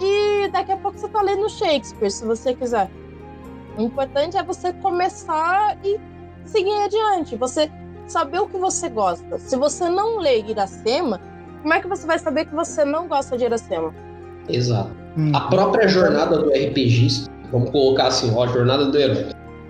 e 0.00 0.48
daqui 0.52 0.70
a 0.70 0.76
pouco 0.76 0.96
você 0.96 1.08
tá 1.08 1.20
lendo 1.20 1.48
Shakespeare, 1.50 2.10
se 2.10 2.24
você 2.24 2.54
quiser. 2.54 2.88
O 3.76 3.82
importante 3.82 4.36
é 4.36 4.42
você 4.42 4.72
começar 4.72 5.76
e 5.84 5.98
seguir 6.44 6.72
adiante. 6.84 7.34
Você 7.36 7.70
saber 8.06 8.38
o 8.38 8.46
que 8.46 8.56
você 8.56 8.88
gosta. 8.88 9.36
Se 9.40 9.56
você 9.56 9.88
não 9.88 10.18
lê 10.18 10.40
Iracema, 10.42 11.20
como 11.60 11.74
é 11.74 11.80
que 11.80 11.88
você 11.88 12.06
vai 12.06 12.20
saber 12.20 12.46
que 12.46 12.54
você 12.54 12.84
não 12.84 13.08
gosta 13.08 13.36
de 13.36 13.44
Iracema? 13.44 13.92
Exato. 14.48 15.05
Hum. 15.16 15.30
A 15.34 15.40
própria 15.40 15.88
jornada 15.88 16.38
do 16.38 16.50
RPGista, 16.50 17.30
vamos 17.50 17.70
colocar 17.70 18.08
assim, 18.08 18.30
ó, 18.34 18.44
a 18.44 18.46
jornada 18.48 18.86
do 18.86 18.98
herói. 18.98 19.26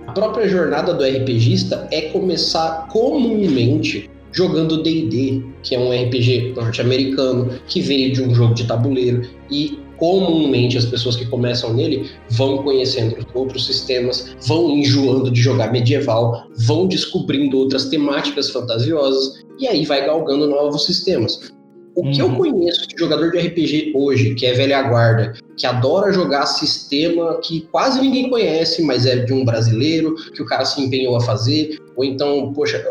A 0.07 0.12
própria 0.12 0.49
jornada 0.49 0.94
do 0.94 1.05
RPGista 1.05 1.86
é 1.90 2.03
começar 2.03 2.88
comumente 2.90 4.11
jogando 4.32 4.82
D&D, 4.82 5.42
que 5.62 5.74
é 5.74 5.78
um 5.78 5.90
RPG 5.90 6.53
norte-americano 6.55 7.51
que 7.66 7.80
veio 7.80 8.12
de 8.12 8.22
um 8.22 8.34
jogo 8.34 8.55
de 8.55 8.66
tabuleiro 8.66 9.22
e 9.51 9.78
comumente 9.97 10.76
as 10.76 10.84
pessoas 10.84 11.16
que 11.16 11.24
começam 11.24 11.72
nele 11.72 12.11
vão 12.30 12.59
conhecendo 12.59 13.16
outros 13.34 13.64
sistemas, 13.66 14.36
vão 14.47 14.70
enjoando 14.70 15.30
de 15.30 15.40
jogar 15.40 15.72
medieval, 15.72 16.47
vão 16.66 16.86
descobrindo 16.86 17.59
outras 17.59 17.86
temáticas 17.86 18.51
fantasiosas 18.51 19.42
e 19.59 19.66
aí 19.66 19.86
vai 19.86 20.05
galgando 20.05 20.47
novos 20.47 20.84
sistemas. 20.84 21.51
O 21.97 22.11
que 22.11 22.20
eu 22.20 22.26
Uhum. 22.26 22.34
conheço 22.36 22.86
de 22.86 22.94
jogador 22.99 23.30
de 23.32 23.38
RPG 23.38 23.92
hoje, 23.94 24.34
que 24.34 24.44
é 24.44 24.53
velha 24.53 24.82
guarda, 24.82 25.32
que 25.57 25.66
adora 25.66 26.12
jogar 26.12 26.44
sistema 26.44 27.40
que 27.42 27.62
quase 27.72 28.01
ninguém 28.03 28.28
conhece, 28.28 28.82
mas 28.82 29.07
é 29.07 29.16
de 29.16 29.32
um 29.32 29.44
brasileiro, 29.47 30.14
que 30.34 30.42
o 30.42 30.44
cara 30.47 30.64
se 30.66 30.78
empenhou 30.80 31.16
a 31.16 31.20
fazer, 31.22 31.78
ou 31.97 32.05
então, 32.05 32.53
poxa, 32.53 32.84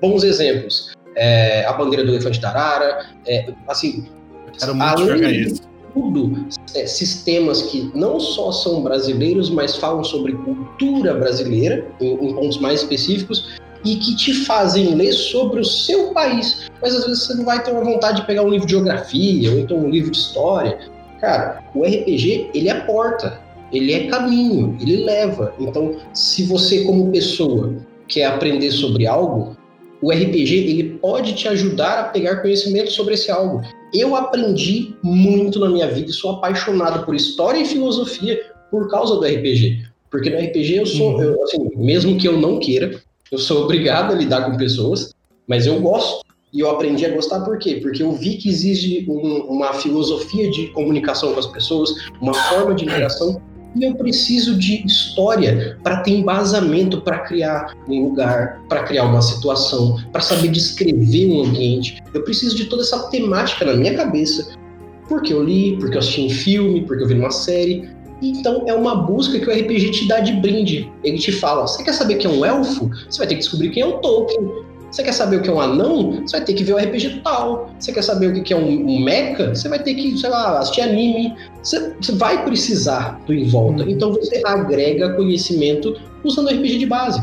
bons 0.00 0.22
exemplos. 0.22 0.92
é, 1.16 1.64
a 1.66 1.72
bandeira 1.74 2.04
do 2.04 2.10
elefante 2.12 2.40
da 2.40 2.48
arara, 2.50 3.06
é, 3.26 3.46
assim, 3.68 4.06
Quero 4.58 4.74
muito 4.74 4.88
além 4.88 5.06
jogar 5.08 5.30
de 5.32 5.40
isso. 5.42 5.60
tudo, 5.92 6.46
é, 6.74 6.86
sistemas 6.86 7.60
que 7.62 7.90
não 7.94 8.18
só 8.18 8.50
são 8.50 8.82
brasileiros, 8.82 9.50
mas 9.50 9.76
falam 9.76 10.02
sobre 10.04 10.32
cultura 10.32 11.12
brasileira, 11.14 11.86
em, 12.00 12.12
em 12.14 12.34
pontos 12.34 12.58
mais 12.60 12.80
específicos, 12.80 13.60
e 13.84 13.96
que 13.96 14.16
te 14.16 14.32
fazem 14.32 14.94
ler 14.94 15.12
sobre 15.12 15.60
o 15.60 15.64
seu 15.64 16.12
país. 16.12 16.70
Mas 16.80 16.94
às 16.94 17.04
vezes 17.06 17.24
você 17.24 17.34
não 17.34 17.44
vai 17.44 17.62
ter 17.62 17.70
uma 17.70 17.84
vontade 17.84 18.20
de 18.20 18.26
pegar 18.26 18.42
um 18.42 18.48
livro 18.48 18.66
de 18.66 18.72
geografia, 18.72 19.50
ou 19.50 19.58
então 19.58 19.78
um 19.78 19.90
livro 19.90 20.10
de 20.10 20.18
história. 20.18 20.78
Cara, 21.20 21.62
o 21.74 21.84
RPG, 21.84 22.50
ele 22.54 22.68
é 22.68 22.74
porta, 22.80 23.40
ele 23.72 23.92
é 23.92 24.06
caminho, 24.06 24.76
ele 24.80 25.04
leva. 25.04 25.54
Então, 25.58 25.96
se 26.12 26.44
você, 26.44 26.84
como 26.84 27.10
pessoa, 27.10 27.74
quer 28.08 28.26
aprender 28.26 28.70
sobre 28.70 29.06
algo, 29.06 29.56
o 30.02 30.10
RPG 30.10 30.54
ele 30.68 30.98
pode 31.00 31.32
te 31.34 31.46
ajudar 31.46 32.00
a 32.00 32.04
pegar 32.04 32.42
conhecimento 32.42 32.90
sobre 32.90 33.14
esse 33.14 33.30
algo. 33.30 33.62
Eu 33.94 34.16
aprendi 34.16 34.96
muito 35.02 35.60
na 35.60 35.68
minha 35.68 35.86
vida 35.86 36.10
e 36.10 36.12
sou 36.12 36.32
apaixonado 36.32 37.04
por 37.04 37.14
história 37.14 37.60
e 37.60 37.64
filosofia 37.64 38.40
por 38.70 38.90
causa 38.90 39.14
do 39.14 39.24
RPG. 39.24 39.84
Porque 40.10 40.28
no 40.28 40.38
RPG 40.38 40.76
eu 40.76 40.86
sou, 40.86 41.22
eu, 41.22 41.42
assim, 41.44 41.70
mesmo 41.76 42.18
que 42.18 42.26
eu 42.26 42.38
não 42.38 42.58
queira, 42.58 43.00
eu 43.32 43.38
sou 43.38 43.64
obrigado 43.64 44.12
a 44.12 44.14
lidar 44.14 44.44
com 44.44 44.58
pessoas, 44.58 45.14
mas 45.48 45.66
eu 45.66 45.80
gosto. 45.80 46.22
E 46.52 46.60
eu 46.60 46.68
aprendi 46.68 47.06
a 47.06 47.14
gostar 47.14 47.40
por 47.40 47.58
quê? 47.58 47.80
Porque 47.82 48.02
eu 48.02 48.12
vi 48.12 48.36
que 48.36 48.46
existe 48.46 49.06
um- 49.08 49.46
uma 49.48 49.72
filosofia 49.72 50.50
de 50.50 50.66
comunicação 50.68 51.32
com 51.32 51.40
as 51.40 51.46
pessoas, 51.46 51.94
uma 52.20 52.34
forma 52.34 52.74
de 52.74 52.84
interação, 52.84 53.40
e 53.74 53.84
eu 53.84 53.94
preciso 53.94 54.58
de 54.58 54.84
história 54.86 55.78
para 55.82 56.02
ter 56.02 56.10
embasamento 56.10 57.00
para 57.00 57.20
criar 57.20 57.74
um 57.88 58.04
lugar, 58.04 58.60
para 58.68 58.82
criar 58.82 59.04
uma 59.04 59.22
situação, 59.22 59.96
para 60.12 60.20
saber 60.20 60.48
descrever 60.48 61.26
um 61.28 61.44
ambiente. 61.44 62.02
Eu 62.12 62.22
preciso 62.22 62.54
de 62.54 62.66
toda 62.66 62.82
essa 62.82 63.08
temática 63.08 63.64
na 63.64 63.74
minha 63.74 63.94
cabeça, 63.94 64.54
porque 65.08 65.32
eu 65.32 65.42
li, 65.42 65.78
porque 65.78 65.94
eu 65.94 66.00
assisti 66.00 66.20
em 66.20 66.28
filme, 66.28 66.82
porque 66.82 67.02
eu 67.02 67.08
vi 67.08 67.14
numa 67.14 67.30
série. 67.30 67.88
Então 68.22 68.64
é 68.66 68.74
uma 68.74 68.94
busca 68.94 69.38
que 69.38 69.48
o 69.48 69.52
RPG 69.52 69.90
te 69.90 70.08
dá 70.08 70.20
de 70.20 70.32
brinde. 70.32 70.90
Ele 71.02 71.18
te 71.18 71.32
fala: 71.32 71.66
você 71.66 71.82
quer 71.82 71.92
saber 71.92 72.16
quem 72.16 72.30
é 72.30 72.34
um 72.34 72.44
elfo? 72.44 72.90
Você 73.08 73.18
vai 73.18 73.26
ter 73.26 73.34
que 73.34 73.40
descobrir 73.40 73.70
quem 73.70 73.82
é 73.82 73.86
o 73.86 73.98
Tolkien. 73.98 74.48
Você 74.90 75.02
quer 75.02 75.12
saber 75.12 75.36
o 75.36 75.42
que 75.42 75.48
é 75.48 75.52
um 75.52 75.60
anão? 75.60 76.20
Você 76.20 76.36
vai 76.36 76.44
ter 76.44 76.52
que 76.52 76.62
ver 76.62 76.74
o 76.74 76.76
RPG 76.76 77.22
tal. 77.24 77.70
Você 77.78 77.92
quer 77.92 78.02
saber 78.02 78.26
o 78.26 78.42
que 78.42 78.52
é 78.52 78.56
um, 78.56 78.86
um 78.86 79.00
mecha? 79.00 79.54
Você 79.54 79.66
vai 79.66 79.82
ter 79.82 79.94
que, 79.94 80.18
sei 80.18 80.28
lá, 80.28 80.58
assistir 80.58 80.82
anime. 80.82 81.34
Você, 81.62 81.94
você 81.98 82.12
vai 82.12 82.44
precisar 82.44 83.18
do 83.26 83.32
em 83.32 83.48
volta. 83.48 83.84
Hum. 83.84 83.88
Então 83.88 84.12
você 84.12 84.42
agrega 84.44 85.14
conhecimento 85.14 85.98
usando 86.22 86.50
RPG 86.50 86.78
de 86.78 86.86
base. 86.86 87.22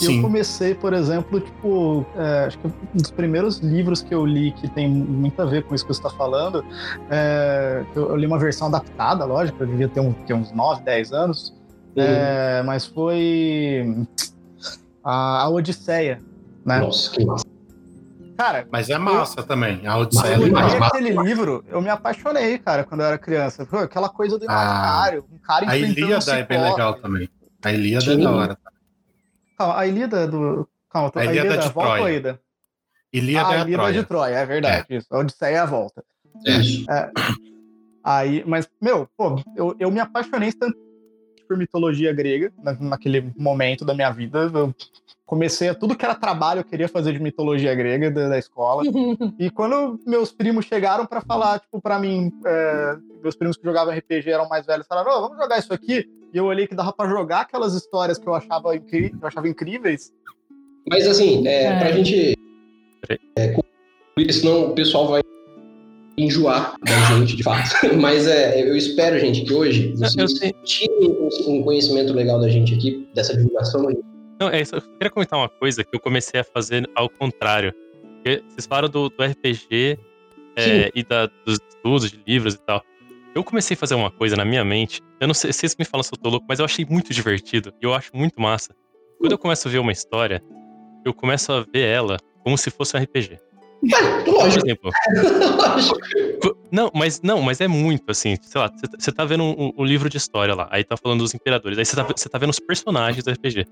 E 0.00 0.04
eu 0.04 0.10
Sim. 0.10 0.22
comecei, 0.22 0.74
por 0.74 0.92
exemplo, 0.92 1.40
tipo, 1.40 2.04
é, 2.16 2.44
acho 2.46 2.58
que 2.58 2.66
um 2.66 2.72
dos 2.94 3.10
primeiros 3.10 3.58
livros 3.58 4.02
que 4.02 4.14
eu 4.14 4.26
li 4.26 4.52
que 4.52 4.68
tem 4.68 4.88
muito 4.88 5.40
a 5.40 5.46
ver 5.46 5.64
com 5.64 5.74
isso 5.74 5.86
que 5.86 5.94
você 5.94 6.00
está 6.00 6.10
falando, 6.10 6.64
é, 7.10 7.82
eu, 7.94 8.10
eu 8.10 8.16
li 8.16 8.26
uma 8.26 8.38
versão 8.38 8.68
adaptada, 8.68 9.24
lógico, 9.24 9.62
eu 9.62 9.66
devia 9.66 9.88
ter, 9.88 10.00
um, 10.00 10.12
ter 10.12 10.34
uns 10.34 10.52
9, 10.52 10.82
10 10.82 11.12
anos, 11.12 11.54
é, 11.96 12.62
mas 12.64 12.84
foi 12.84 14.06
a, 15.02 15.42
a 15.44 15.48
Odisseia, 15.48 16.22
né? 16.64 16.80
Nossa, 16.80 17.10
que 17.12 17.24
massa. 17.24 17.44
Cara, 18.36 18.66
Mas 18.70 18.90
é 18.90 18.98
massa 18.98 19.42
também. 19.42 19.86
A 19.86 19.96
Odisseia 19.96 20.34
é 20.34 20.36
eu 20.36 20.46
li 20.46 20.52
aquele 20.54 21.10
livro, 21.22 21.64
eu 21.68 21.80
me 21.80 21.88
apaixonei, 21.88 22.58
cara, 22.58 22.84
quando 22.84 23.00
eu 23.00 23.06
era 23.06 23.16
criança. 23.16 23.64
Pô, 23.64 23.78
aquela 23.78 24.10
coisa 24.10 24.38
do 24.38 24.44
Ah, 24.46 24.52
imaginário, 24.52 25.24
um 25.32 25.38
cara 25.38 25.70
A 25.70 25.78
enfrentando 25.78 26.06
um 26.06 26.08
Ilíada 26.08 26.38
é 26.38 26.42
bem 26.44 26.62
legal 26.62 26.94
também. 27.00 27.30
A 27.64 27.72
Ilíada 27.72 28.12
é 28.12 28.16
Sim. 28.16 28.22
da 28.22 28.30
hora. 28.30 28.58
Calma, 29.56 29.78
a 29.78 29.86
Ilíada 29.86 30.20
é 30.20 30.26
do... 30.26 30.68
Calma, 30.90 31.12
A 31.14 31.24
Ilíada 31.24 31.58
de 31.58 31.68
volta 31.68 31.90
ou 31.90 31.96
Troia. 31.96 32.08
Ilíada? 32.16 32.40
Ilíada 33.12 33.48
ah, 33.48 33.52
é 33.52 33.56
a 33.56 33.60
a 33.60 33.64
Ilíada 33.64 33.82
Troia. 33.82 34.00
de 34.02 34.04
Troia, 34.08 34.34
é 34.34 34.46
verdade, 34.46 34.86
isso. 34.90 35.06
A 35.10 35.18
Odisseia 35.18 35.56
é 35.56 35.58
a 35.58 35.66
volta. 35.66 36.04
Isso. 36.44 36.84
Aí, 38.04 38.44
mas, 38.46 38.68
meu, 38.80 39.08
pô, 39.16 39.40
eu, 39.56 39.74
eu 39.80 39.90
me 39.90 39.98
apaixonei 40.00 40.52
tanto 40.52 40.76
por 41.48 41.56
mitologia 41.56 42.12
grega 42.12 42.52
na- 42.62 42.74
naquele 42.74 43.32
momento 43.36 43.84
da 43.84 43.94
minha 43.94 44.10
vida. 44.10 44.50
Eu 44.52 44.74
comecei 45.24 45.68
a 45.68 45.74
tudo 45.74 45.96
que 45.96 46.04
era 46.04 46.14
trabalho, 46.14 46.60
eu 46.60 46.64
queria 46.64 46.88
fazer 46.88 47.12
de 47.12 47.18
mitologia 47.20 47.74
grega 47.74 48.10
da, 48.10 48.28
da 48.28 48.38
escola. 48.38 48.82
E 49.38 49.50
quando 49.50 49.98
meus 50.06 50.30
primos 50.32 50.66
chegaram 50.66 51.04
pra 51.06 51.20
falar, 51.20 51.58
tipo, 51.60 51.80
pra 51.80 51.98
mim, 51.98 52.32
é, 52.44 52.96
meus 53.22 53.34
primos 53.34 53.56
que 53.56 53.64
jogavam 53.64 53.92
RPG 53.94 54.30
eram 54.30 54.48
mais 54.48 54.64
velhos, 54.66 54.86
falaram: 54.86 55.10
"Ô, 55.18 55.20
vamos 55.22 55.38
jogar 55.38 55.58
isso 55.58 55.72
aqui. 55.72 56.08
E 56.32 56.36
eu 56.38 56.44
olhei 56.44 56.66
que 56.66 56.74
dava 56.74 56.92
pra 56.92 57.08
jogar 57.08 57.42
aquelas 57.42 57.74
histórias 57.74 58.18
que 58.18 58.26
eu 58.26 58.34
achava, 58.34 58.74
incri 58.76 59.10
que 59.10 59.16
eu 59.22 59.26
achava 59.28 59.48
incríveis. 59.48 60.12
Mas 60.88 61.06
assim, 61.06 61.46
é, 61.46 61.64
É. 61.64 61.78
pra 61.78 61.92
gente. 61.92 62.34
É, 63.36 63.48
concluir, 63.48 64.32
senão 64.32 64.70
o 64.70 64.74
pessoal 64.74 65.08
vai 65.08 65.22
enjoar 66.18 66.74
da 66.84 66.92
gente, 67.18 67.36
de 67.36 67.42
fato. 67.42 67.68
Mas 68.00 68.26
é, 68.26 68.62
eu 68.68 68.76
espero, 68.76 69.18
gente, 69.18 69.42
que 69.44 69.52
hoje 69.52 69.92
vocês 69.96 70.32
tirem 70.64 71.10
um- 71.10 71.28
um 71.58 71.62
conhecimento 71.62 72.12
legal 72.14 72.40
da 72.40 72.48
gente 72.48 72.74
aqui, 72.74 73.06
dessa 73.14 73.36
divulgação. 73.36 73.86
Não, 74.40 74.48
é 74.48 74.60
isso. 74.62 74.74
Eu 74.76 74.80
queria 74.82 75.10
comentar 75.10 75.38
uma 75.38 75.48
coisa 75.48 75.84
que 75.84 75.94
eu 75.94 76.00
comecei 76.00 76.40
a 76.40 76.44
fazer 76.44 76.88
ao 76.94 77.08
contrário. 77.08 77.72
Porque 78.14 78.42
Vocês 78.48 78.66
falaram 78.66 78.88
do, 78.88 79.08
do 79.08 79.22
RPG 79.22 79.98
é, 80.56 80.90
e 80.94 81.02
da- 81.04 81.26
dos 81.44 81.58
estudos 81.68 82.10
de 82.10 82.20
livros 82.26 82.54
e 82.54 82.58
tal. 82.58 82.82
Eu 83.36 83.44
comecei 83.44 83.74
a 83.74 83.78
fazer 83.78 83.94
uma 83.94 84.10
coisa 84.10 84.34
na 84.34 84.46
minha 84.46 84.64
mente. 84.64 85.02
Eu 85.20 85.26
não 85.26 85.34
sei, 85.34 85.52
vocês 85.52 85.76
me 85.78 85.84
falam 85.84 86.02
se 86.02 86.10
eu 86.10 86.16
tô 86.16 86.30
louco, 86.30 86.46
mas 86.48 86.58
eu 86.58 86.64
achei 86.64 86.86
muito 86.88 87.12
divertido. 87.12 87.70
E 87.82 87.84
eu 87.84 87.92
acho 87.92 88.10
muito 88.16 88.40
massa. 88.40 88.74
Quando 89.18 89.32
eu 89.32 89.36
começo 89.36 89.68
a 89.68 89.70
ver 89.70 89.78
uma 89.78 89.92
história, 89.92 90.42
eu 91.04 91.12
começo 91.12 91.52
a 91.52 91.60
ver 91.60 91.86
ela 91.86 92.16
como 92.42 92.56
se 92.56 92.70
fosse 92.70 92.96
um 92.96 93.00
RPG. 93.00 93.38
Por 94.24 94.32
Lógico, 94.32 94.64
Não, 96.72 96.90
mas 96.94 97.20
não, 97.20 97.42
mas 97.42 97.60
é 97.60 97.68
muito 97.68 98.10
assim. 98.10 98.38
Sei 98.40 98.58
lá, 98.58 98.72
você 98.98 99.12
tá- 99.12 99.26
vendo 99.26 99.44
um, 99.44 99.70
um 99.76 99.84
livro 99.84 100.08
de 100.08 100.16
história 100.16 100.54
lá, 100.54 100.66
aí 100.70 100.82
tá 100.82 100.96
falando 100.96 101.20
dos 101.20 101.34
imperadores, 101.34 101.78
aí 101.78 101.84
você 101.84 101.94
tá, 101.94 102.04
tá 102.04 102.38
vendo 102.38 102.50
os 102.50 102.58
personagens 102.58 103.22
do 103.22 103.30
RPG. 103.30 103.66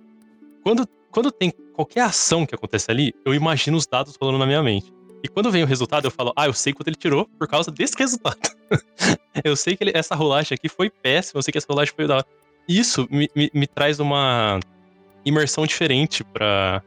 Quando, 0.62 0.87
quando 1.11 1.33
tem 1.33 1.51
qualquer 1.73 2.03
ação 2.03 2.45
que 2.45 2.55
acontece 2.55 2.91
ali, 2.91 3.15
eu 3.25 3.33
imagino 3.33 3.79
os 3.79 3.87
dados 3.87 4.15
rolando 4.21 4.39
na 4.39 4.47
minha 4.47 4.62
mente. 4.62 4.93
E 5.25 5.29
quando 5.29 5.51
vem 5.51 5.62
o 5.62 5.66
resultado, 5.66 6.05
eu 6.07 6.11
falo, 6.11 6.35
ah, 6.37 6.45
eu 6.47 6.53
sei 6.53 6.75
quanto 6.75 6.89
ele 6.89 6.97
tirou 6.97 7.25
por 7.39 7.49
causa 7.49 7.70
desse 7.70 7.95
resultado. 7.99 8.37
eu 9.43 9.57
sei 9.57 9.75
que 9.75 9.83
ele- 9.83 9.93
essa 9.95 10.14
rolagem 10.14 10.55
aqui 10.55 10.68
foi 10.68 10.91
péssima, 10.91 11.39
eu 11.39 11.43
sei 11.43 11.51
que 11.51 11.57
essa 11.57 11.66
rolagem 11.66 11.95
foi 11.97 12.07
da 12.07 12.16
hora. 12.16 12.27
Isso 12.68 13.09
me, 13.11 13.27
me, 13.35 13.51
me 13.55 13.66
traz 13.66 13.99
uma 14.01 14.61
imersão 15.25 15.64
diferente 15.66 16.22
pra, 16.22 16.83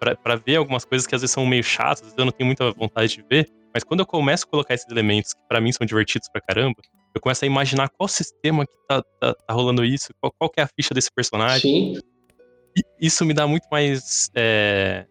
pra, 0.00 0.16
pra 0.16 0.34
ver 0.34 0.56
algumas 0.56 0.84
coisas 0.84 1.06
que 1.06 1.14
às 1.14 1.20
vezes 1.20 1.32
são 1.32 1.46
meio 1.46 1.62
chatas, 1.62 2.00
às 2.00 2.06
vezes 2.06 2.18
eu 2.18 2.24
não 2.24 2.32
tenho 2.32 2.46
muita 2.48 2.72
vontade 2.72 3.14
de 3.14 3.24
ver. 3.30 3.48
Mas 3.72 3.84
quando 3.84 4.00
eu 4.00 4.06
começo 4.06 4.44
a 4.46 4.50
colocar 4.50 4.74
esses 4.74 4.90
elementos 4.90 5.32
que 5.32 5.40
pra 5.48 5.60
mim 5.60 5.70
são 5.70 5.86
divertidos 5.86 6.28
pra 6.28 6.40
caramba, 6.40 6.74
eu 7.14 7.20
começo 7.20 7.44
a 7.44 7.46
imaginar 7.46 7.88
qual 7.90 8.08
sistema 8.08 8.66
que 8.66 8.72
tá, 8.88 9.00
tá, 9.20 9.32
tá 9.32 9.54
rolando 9.54 9.84
isso, 9.84 10.08
qual, 10.20 10.32
qual 10.36 10.50
que 10.50 10.58
é 10.60 10.64
a 10.64 10.68
ficha 10.68 10.92
desse 10.92 11.10
personagem. 11.12 11.60
Sim, 11.94 12.00
E 12.76 12.82
isso 13.06 13.24
me 13.24 13.32
dá 13.32 13.46
muito 13.46 13.68
mais 13.70 14.28
é, 14.34 15.06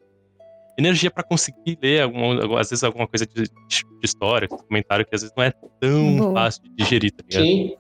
energia 0.80 1.12
pra 1.12 1.24
conseguir 1.24 1.78
ler, 1.82 2.02
algum, 2.02 2.58
às 2.58 2.70
vezes, 2.70 2.84
alguma 2.84 3.08
coisa 3.08 3.26
de, 3.26 3.44
de 3.44 3.86
história, 4.04 4.48
comentário 4.48 5.06
que 5.06 5.14
às 5.14 5.22
vezes 5.22 5.36
não 5.38 5.44
é 5.44 5.54
tão 5.80 6.18
Boa. 6.18 6.34
fácil 6.34 6.64
de 6.64 6.84
digerir, 6.84 7.12
tá 7.12 7.24
ligado? 7.28 7.44
sim. 7.44 7.76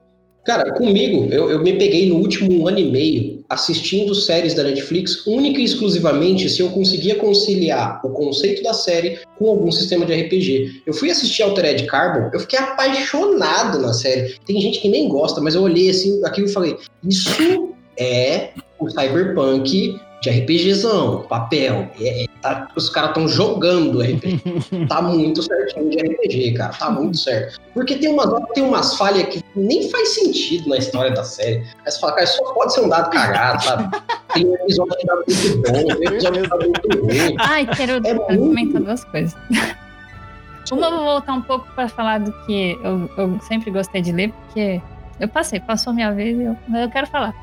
Cara, 0.45 0.71
comigo, 0.73 1.27
eu, 1.31 1.51
eu 1.51 1.61
me 1.61 1.73
peguei 1.73 2.09
no 2.09 2.15
último 2.15 2.67
ano 2.67 2.79
e 2.79 2.89
meio 2.89 3.43
assistindo 3.49 4.15
séries 4.15 4.53
da 4.55 4.63
Netflix, 4.63 5.27
única 5.27 5.59
e 5.59 5.63
exclusivamente 5.63 6.49
se 6.49 6.61
eu 6.61 6.69
conseguia 6.69 7.15
conciliar 7.15 8.03
o 8.03 8.09
conceito 8.09 8.63
da 8.63 8.73
série 8.73 9.19
com 9.37 9.49
algum 9.49 9.71
sistema 9.71 10.05
de 10.05 10.13
RPG. 10.15 10.81
Eu 10.87 10.93
fui 10.93 11.11
assistir 11.11 11.43
Altered 11.43 11.85
Carbon, 11.85 12.31
eu 12.33 12.39
fiquei 12.39 12.57
apaixonado 12.57 13.79
na 13.79 13.93
série. 13.93 14.39
Tem 14.45 14.59
gente 14.59 14.79
que 14.79 14.89
nem 14.89 15.07
gosta, 15.07 15.39
mas 15.39 15.53
eu 15.53 15.61
olhei 15.61 15.89
assim, 15.89 16.23
aquilo 16.25 16.47
e 16.47 16.51
falei: 16.51 16.77
Isso 17.03 17.75
é 17.97 18.51
o 18.79 18.89
cyberpunk 18.89 19.99
de 20.21 20.29
RPGzão, 20.29 21.23
papel. 21.23 21.89
É, 21.99 22.23
é, 22.23 22.27
tá, 22.41 22.67
os 22.75 22.89
caras 22.89 23.11
estão 23.11 23.27
jogando 23.27 24.01
RPG. 24.01 24.87
tá 24.87 25.01
muito 25.01 25.41
certinho 25.41 25.89
de 25.89 25.97
RPG, 25.97 26.53
cara. 26.53 26.73
Tá 26.73 26.89
muito 26.89 27.17
certo. 27.17 27.59
Porque 27.73 27.95
tem 27.95 28.11
umas, 28.11 28.29
tem 28.53 28.63
umas 28.63 28.95
falhas 28.95 29.27
que 29.27 29.43
nem 29.55 29.89
faz 29.89 30.09
sentido 30.09 30.69
na 30.69 30.77
história 30.77 31.11
da 31.11 31.23
série. 31.23 31.63
Aí 31.85 31.91
você 31.91 31.99
fala, 31.99 32.13
cara, 32.13 32.27
só 32.27 32.53
pode 32.53 32.73
ser 32.73 32.81
um 32.81 32.89
dado 32.89 33.09
cagado, 33.09 33.63
sabe? 33.63 33.89
Tem 34.31 34.45
um 34.45 34.53
episódio 34.53 34.95
que 34.95 35.07
dá 35.07 35.15
muito 35.15 35.57
bom, 35.57 35.73
tem 35.73 35.97
um 35.97 36.03
episódio 36.03 36.43
que 36.43 36.49
dá 36.49 36.57
muito 36.57 37.01
ruim. 37.01 37.35
Ai, 37.39 37.65
quero 37.65 37.93
É 38.07 38.13
comentar 38.13 38.79
duas 38.79 39.03
coisas. 39.05 39.35
Uma, 40.71 40.85
eu 40.85 40.91
vou 40.91 41.03
voltar 41.03 41.33
um 41.33 41.41
pouco 41.41 41.67
para 41.73 41.89
falar 41.89 42.19
do 42.19 42.31
que 42.45 42.77
eu, 42.83 43.09
eu 43.17 43.39
sempre 43.41 43.71
gostei 43.71 44.03
de 44.03 44.11
ler, 44.11 44.31
porque 44.31 44.79
eu 45.19 45.27
passei, 45.27 45.59
passou 45.59 45.93
minha 45.93 46.13
vez 46.13 46.37
e 46.37 46.43
eu, 46.43 46.55
eu 46.75 46.89
quero 46.91 47.07
falar. 47.07 47.33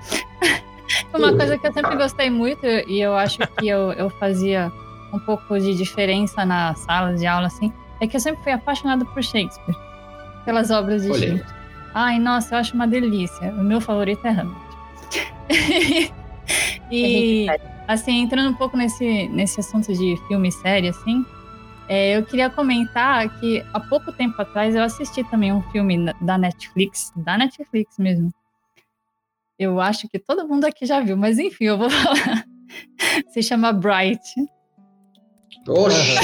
Uma 1.12 1.37
coisa 1.37 1.59
que 1.59 1.66
eu 1.66 1.72
sempre 1.72 1.97
gostei 1.97 2.30
muito, 2.30 2.66
e 2.66 3.01
eu 3.01 3.14
acho 3.14 3.39
que 3.39 3.68
eu, 3.68 3.93
eu 3.93 4.11
fazia 4.11 4.72
um 5.12 5.18
pouco 5.18 5.59
de 5.59 5.74
diferença 5.74 6.45
na 6.45 6.74
sala 6.74 7.14
de 7.14 7.26
aula, 7.26 7.47
assim, 7.47 7.72
é 8.01 8.07
que 8.07 8.16
eu 8.16 8.20
sempre 8.20 8.43
fui 8.43 8.53
apaixonada 8.53 9.05
por 9.05 9.22
Shakespeare, 9.22 9.76
pelas 10.45 10.70
obras 10.70 11.03
de 11.03 11.11
Olha 11.11 11.16
aí. 11.16 11.39
Shakespeare. 11.39 11.57
Ai, 11.95 12.18
nossa, 12.18 12.55
eu 12.55 12.59
acho 12.59 12.74
uma 12.74 12.87
delícia. 12.87 13.51
O 13.53 13.64
meu 13.64 13.80
favorito 13.80 14.26
é 14.26 14.30
Hamlet. 14.30 14.66
e, 16.91 17.47
assim, 17.89 18.20
entrando 18.20 18.51
um 18.51 18.55
pouco 18.55 18.76
nesse, 18.76 19.28
nesse 19.28 19.61
assunto 19.61 19.93
de 19.95 20.16
filme 20.28 20.49
e 20.49 20.53
série, 20.53 20.89
assim, 20.89 21.24
é, 21.89 22.16
eu 22.16 22.24
queria 22.24 22.51
comentar 22.51 23.28
que 23.41 23.64
há 23.72 23.80
pouco 23.80 24.12
tempo 24.12 24.41
atrás 24.43 24.74
eu 24.74 24.82
assisti 24.82 25.24
também 25.24 25.53
um 25.53 25.62
filme 25.70 26.12
da 26.20 26.37
Netflix, 26.37 27.12
da 27.16 27.39
Netflix 27.39 27.97
mesmo. 27.99 28.30
Eu 29.59 29.80
acho 29.80 30.09
que 30.09 30.18
todo 30.18 30.46
mundo 30.46 30.64
aqui 30.64 30.84
já 30.86 31.00
viu, 31.00 31.16
mas 31.16 31.38
enfim, 31.38 31.64
eu 31.64 31.78
vou 31.78 31.88
falar. 31.90 32.44
Se 33.30 33.42
chama 33.42 33.72
Bright. 33.72 34.22
Oxi. 35.68 36.16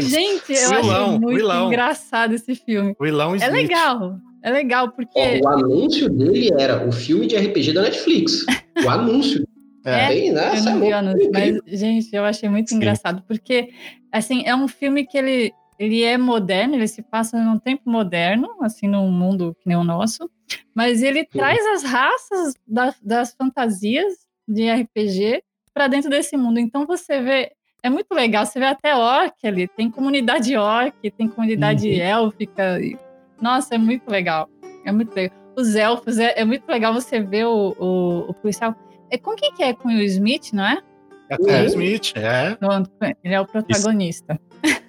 Gente, 0.00 0.52
eu 0.52 0.70
achei 0.70 1.18
muito 1.18 1.26
Wilão. 1.26 1.66
engraçado 1.66 2.34
esse 2.34 2.54
filme. 2.54 2.94
Wilão 3.00 3.34
É 3.36 3.48
legal, 3.48 4.18
é 4.42 4.50
legal, 4.50 4.92
porque. 4.92 5.40
O 5.42 5.48
anúncio 5.48 6.08
dele 6.08 6.50
era 6.58 6.86
o 6.86 6.92
filme 6.92 7.26
de 7.26 7.36
RPG 7.36 7.72
da 7.72 7.82
Netflix. 7.82 8.44
O 8.84 8.88
anúncio. 8.90 9.46
É, 9.84 10.08
Bem, 10.08 10.32
né? 10.32 10.48
Eu 10.48 10.52
Essa 10.52 10.70
é 10.70 10.72
não 10.74 10.80
vi 10.80 10.92
anúncio, 10.92 11.30
mas, 11.32 11.58
gente, 11.66 12.14
eu 12.14 12.24
achei 12.24 12.48
muito 12.48 12.68
Sim. 12.68 12.76
engraçado, 12.76 13.22
porque, 13.26 13.70
assim, 14.12 14.42
é 14.44 14.54
um 14.54 14.68
filme 14.68 15.06
que 15.06 15.16
ele, 15.16 15.52
ele 15.78 16.02
é 16.02 16.18
moderno, 16.18 16.74
ele 16.74 16.88
se 16.88 17.02
passa 17.02 17.38
num 17.42 17.58
tempo 17.58 17.88
moderno, 17.90 18.48
assim, 18.62 18.86
num 18.88 19.10
mundo 19.10 19.54
que 19.60 19.68
nem 19.68 19.76
o 19.76 19.84
nosso, 19.84 20.28
mas 20.74 21.02
ele 21.02 21.24
traz 21.24 21.64
as 21.66 21.82
raças 21.84 22.54
da- 22.66 22.94
das 23.02 23.34
fantasias 23.34 24.14
de 24.46 24.68
RPG 24.68 25.42
para 25.72 25.86
dentro 25.88 26.10
desse 26.10 26.36
mundo. 26.36 26.58
Então 26.58 26.86
você 26.86 27.20
vê, 27.20 27.52
é 27.82 27.88
muito 27.90 28.12
legal, 28.12 28.44
você 28.44 28.58
vê 28.58 28.66
até 28.66 28.96
orc 28.96 29.34
ali, 29.46 29.68
tem 29.68 29.90
comunidade 29.90 30.56
orc, 30.56 31.10
tem 31.12 31.28
comunidade 31.28 31.88
Uhum. 31.88 32.00
élfica, 32.00 32.80
e- 32.80 32.98
nossa, 33.40 33.74
é 33.74 33.78
muito 33.78 34.08
legal, 34.10 34.48
é 34.84 34.90
muito 34.90 35.14
legal. 35.14 35.36
Os 35.56 35.74
elfos, 35.74 36.18
é, 36.18 36.34
é 36.40 36.44
muito 36.44 36.66
legal 36.68 36.92
você 36.94 37.20
ver 37.20 37.46
o, 37.46 37.74
o, 37.78 38.30
o 38.30 38.34
policial. 38.34 38.74
É 39.10 39.18
com 39.18 39.34
quem 39.34 39.52
que 39.54 39.62
é? 39.62 39.72
Com 39.72 39.88
o 39.88 39.92
Will 39.92 40.04
Smith, 40.04 40.52
não 40.52 40.64
é? 40.66 40.78
É 41.30 41.36
com 41.36 41.44
o 41.44 41.46
Will. 41.46 41.64
Smith, 41.66 42.12
é. 42.16 42.56
Ele 43.24 43.34
é 43.34 43.40
o 43.40 43.46
protagonista. 43.46 44.40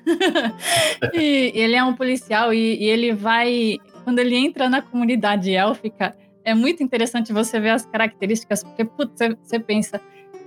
e 1.14 1.52
ele 1.54 1.76
é 1.76 1.84
um 1.84 1.94
policial 1.94 2.54
e, 2.54 2.78
e 2.78 2.86
ele 2.86 3.14
vai. 3.14 3.78
Quando 4.04 4.20
ele 4.20 4.36
entra 4.36 4.70
na 4.70 4.82
comunidade 4.82 5.54
élfica, 5.54 6.16
é 6.44 6.54
muito 6.54 6.82
interessante 6.82 7.32
você 7.32 7.60
ver 7.60 7.70
as 7.70 7.86
características, 7.86 8.64
porque 8.64 8.84
putz, 8.84 9.20
você, 9.42 9.60
pensa, 9.60 10.02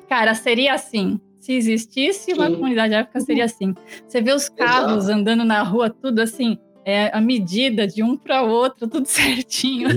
cara, 0.08 0.34
seria 0.34 0.74
assim. 0.74 1.20
Se 1.38 1.52
existisse 1.54 2.32
uma 2.32 2.46
Sim. 2.46 2.54
comunidade 2.54 2.94
élfica, 2.94 3.20
seria 3.20 3.44
assim. 3.44 3.74
Você 4.06 4.20
vê 4.20 4.32
os 4.32 4.48
carros 4.48 5.08
andando 5.08 5.44
na 5.44 5.62
rua, 5.62 5.90
tudo 5.90 6.20
assim, 6.20 6.56
é, 6.84 7.10
a 7.16 7.20
medida 7.20 7.86
de 7.86 8.02
um 8.02 8.16
para 8.16 8.42
o 8.42 8.48
outro, 8.48 8.88
tudo 8.88 9.06
certinho, 9.08 9.88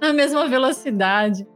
na 0.00 0.12
mesma 0.12 0.48
velocidade. 0.48 1.46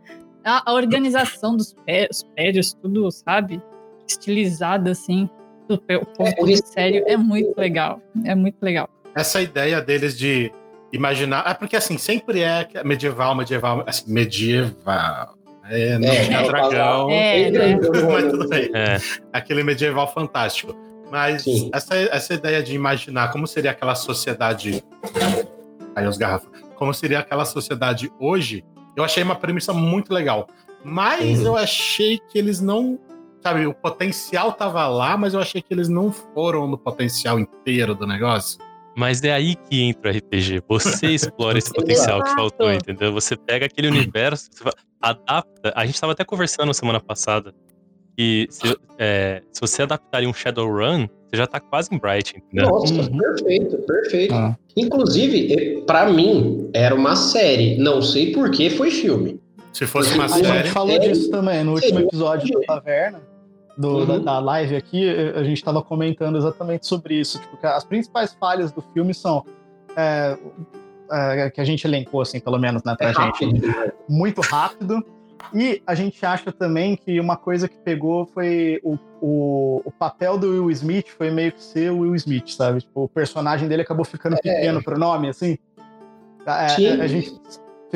A, 0.45 0.71
a 0.71 0.75
organização 0.75 1.57
dos 1.57 1.73
pé, 1.87 2.09
os 2.11 2.23
prédios, 2.23 2.75
tudo, 2.75 3.11
sabe? 3.11 3.63
Estilizado 4.07 4.91
assim. 4.91 5.29
O, 5.69 5.79
pé- 5.79 5.97
o 5.97 6.05
povo 6.07 6.29
É, 6.29 6.35
eles- 6.43 6.63
sério. 6.67 7.05
É 7.07 7.17
muito 7.17 7.57
legal. 7.59 8.01
É 8.25 8.35
muito 8.35 8.57
legal. 8.63 8.89
Essa 9.15 9.41
ideia 9.41 9.81
deles 9.81 10.17
de 10.19 10.53
imaginar. 10.93 11.45
É 11.49 11.55
porque 11.55 11.77
assim, 11.77 11.97
sempre 11.99 12.41
é 12.43 12.65
que- 12.65 12.83
medieval, 12.85 13.35
medieval, 13.35 13.83
assim, 13.87 14.05
medieval. 14.13 15.35
É, 15.71 15.99
não 15.99 16.09
É, 16.09 16.25
tinha 16.25 16.39
é, 16.41 16.47
dragão. 16.47 17.11
É, 17.11 17.51
né? 17.51 17.77
Mas 18.13 18.31
tudo 18.31 18.49
bem. 18.49 18.71
É, 18.75 18.99
Aquele 19.33 19.63
medieval 19.63 20.13
fantástico. 20.13 20.75
Mas 21.11 21.43
Sim. 21.43 21.71
essa, 21.73 21.95
essa 21.97 22.35
ideia 22.35 22.63
de 22.63 22.75
imaginar 22.75 23.31
como 23.33 23.47
seria 23.47 23.71
aquela 23.71 23.95
sociedade. 23.95 24.83
Aí 25.95 26.07
os 26.07 26.19
garrafas. 26.19 26.49
Como 26.75 26.93
seria 26.93 27.21
aquela 27.21 27.45
sociedade 27.45 28.11
hoje, 28.19 28.65
eu 28.97 29.05
achei 29.05 29.23
uma 29.23 29.37
premissa 29.37 29.73
muito 29.73 30.13
legal. 30.13 30.49
Mas 30.85 31.41
Uhum. 31.41 31.47
eu 31.47 31.57
achei 31.57 32.19
que 32.19 32.37
eles 32.39 32.61
não. 32.61 32.99
Sabe, 33.45 33.67
o 33.67 33.75
potencial 33.75 34.53
tava 34.53 34.87
lá, 34.89 35.17
mas 35.19 35.35
eu 35.35 35.41
achei 35.41 35.61
que 35.61 35.73
eles 35.75 35.89
não 35.89 36.11
foram 36.11 36.67
no 36.67 36.79
potencial 36.79 37.39
inteiro 37.39 37.95
do 37.95 38.07
negócio. 38.07 38.59
mas 38.97 39.23
é 39.23 39.33
aí 39.33 39.55
que 39.55 39.83
entra 39.83 40.11
o 40.11 40.17
RPG. 40.17 40.63
Você 40.69 41.07
explora 41.13 41.59
esse 41.59 41.71
potencial 41.73 42.23
que 42.23 42.31
faltou, 42.35 42.73
entendeu? 42.73 43.13
Você 43.13 43.37
pega 43.37 43.67
aquele 43.67 43.89
universo, 43.89 44.49
adapta. 45.03 45.73
A 45.77 45.85
gente 45.85 45.95
estava 45.97 46.13
até 46.13 46.25
conversando 46.25 46.73
semana 46.73 47.01
passada 47.01 47.53
que 48.17 48.47
se, 48.49 48.75
é, 48.99 49.43
se 49.53 49.61
você 49.61 49.83
adaptaria 49.83 50.29
um 50.29 50.33
Shadowrun, 50.33 51.07
você 51.29 51.37
já 51.37 51.47
tá 51.47 51.59
quase 51.61 51.93
em 51.95 51.99
Bright, 51.99 52.37
entendeu? 52.39 52.71
Nossa, 52.71 52.95
Uhum. 52.95 53.19
perfeito, 53.19 53.77
perfeito. 53.79 54.35
Ah. 54.35 54.57
Inclusive, 54.77 55.83
pra 55.87 56.09
mim, 56.09 56.71
era 56.73 56.95
uma 56.95 57.17
série. 57.17 57.77
Não 57.77 58.01
sei 58.01 58.33
por 58.33 58.51
que 58.51 58.71
foi 58.71 58.91
filme. 58.91 59.39
Se 59.73 59.87
fosse 59.87 60.15
uma 60.15 60.27
A 60.27 60.29
série. 60.29 60.47
gente 60.63 60.71
falou 60.71 60.93
série? 60.93 61.09
disso 61.13 61.31
também 61.33 61.65
no 61.65 61.73
último 61.75 61.99
episódio 61.99 62.49
da 62.61 62.67
Taverna, 62.77 63.21
do- 63.77 63.99
Uhum. 63.99 64.07
da, 64.07 64.19
da 64.19 64.39
live 64.39 64.77
aqui, 64.77 65.09
eh, 65.09 65.33
a 65.39 65.43
gente 65.43 65.57
estava 65.59 65.83
comentando 65.83 66.37
exatamente 66.39 66.87
sobre 66.87 67.15
isso. 67.19 67.39
Tipo, 67.41 67.59
as 67.67 67.85
principais 67.85 68.35
falhas 68.35 68.71
do 68.73 68.83
filme 68.93 69.13
são 69.15 69.45
é, 69.97 70.37
é, 71.11 71.51
que 71.51 71.61
a 71.61 71.65
gente 71.65 71.87
elencou, 71.87 72.21
assim, 72.21 72.41
pelo 72.41 72.59
menos, 72.59 72.83
né, 72.85 72.95
pra 72.97 73.11
É 73.11 73.15
gente. 73.15 73.45
rápido. 73.45 73.67
né? 73.67 73.93
Muito 74.09 74.41
rápido. 74.41 75.05
E 75.53 75.83
a 75.87 75.95
gente 75.95 76.25
acha 76.25 76.51
também 76.51 76.97
que 76.97 77.21
uma 77.21 77.37
coisa 77.37 77.69
que 77.69 77.77
pegou 77.77 78.25
foi 78.27 78.81
o, 78.83 78.97
o, 79.21 79.83
o 79.85 79.93
papel 79.93 80.39
do 80.39 80.49
Will 80.49 80.71
Smith 80.71 81.09
foi 81.09 81.31
meio 81.31 81.53
que 81.53 81.63
ser 81.63 81.93
o 81.93 81.99
Will 81.99 82.15
Smith, 82.17 82.49
sabe? 82.49 82.81
Tipo, 82.81 83.05
o 83.05 83.09
personagem 83.09 83.69
dele 83.69 83.83
acabou 83.83 84.05
ficando 84.05 84.37
pequeno 84.37 84.83
pro 84.83 84.99
nome, 84.99 85.29
assim. 85.29 85.59
A, 86.47 86.65
a- 86.65 86.69
Sim. 86.71 87.01
a 87.01 87.07
gente 87.07 87.33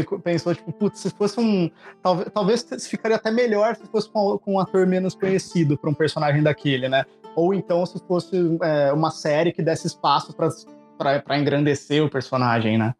pensou, 0.04 0.54
tipo, 0.54 0.72
putz, 0.72 1.00
se 1.00 1.10
fosse 1.10 1.38
um. 1.40 1.70
Talvez, 2.02 2.30
talvez 2.32 2.66
ficaria 2.86 3.16
até 3.16 3.30
melhor 3.30 3.76
se 3.76 3.86
fosse 3.86 4.08
com, 4.10 4.38
com 4.38 4.54
um 4.54 4.60
ator 4.60 4.86
menos 4.86 5.14
conhecido 5.14 5.76
para 5.76 5.90
um 5.90 5.94
personagem 5.94 6.42
daquele, 6.42 6.88
né? 6.88 7.04
Ou 7.34 7.54
então 7.54 7.84
se 7.86 7.98
fosse 8.00 8.58
é, 8.62 8.92
uma 8.92 9.10
série 9.10 9.52
que 9.52 9.62
desse 9.62 9.86
espaço 9.86 10.34
para 10.34 11.38
engrandecer 11.38 12.04
o 12.04 12.10
personagem, 12.10 12.76
né? 12.76 12.94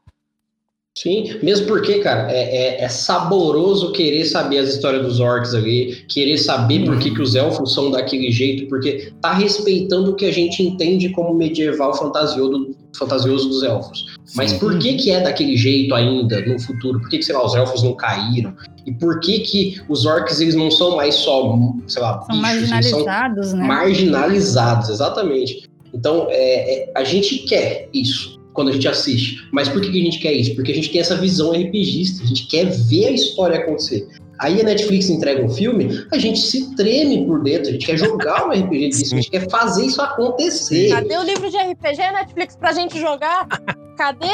Sim, 1.00 1.36
mesmo 1.44 1.68
porque, 1.68 2.00
cara, 2.00 2.28
é, 2.32 2.80
é- 2.80 2.84
é 2.84 2.88
saboroso 2.88 3.92
querer 3.92 4.24
saber 4.24 4.58
as 4.58 4.70
histórias 4.70 5.06
dos 5.06 5.20
orcs 5.20 5.54
ali, 5.54 6.04
querer 6.08 6.36
saber 6.38 6.84
por 6.84 6.98
que, 6.98 7.12
que 7.14 7.22
os 7.22 7.36
elfos 7.36 7.72
são 7.72 7.92
daquele 7.92 8.32
jeito, 8.32 8.68
porque 8.68 9.12
tá 9.20 9.32
respeitando 9.32 10.10
o 10.10 10.14
que 10.16 10.24
a 10.24 10.32
gente 10.32 10.60
entende 10.60 11.10
como 11.10 11.32
medieval 11.34 11.94
fantasioso, 11.94 12.74
fantasioso 12.98 13.48
dos 13.48 13.62
elfos. 13.62 14.06
Mas 14.34 14.52
por 14.54 14.76
que 14.80 14.94
que 14.94 15.12
é 15.12 15.20
daquele 15.20 15.56
jeito 15.56 15.94
ainda 15.94 16.44
no 16.44 16.58
futuro? 16.58 16.98
Por 17.00 17.08
que, 17.08 17.18
que 17.18 17.24
sei 17.24 17.34
lá, 17.36 17.46
os 17.46 17.54
elfos 17.54 17.80
não 17.84 17.94
caíram? 17.94 18.52
E 18.84 18.92
por 18.92 19.20
que 19.20 19.38
que 19.38 19.80
os 19.88 20.04
orcs 20.04 20.40
eles 20.40 20.56
não 20.56 20.68
são 20.68 20.96
mais 20.96 21.14
só, 21.14 21.56
sei 21.86 22.02
lá, 22.02 22.20
São 22.22 22.40
bichos, 22.42 22.72
eles 22.72 22.90
são 22.90 23.04
marginalizados, 23.04 23.52
né? 23.52 23.64
marginalizados, 23.64 24.88
exatamente. 24.88 25.68
Então, 25.94 26.26
é, 26.28 26.82
é, 26.82 26.92
a 26.96 27.04
gente 27.04 27.38
quer 27.46 27.88
isso 27.94 28.37
quando 28.58 28.70
a 28.70 28.72
gente 28.72 28.88
assiste. 28.88 29.48
Mas 29.52 29.68
por 29.68 29.80
que, 29.80 29.88
a 29.88 29.92
gente 29.92 30.18
quer 30.18 30.32
isso? 30.32 30.52
Porque 30.56 30.72
a 30.72 30.74
gente 30.74 30.90
tem 30.90 31.00
essa 31.00 31.14
visão 31.14 31.52
RPGista, 31.52 32.24
a 32.24 32.26
gente 32.26 32.48
quer 32.48 32.64
ver 32.64 33.06
a 33.06 33.10
história 33.12 33.56
acontecer. 33.56 34.08
Aí 34.40 34.60
a 34.60 34.64
Netflix 34.64 35.08
entrega 35.08 35.44
um 35.44 35.48
filme, 35.48 36.04
a 36.10 36.18
gente 36.18 36.40
se 36.40 36.74
treme 36.74 37.24
por 37.24 37.40
dentro, 37.40 37.68
a 37.68 37.72
gente 37.72 37.86
quer 37.86 37.96
jogar 37.96 38.48
um 38.48 38.50
RPG 38.50 38.88
disso, 38.88 39.14
a 39.14 39.16
gente 39.16 39.30
quer 39.30 39.48
fazer 39.48 39.86
isso 39.86 40.02
acontecer. 40.02 40.88
Cadê 40.88 41.16
o 41.18 41.22
livro 41.22 41.48
de 41.48 41.56
RPG, 41.56 41.98
Netflix, 42.12 42.56
pra 42.56 42.72
gente 42.72 42.98
jogar? 42.98 43.46
Cadê? 43.96 44.26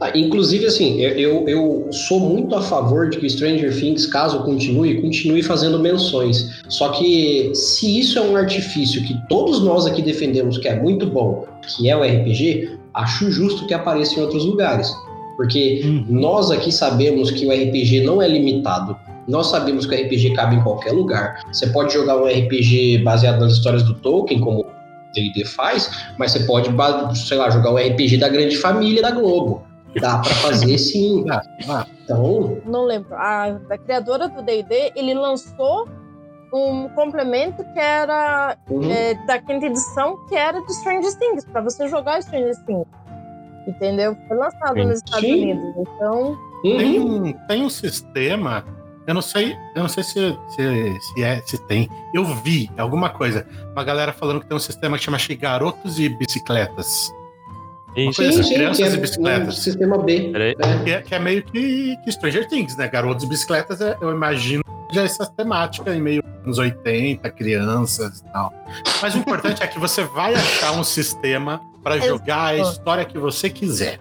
Ah, 0.00 0.10
inclusive, 0.14 0.64
assim, 0.64 0.98
eu, 1.02 1.10
eu, 1.10 1.48
eu 1.48 1.92
sou 1.92 2.18
muito 2.18 2.54
a 2.54 2.62
favor 2.62 3.10
de 3.10 3.18
que 3.18 3.28
Stranger 3.28 3.78
Things, 3.78 4.06
caso 4.06 4.42
continue, 4.42 5.02
continue 5.02 5.42
fazendo 5.42 5.78
menções. 5.78 6.62
Só 6.70 6.92
que 6.92 7.52
se 7.54 8.00
isso 8.00 8.18
é 8.18 8.22
um 8.22 8.36
artifício 8.36 9.04
que 9.04 9.14
todos 9.28 9.62
nós 9.62 9.84
aqui 9.84 10.00
defendemos 10.00 10.56
que 10.56 10.66
é 10.66 10.80
muito 10.80 11.06
bom, 11.06 11.46
que 11.76 11.90
é 11.90 11.96
o 11.96 12.02
RPG, 12.02 12.83
acho 12.94 13.30
justo 13.30 13.66
que 13.66 13.74
apareça 13.74 14.18
em 14.18 14.22
outros 14.22 14.44
lugares. 14.44 14.94
Porque 15.36 15.82
nós 16.08 16.50
aqui 16.50 16.70
sabemos 16.70 17.30
que 17.30 17.44
o 17.46 17.50
RPG 17.50 18.02
não 18.04 18.22
é 18.22 18.28
limitado 18.28 18.96
Nós 19.26 19.48
sabemos 19.48 19.84
que 19.84 19.94
o 19.94 19.98
RPG 19.98 20.32
cabe 20.34 20.56
em 20.56 20.62
qualquer 20.62 20.92
lugar. 20.92 21.42
Você 21.52 21.66
pode 21.68 21.92
jogar 21.92 22.16
um 22.16 22.26
RPG 22.26 22.98
baseado 22.98 23.40
nas 23.40 23.54
histórias 23.54 23.82
do 23.82 23.94
Tolkien, 23.94 24.40
como 24.40 24.60
o 24.60 24.66
D&D 25.12 25.44
faz, 25.44 25.90
mas 26.18 26.32
você 26.32 26.40
pode, 26.40 26.70
sei 27.16 27.38
lá, 27.38 27.50
jogar 27.50 27.72
um 27.72 27.76
RPG 27.76 28.18
da 28.18 28.28
grande 28.28 28.56
família 28.56 29.02
da 29.02 29.10
Globo. 29.10 29.62
Dá 30.00 30.18
para 30.18 30.34
fazer 30.34 30.76
sim. 30.78 31.24
Então. 32.04 32.58
Não 32.66 32.84
lembro. 32.84 33.14
A, 33.14 33.58
a 33.70 33.78
criadora 33.78 34.28
do 34.28 34.42
DD, 34.42 34.92
ele 34.94 35.14
lançou 35.14 35.88
um 36.54 36.88
complemento 36.90 37.64
que 37.64 37.78
era 37.80 38.56
uhum. 38.70 38.88
é, 38.88 39.14
da 39.26 39.38
quinta 39.40 39.66
edição, 39.66 40.16
que 40.28 40.36
era 40.36 40.60
de 40.62 40.72
Stranger 40.72 41.18
Things, 41.18 41.44
para 41.44 41.60
você 41.60 41.88
jogar 41.88 42.22
Stranger 42.22 42.54
Things. 42.64 42.86
Entendeu? 43.66 44.16
Foi 44.28 44.36
lançado 44.36 44.74
sim. 44.74 44.84
nos 44.84 44.98
Estados 44.98 45.24
sim. 45.24 45.42
Unidos. 45.42 45.74
Então. 45.76 46.38
Uhum. 46.64 46.78
Tem, 46.78 47.00
um, 47.00 47.32
tem 47.48 47.62
um 47.62 47.70
sistema. 47.70 48.64
Eu 49.06 49.14
não 49.14 49.22
sei, 49.22 49.54
eu 49.74 49.82
não 49.82 49.88
sei 49.88 50.02
se, 50.02 50.38
se, 50.48 51.00
se, 51.00 51.22
é, 51.22 51.42
se 51.44 51.58
tem. 51.66 51.88
Eu 52.14 52.24
vi 52.24 52.70
alguma 52.78 53.10
coisa. 53.10 53.46
Uma 53.72 53.84
galera 53.84 54.12
falando 54.12 54.40
que 54.40 54.46
tem 54.46 54.56
um 54.56 54.60
sistema 54.60 54.96
que 54.96 55.04
chama 55.04 55.18
Garotos 55.38 55.98
e 55.98 56.08
Bicicletas. 56.08 57.12
Uma 57.96 58.12
sim, 58.12 58.22
coisa 58.22 58.40
assim, 58.40 58.54
crianças 58.54 58.92
é, 58.92 58.96
e 58.96 59.00
bicicletas. 59.00 59.58
Sistema 59.58 59.98
B. 59.98 60.30
Né? 60.30 60.54
Que, 60.84 60.90
é, 60.90 61.02
que, 61.02 61.14
é, 61.14 61.18
meio 61.18 61.42
que, 61.42 61.96
que 62.02 62.12
Stranger 62.12 62.48
Things, 62.48 62.76
né? 62.76 62.88
Garotos 62.88 63.24
e 63.24 63.28
bicicletas, 63.28 63.80
é, 63.80 63.96
eu 64.00 64.10
imagino 64.10 64.64
já 64.94 65.02
essa 65.02 65.26
temática 65.26 65.94
em 65.94 66.00
meio 66.00 66.22
anos 66.44 66.58
80, 66.58 67.28
crianças 67.30 68.20
e 68.20 68.32
tal. 68.32 68.52
Mas 69.02 69.14
o 69.14 69.18
importante 69.18 69.62
é 69.62 69.66
que 69.66 69.78
você 69.78 70.04
vai 70.04 70.34
achar 70.34 70.72
um 70.72 70.84
sistema 70.84 71.60
para 71.82 71.98
jogar 71.98 72.46
a 72.46 72.56
história 72.56 73.04
que 73.04 73.18
você 73.18 73.50
quiser. 73.50 74.00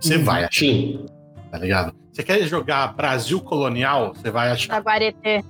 Você 0.00 0.16
hum, 0.16 0.24
vai 0.24 0.44
achar. 0.44 0.60
Sim. 0.60 1.06
Tá 1.50 1.58
ligado? 1.58 1.94
Você 2.12 2.22
quer 2.22 2.42
jogar 2.46 2.94
Brasil 2.94 3.40
colonial, 3.40 4.14
você 4.14 4.30
vai 4.30 4.50
achar. 4.50 4.74
Taguareté. 4.74 5.42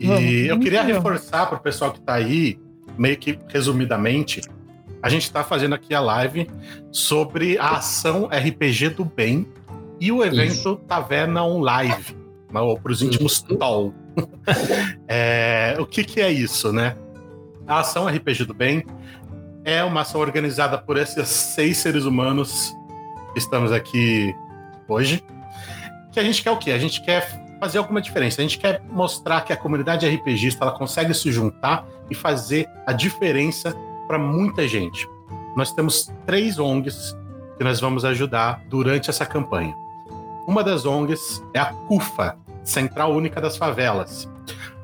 E 0.00 0.46
eu 0.46 0.58
queria 0.58 0.82
reforçar 0.82 1.46
para 1.46 1.58
o 1.58 1.60
pessoal 1.60 1.92
que 1.92 1.98
está 1.98 2.14
aí, 2.14 2.58
meio 2.96 3.16
que 3.16 3.38
resumidamente, 3.48 4.40
a 5.02 5.08
gente 5.08 5.24
está 5.24 5.44
fazendo 5.44 5.74
aqui 5.74 5.94
a 5.94 6.00
live 6.00 6.48
sobre 6.90 7.58
a 7.58 7.76
ação 7.76 8.26
RPG 8.26 8.90
do 8.90 9.04
Bem 9.04 9.46
e 10.00 10.10
o 10.10 10.24
evento 10.24 10.52
Isso. 10.52 10.76
Taverna 10.88 11.44
On 11.44 11.60
Live, 11.60 12.16
ou 12.52 12.78
para 12.78 12.92
os 12.92 13.02
íntimos 13.02 13.44
uhum. 13.48 13.56
TOL. 13.56 13.94
é, 15.08 15.76
o 15.78 15.86
que, 15.86 16.04
que 16.04 16.20
é 16.20 16.30
isso, 16.30 16.72
né? 16.72 16.96
A 17.66 17.80
ação 17.80 18.06
RPG 18.06 18.44
do 18.44 18.54
Bem 18.54 18.84
é 19.64 19.82
uma 19.82 20.02
ação 20.02 20.20
organizada 20.20 20.78
por 20.78 20.96
esses 20.96 21.28
seis 21.28 21.78
seres 21.78 22.04
humanos 22.04 22.74
que 23.32 23.38
estamos 23.38 23.72
aqui 23.72 24.34
hoje. 24.88 25.22
Que 26.12 26.20
a 26.20 26.22
gente 26.22 26.42
quer 26.42 26.50
o 26.50 26.56
quê? 26.56 26.70
A 26.70 26.78
gente 26.78 27.02
quer 27.02 27.44
fazer 27.60 27.78
alguma 27.78 28.00
diferença. 28.00 28.40
A 28.40 28.44
gente 28.44 28.58
quer 28.58 28.82
mostrar 28.90 29.40
que 29.42 29.52
a 29.52 29.56
comunidade 29.56 30.06
RPGista 30.06 30.64
ela 30.64 30.72
consegue 30.72 31.12
se 31.14 31.32
juntar 31.32 31.86
e 32.10 32.14
fazer 32.14 32.68
a 32.86 32.92
diferença 32.92 33.74
para 34.06 34.18
muita 34.18 34.68
gente. 34.68 35.08
Nós 35.56 35.72
temos 35.72 36.12
três 36.24 36.58
ONGs 36.58 37.16
que 37.58 37.64
nós 37.64 37.80
vamos 37.80 38.04
ajudar 38.04 38.62
durante 38.68 39.10
essa 39.10 39.26
campanha. 39.26 39.74
Uma 40.46 40.62
das 40.62 40.84
ONGs 40.84 41.42
é 41.52 41.58
a 41.58 41.66
CUFA, 41.66 42.36
Central 42.66 43.12
Única 43.12 43.40
das 43.40 43.56
Favelas. 43.56 44.28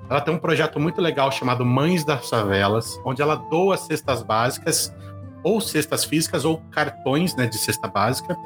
Ela 0.08 0.20
tem 0.20 0.34
um 0.34 0.38
projeto 0.38 0.78
muito 0.78 1.00
legal 1.00 1.30
chamado 1.32 1.64
Mães 1.64 2.04
das 2.04 2.28
Favelas, 2.28 3.00
onde 3.04 3.20
ela 3.20 3.34
doa 3.34 3.76
cestas 3.76 4.22
básicas, 4.22 4.94
ou 5.42 5.60
cestas 5.60 6.04
físicas, 6.04 6.44
ou 6.44 6.58
cartões 6.70 7.34
né, 7.34 7.46
de 7.46 7.58
cesta 7.58 7.88
básica, 7.88 8.36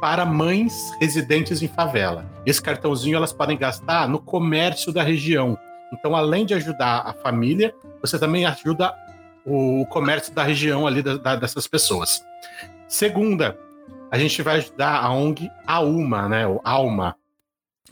para 0.00 0.24
mães 0.24 0.92
residentes 0.98 1.62
em 1.62 1.68
favela. 1.68 2.24
Esse 2.46 2.62
cartãozinho 2.62 3.16
elas 3.16 3.32
podem 3.32 3.58
gastar 3.58 4.08
no 4.08 4.18
comércio 4.18 4.92
da 4.92 5.02
região. 5.02 5.58
Então, 5.92 6.16
além 6.16 6.46
de 6.46 6.54
ajudar 6.54 7.02
a 7.04 7.12
família, 7.12 7.74
você 8.00 8.18
também 8.18 8.46
ajuda 8.46 8.94
o 9.44 9.84
comércio 9.86 10.34
da 10.34 10.42
região 10.42 10.86
ali 10.86 11.02
da, 11.02 11.16
da, 11.16 11.36
dessas 11.36 11.66
pessoas. 11.66 12.24
Segunda, 12.88 13.58
a 14.10 14.18
gente 14.18 14.42
vai 14.42 14.56
ajudar 14.56 15.00
a 15.00 15.10
ONG 15.10 15.50
AUMA, 15.66 16.28
né, 16.28 16.46
o 16.46 16.60
ALMA, 16.64 17.16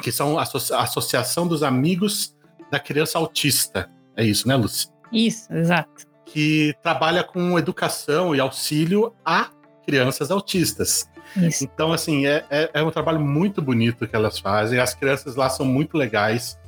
que 0.01 0.13
são 0.13 0.39
a, 0.39 0.43
Associação 0.43 1.47
dos 1.47 1.63
Amigos 1.63 2.35
da 2.71 2.79
Criança 2.79 3.19
Autista. 3.19 3.91
É 4.17 4.25
isso, 4.25 4.47
né, 4.47 4.57
Lúcia? 4.57 4.91
Isso, 5.13 5.53
exato. 5.53 6.07
Que 6.27 6.75
trabalha 6.83 7.25
com 7.25 7.59
educação 7.59 8.35
e 8.35 8.41
auxílio 8.41 9.15
a 9.25 9.49
crianças 9.87 10.31
autistas. 10.31 11.09
Isso. 11.37 11.65
Então, 11.65 11.93
assim, 11.93 12.27
é, 12.27 12.45
é, 12.51 12.71
é, 12.75 12.83
um 12.83 12.91
trabalho 12.91 13.21
muito 13.21 13.61
bonito 13.61 14.07
que 14.07 14.15
elas 14.15 14.39
fazem. 14.39 14.79
As 14.79 14.95
crianças 14.95 15.37
lá 15.37 15.49
são 15.49 15.65
muito 15.65 15.97
legais. 15.97 16.59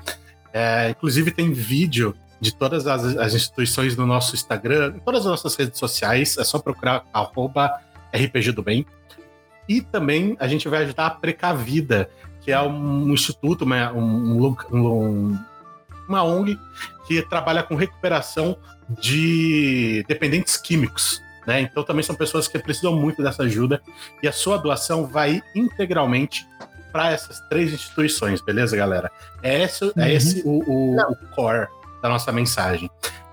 É, 0.52 0.90
inclusive, 0.90 1.30
tem 1.30 1.52
vídeo 1.52 2.14
de 2.40 2.54
todas 2.54 2.86
as, 2.86 3.16
as, 3.16 3.34
instituições 3.34 3.96
no 3.96 4.06
nosso 4.06 4.34
Instagram, 4.34 4.94
em 4.96 5.00
todas 5.00 5.20
as 5.20 5.26
nossas 5.26 5.54
redes 5.54 5.78
sociais, 5.78 6.38
é 6.38 6.44
só 6.44 6.58
procurar 6.58 7.04
arroba 7.12 7.80
RPG 8.14 8.52
do 8.52 8.62
Bem. 8.62 8.86
E 9.68 9.82
também 9.82 10.36
a 10.40 10.48
gente 10.48 10.66
vai 10.68 10.82
ajudar 10.84 11.06
a 11.06 11.10
Precavida, 11.10 12.10
que 12.42 12.52
é 12.52 12.60
um 12.60 13.08
instituto, 13.12 13.64
uma, 13.64 13.92
um, 13.92 14.54
um, 14.72 15.38
uma 16.08 16.22
ONG 16.22 16.58
que 17.06 17.22
trabalha 17.22 17.62
com 17.62 17.74
recuperação 17.74 18.56
de 18.88 20.04
dependentes 20.08 20.56
químicos. 20.56 21.22
Né? 21.46 21.62
Então 21.62 21.82
também 21.82 22.02
são 22.02 22.14
pessoas 22.14 22.48
que 22.48 22.58
precisam 22.58 22.94
muito 22.94 23.22
dessa 23.22 23.42
ajuda 23.42 23.80
e 24.22 24.28
a 24.28 24.32
sua 24.32 24.56
doação 24.56 25.06
vai 25.06 25.42
integralmente 25.54 26.46
para 26.92 27.12
essas 27.12 27.40
três 27.48 27.72
instituições, 27.72 28.40
beleza, 28.40 28.76
galera? 28.76 29.10
É 29.42 29.62
esse, 29.62 29.84
é 29.84 29.86
uhum. 29.86 29.92
é 29.96 30.12
esse 30.12 30.42
o, 30.44 30.62
o, 30.66 31.00
o 31.00 31.16
core 31.34 31.68
da 32.02 32.08
nossa 32.08 32.32
mensagem. 32.32 32.90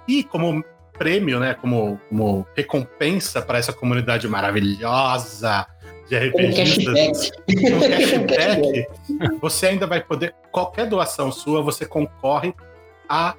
E 0.08 0.24
como 0.24 0.64
prêmio, 0.98 1.40
né, 1.40 1.54
como, 1.54 2.00
como 2.10 2.48
recompensa 2.56 3.42
para 3.42 3.58
essa 3.58 3.72
comunidade 3.72 4.28
maravilhosa 4.28 5.66
de 6.08 6.18
RPGistas, 6.18 7.32
um 7.50 7.80
cashback, 8.28 8.88
você 9.42 9.68
ainda 9.68 9.86
vai 9.86 10.02
poder, 10.02 10.34
qualquer 10.52 10.88
doação 10.88 11.32
sua, 11.32 11.62
você 11.62 11.86
concorre 11.86 12.54
a 13.10 13.36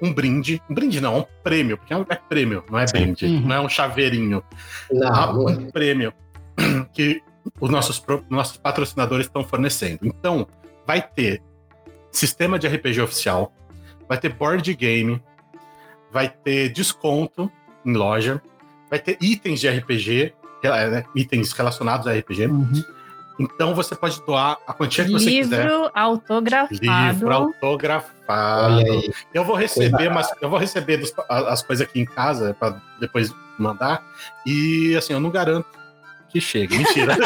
um 0.00 0.12
brinde, 0.12 0.62
um 0.70 0.74
brinde 0.74 1.00
não, 1.00 1.18
um 1.18 1.24
prêmio, 1.42 1.76
porque 1.76 1.92
é, 1.92 1.96
é 1.96 2.14
prêmio, 2.14 2.64
não 2.70 2.78
é 2.78 2.84
brinde, 2.86 3.26
uhum. 3.26 3.40
não 3.40 3.56
é 3.56 3.60
um 3.60 3.68
chaveirinho. 3.68 4.42
Não, 4.90 5.44
um 5.44 5.48
é. 5.48 5.70
prêmio 5.72 6.12
que 6.92 7.22
os 7.60 7.70
nossos, 7.70 8.02
nossos 8.28 8.56
patrocinadores 8.56 9.26
estão 9.26 9.42
fornecendo. 9.42 10.00
Então, 10.02 10.46
vai 10.86 11.02
ter 11.02 11.42
sistema 12.10 12.58
de 12.58 12.68
RPG 12.68 13.00
oficial, 13.00 13.52
vai 14.08 14.18
ter 14.18 14.32
board 14.32 14.72
game, 14.74 15.22
vai 16.12 16.28
ter 16.28 16.68
desconto 16.70 17.50
em 17.84 17.92
loja, 17.94 18.40
vai 18.88 18.98
ter 18.98 19.18
itens 19.20 19.60
de 19.60 19.68
RPG, 19.68 20.32
né, 20.62 21.04
itens 21.14 21.52
relacionados 21.52 22.06
a 22.06 22.12
RPG. 22.12 22.46
Uhum. 22.46 22.84
Então 23.38 23.74
você 23.74 23.94
pode 23.94 24.20
doar 24.22 24.58
a 24.66 24.72
quantia 24.72 25.04
que 25.04 25.12
você 25.12 25.30
quiser. 25.30 25.62
Livro 25.62 25.90
autografado. 25.94 26.80
Livro 26.80 27.32
autografado. 27.32 28.82
Eu 29.32 29.44
vou 29.44 29.54
receber, 29.54 30.10
mas 30.10 30.28
eu 30.40 30.50
vou 30.50 30.58
receber 30.58 30.96
dos, 30.96 31.14
as 31.28 31.62
coisas 31.62 31.86
aqui 31.86 32.00
em 32.00 32.04
casa 32.04 32.56
para 32.58 32.80
depois 33.00 33.32
mandar. 33.56 34.04
E 34.44 34.96
assim, 34.96 35.12
eu 35.12 35.20
não 35.20 35.30
garanto 35.30 35.68
que 36.28 36.40
chegue. 36.40 36.76
Mentira. 36.76 37.16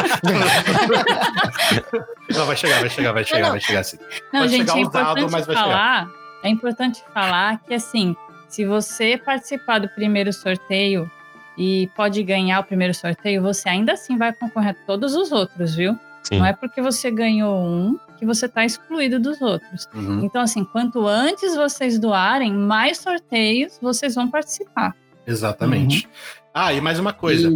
não, 2.29 2.45
vai 2.45 2.55
chegar, 2.55 2.79
vai 2.79 2.89
chegar, 2.89 3.11
vai 3.11 3.23
chegar, 3.23 3.49
vai 3.49 3.59
chegar 3.59 3.79
assim. 3.79 3.97
Não, 4.31 4.41
Pode 4.41 4.51
gente, 4.51 4.69
chegar 4.69 4.81
é 4.81 4.85
usado, 4.85 5.31
mas 5.31 5.47
vai 5.47 5.55
falar, 5.55 6.05
chegar 6.05 6.23
é 6.43 6.49
importante 6.49 7.01
falar 7.13 7.59
que, 7.63 7.73
assim, 7.73 8.15
se 8.49 8.65
você 8.65 9.17
participar 9.17 9.79
do 9.79 9.87
primeiro 9.89 10.31
sorteio 10.33 11.09
e 11.57 11.89
pode 11.95 12.23
ganhar 12.23 12.59
o 12.59 12.63
primeiro 12.63 12.93
sorteio, 12.93 13.41
você 13.41 13.69
ainda 13.69 13.93
assim 13.93 14.17
vai 14.17 14.33
concorrer 14.33 14.71
a 14.71 14.85
todos 14.85 15.15
os 15.15 15.31
outros, 15.31 15.75
viu? 15.75 15.97
Sim. 16.23 16.39
Não 16.39 16.45
é 16.45 16.53
porque 16.53 16.81
você 16.81 17.11
ganhou 17.11 17.61
um 17.61 17.99
que 18.17 18.25
você 18.25 18.45
está 18.45 18.63
excluído 18.63 19.19
dos 19.19 19.41
outros. 19.41 19.87
Uhum. 19.93 20.23
Então, 20.23 20.41
assim, 20.41 20.63
quanto 20.63 21.05
antes 21.05 21.55
vocês 21.55 21.99
doarem, 21.99 22.53
mais 22.53 22.97
sorteios 22.99 23.77
vocês 23.81 24.15
vão 24.15 24.29
participar. 24.29 24.95
Exatamente. 25.27 26.05
Uhum. 26.05 26.11
Ah, 26.53 26.73
e 26.73 26.79
mais 26.79 26.97
uma 26.97 27.11
coisa. 27.11 27.49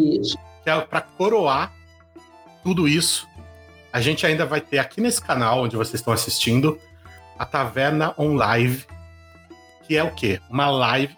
Que 0.63 0.69
é 0.69 0.79
para 0.81 1.01
coroar 1.01 1.71
tudo 2.61 2.87
isso, 2.87 3.27
a 3.93 4.01
gente 4.01 4.25
ainda 4.25 4.45
vai 4.45 4.59
ter 4.59 4.79
aqui 4.79 4.99
nesse 4.99 5.21
canal 5.21 5.63
onde 5.63 5.77
vocês 5.77 5.95
estão 5.95 6.11
assistindo 6.11 6.77
a 7.39 7.45
Taverna 7.45 8.13
On 8.17 8.33
Live, 8.33 8.85
que 9.87 9.95
é 9.95 10.03
o 10.03 10.11
quê? 10.11 10.41
Uma 10.49 10.69
live 10.69 11.15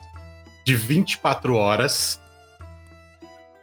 de 0.64 0.76
24 0.76 1.56
horas 1.56 2.18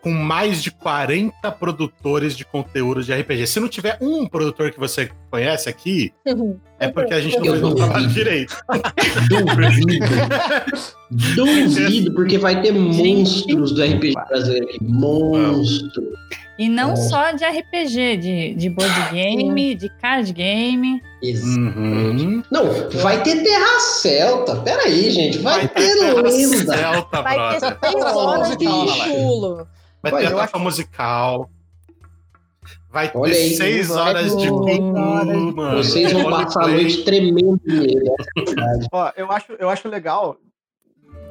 com 0.07 0.13
mais 0.13 0.63
de 0.63 0.71
40 0.71 1.51
produtores 1.51 2.37
de 2.37 2.45
conteúdo 2.45 3.03
de 3.03 3.13
RPG. 3.13 3.45
Se 3.49 3.59
não 3.59 3.67
tiver 3.67 3.99
um 4.01 4.25
produtor 4.25 4.71
que 4.71 4.79
você 4.79 5.11
conhece 5.29 5.69
aqui, 5.69 6.13
é 6.79 6.87
porque 6.87 7.13
a 7.13 7.21
gente 7.21 7.37
não 7.41 7.45
fez 7.47 7.61
o 7.65 7.75
trabalho 7.75 8.07
direito. 8.07 8.57
Duvido. 9.29 10.07
Duvido, 11.35 12.15
porque 12.15 12.39
vai 12.39 12.63
ter 12.63 12.71
monstros 12.73 13.73
do 13.73 13.83
RPG 13.83 14.15
brasileiro 14.29 14.67
aqui. 14.69 14.79
Monstro. 14.81 16.05
E 16.59 16.69
não 16.69 16.93
É. 16.93 16.97
só 16.97 17.33
de 17.33 17.45
RPG, 17.45 18.17
de, 18.17 18.55
de 18.55 18.71
board 18.71 18.95
game, 19.13 19.75
de 19.75 19.89
card 20.01 20.33
game. 20.33 21.03
Uhum. 21.23 22.43
Não, 22.51 22.65
vai 23.03 23.23
ter 23.25 23.43
Terra 23.43 23.81
Celta. 23.81 24.57
Pera 24.63 24.85
aí, 24.85 25.11
gente. 25.11 25.39
Vai, 25.39 25.67
ter 25.69 25.97
Terra 25.97 26.23
lenda. 26.23 26.77
Celta, 26.77 27.23
Vai 27.23 27.59
ter 27.59 27.61
brother. 27.61 27.79
seis 27.85 28.05
horas 28.05 28.57
de 28.57 28.65
chulo. 28.67 29.67
Vai 30.11 30.23
ter 30.23 30.33
eu 30.33 30.37
atração 30.39 30.61
musical. 30.61 31.51
Vai 32.91 33.09
ter 33.11 33.19
Olha 33.19 33.35
aí, 33.35 33.55
seis 33.57 33.89
vai 33.89 33.99
horas 33.99 34.37
de 34.37 34.43
ter 34.45 34.51
cu, 34.51 34.65
seis 34.65 34.81
horas 34.81 35.27
de 35.29 35.53
mano. 35.55 35.77
Vocês 35.77 36.13
vão 36.13 36.31
passar 36.31 36.65
a 36.65 36.69
noite 36.69 37.05
tremendo 37.05 37.61
é 37.69 37.73
a 37.73 38.45
verdade. 38.45 38.87
Ó, 38.93 39.13
eu 39.17 39.31
acho, 39.33 39.53
eu 39.59 39.69
acho 39.71 39.89
legal. 39.89 40.37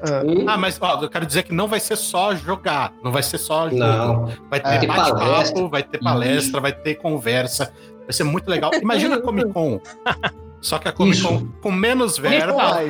ah, 0.03 0.21
Hum? 0.25 0.45
Ah, 0.47 0.57
mas 0.57 0.77
ó, 0.81 1.01
eu 1.01 1.09
quero 1.09 1.25
dizer 1.25 1.43
que 1.43 1.53
não 1.53 1.67
vai 1.67 1.79
ser 1.79 1.95
só 1.95 2.35
jogar, 2.35 2.93
não 3.03 3.11
vai 3.11 3.23
ser 3.23 3.37
só 3.39 3.63
jogo. 3.69 3.79
Não. 3.79 4.25
Vai 4.49 4.59
É. 4.63 4.77
ter 4.79 4.87
palestra. 4.87 5.15
bate-papo, 5.15 5.69
vai 5.69 5.83
ter 5.83 5.97
palestra, 5.99 6.61
vai 6.61 6.71
ter 6.73 6.95
conversa. 6.95 7.73
Vai 8.03 8.13
ser 8.13 8.23
muito 8.23 8.47
legal. 8.47 8.71
Imagina 8.75 9.15
a 9.15 9.21
Comic 9.21 9.51
Con. 9.51 9.79
Só 10.61 10.77
que 10.79 10.87
a 10.87 10.91
Comic 10.91 11.21
Con 11.21 11.35
Isso. 11.35 11.53
com 11.61 11.71
menos 11.71 12.17
verba. 12.17 12.81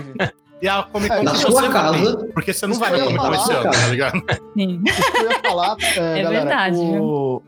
E 0.61 0.67
a 0.67 0.83
Comic 0.83 1.11
É, 1.11 1.17
Con 1.17 1.23
Na 1.23 1.31
que 1.31 1.37
sua 1.37 1.69
casa. 1.69 2.27
Porque 2.33 2.53
você 2.53 2.67
não 2.67 2.75
vai 2.75 2.91
na 2.91 2.99
Comic 3.05 3.17
Con 3.19 3.33
esse 3.33 3.51
ano, 3.53 3.71
tá 3.71 3.87
ligado? 3.87 4.23
Sim. 4.57 4.81
Isso 4.85 5.11
que 5.11 5.17
eu 5.17 5.31
ia 5.31 5.39
falar, 5.39 5.75
é, 5.97 6.19
É 6.19 6.23
galera, 6.23 6.45
verdade, 6.45 6.77
o- 6.77 7.43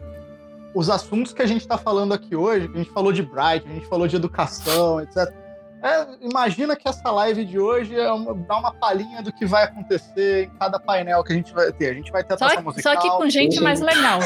os 0.75 0.89
assuntos 0.89 1.33
que 1.33 1.41
a 1.41 1.45
gente 1.47 1.61
está 1.61 1.77
falando 1.77 2.13
aqui 2.13 2.35
hoje, 2.35 2.67
que 2.67 2.75
a 2.75 2.77
gente 2.83 2.91
falou 2.91 3.11
de 3.11 3.23
Bright, 3.23 3.65
a 3.67 3.73
gente 3.73 3.87
falou 3.87 4.07
de 4.07 4.15
educação, 4.15 5.01
etc. 5.01 5.33
É, 5.81 6.07
imagina 6.21 6.75
que 6.75 6.87
essa 6.89 7.09
live 7.11 7.45
de 7.45 7.59
hoje 7.59 7.95
é 7.95 8.11
uma, 8.11 8.33
dá 8.33 8.57
uma 8.57 8.73
palhinha 8.73 9.21
do 9.21 9.31
que 9.31 9.45
vai 9.45 9.63
acontecer 9.63 10.45
em 10.45 10.49
cada 10.57 10.79
painel 10.79 11.23
que 11.23 11.33
a 11.33 11.35
gente 11.35 11.53
vai 11.53 11.71
ter. 11.71 11.91
A 11.91 11.93
gente 11.93 12.11
vai 12.11 12.23
ter 12.23 12.35
Só, 12.37 12.61
musical, 12.61 12.93
só 12.95 12.99
que 12.99 13.09
com 13.09 13.29
gente 13.29 13.57
sim. 13.57 13.63
mais 13.63 13.79
legal. 13.79 14.19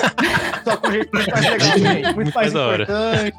só 0.63 0.77
com 0.77 0.91
gente 0.91 1.09
muito 1.13 1.29
mais 1.31 1.45
legal, 1.45 1.59
gente, 1.77 2.03
muito 2.03 2.15
Muito 2.15 2.33
mais 2.33 2.53
mais 2.53 2.79
importante. 2.85 3.37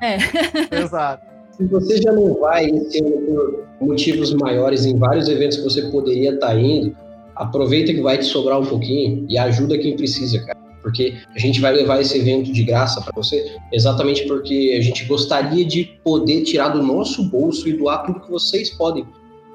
É. 0.00 0.76
Exato. 0.80 1.31
Se 1.52 1.64
você 1.66 2.00
já 2.00 2.12
não 2.12 2.34
vai 2.40 2.70
por 2.70 3.64
motivos 3.80 4.32
maiores 4.34 4.86
em 4.86 4.96
vários 4.98 5.28
eventos 5.28 5.58
que 5.58 5.64
você 5.64 5.82
poderia 5.90 6.34
estar 6.34 6.58
indo, 6.58 6.96
aproveita 7.36 7.92
que 7.92 8.00
vai 8.00 8.18
te 8.18 8.24
sobrar 8.24 8.58
um 8.60 8.66
pouquinho 8.66 9.26
e 9.28 9.36
ajuda 9.36 9.78
quem 9.78 9.96
precisa, 9.96 10.38
cara. 10.40 10.58
Porque 10.82 11.14
a 11.34 11.38
gente 11.38 11.60
vai 11.60 11.72
levar 11.72 12.00
esse 12.00 12.18
evento 12.18 12.52
de 12.52 12.64
graça 12.64 13.00
para 13.00 13.12
você, 13.14 13.54
exatamente 13.72 14.26
porque 14.26 14.74
a 14.76 14.80
gente 14.80 15.04
gostaria 15.04 15.64
de 15.64 15.84
poder 16.02 16.42
tirar 16.42 16.70
do 16.70 16.82
nosso 16.82 17.22
bolso 17.30 17.68
e 17.68 17.72
doar 17.72 18.04
tudo 18.04 18.20
que 18.20 18.30
vocês 18.30 18.70
podem. 18.70 19.06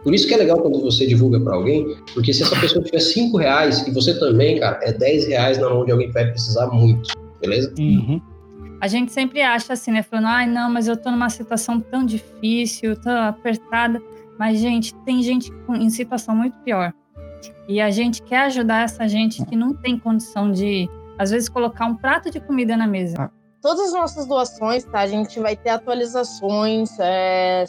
Por 0.04 0.14
isso 0.14 0.26
que 0.26 0.34
é 0.34 0.38
legal 0.38 0.58
quando 0.62 0.80
você 0.80 1.06
divulga 1.06 1.40
para 1.40 1.56
alguém, 1.56 1.98
porque 2.14 2.32
se 2.32 2.44
essa 2.44 2.58
pessoa 2.58 2.82
tiver 2.82 3.00
5 3.00 3.36
reais 3.38 3.86
e 3.86 3.92
você 3.92 4.18
também, 4.18 4.60
cara, 4.60 4.80
é 4.84 4.94
10 4.94 5.28
reais 5.28 5.58
na 5.58 5.70
mão 5.70 5.84
de 5.84 5.92
alguém 5.92 6.08
que 6.08 6.14
vai 6.14 6.30
precisar 6.30 6.68
muito, 6.68 7.10
beleza? 7.42 7.74
A 8.80 8.88
gente 8.88 9.12
sempre 9.12 9.42
acha 9.42 9.74
assim, 9.74 9.92
né? 9.92 10.04
Falando, 10.04 10.28
ai, 10.28 10.48
não, 10.48 10.70
mas 10.72 10.88
eu 10.88 10.96
tô 10.96 11.10
numa 11.10 11.30
situação 11.30 11.80
tão 11.80 12.06
difícil, 12.06 12.96
tão 13.00 13.24
apertada. 13.24 14.02
Mas, 14.38 14.60
gente, 14.60 14.94
tem 15.04 15.22
gente 15.24 15.52
com- 15.66 15.76
em 15.76 15.90
situação 15.90 16.36
muito 16.36 16.58
pior. 16.60 16.94
E 17.68 17.82
a 17.82 17.90
gente 17.90 18.22
quer 18.22 18.42
ajudar 18.46 18.84
essa 18.84 19.08
gente 19.08 19.44
que 19.46 19.56
não 19.56 19.74
tem 19.74 19.98
condição 19.98 20.52
de, 20.52 20.88
às 21.18 21.32
vezes, 21.32 21.50
colocar 21.50 21.86
um 21.86 21.96
prato 21.96 22.30
de 22.30 22.40
comida 22.40 22.78
na 22.78 22.86
mesa. 22.88 23.32
Todas 23.62 23.88
as 23.88 23.94
nossas 23.94 24.28
doações, 24.28 24.84
tá? 24.86 25.00
A 25.00 25.08
gente 25.08 25.40
vai 25.40 25.56
ter 25.56 25.72
atualizações, 25.72 26.92
é, 27.00 27.66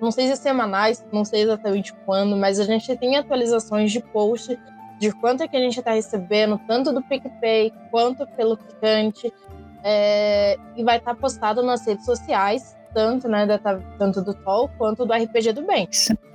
não 0.00 0.10
sei 0.10 0.28
se 0.28 0.36
semanais, 0.36 1.04
não 1.10 1.24
sei 1.24 1.42
exatamente 1.42 1.94
quando, 2.04 2.36
mas 2.36 2.60
a 2.60 2.64
gente 2.64 2.94
tem 2.96 3.16
atualizações 3.16 3.90
de 3.90 4.00
post 4.00 4.58
de 5.00 5.10
quanto 5.12 5.42
é 5.42 5.48
que 5.48 5.56
a 5.56 5.60
gente 5.60 5.78
está 5.78 5.92
recebendo, 5.92 6.60
tanto 6.68 6.92
do 6.92 7.02
PicPay 7.02 7.72
quanto 7.90 8.24
pelo 8.36 8.56
Picante. 8.56 9.32
É, 9.82 10.56
e 10.76 10.84
vai 10.84 10.98
estar 10.98 11.14
postado 11.14 11.62
nas 11.62 11.86
redes 11.86 12.04
sociais, 12.04 12.76
tanto, 12.94 13.28
né, 13.28 13.46
da- 13.46 13.58
tanto 13.98 14.22
do 14.22 14.34
TOL 14.34 14.68
quanto 14.78 15.04
do 15.06 15.12
RPG 15.12 15.52
do 15.52 15.62
Bem. 15.66 15.88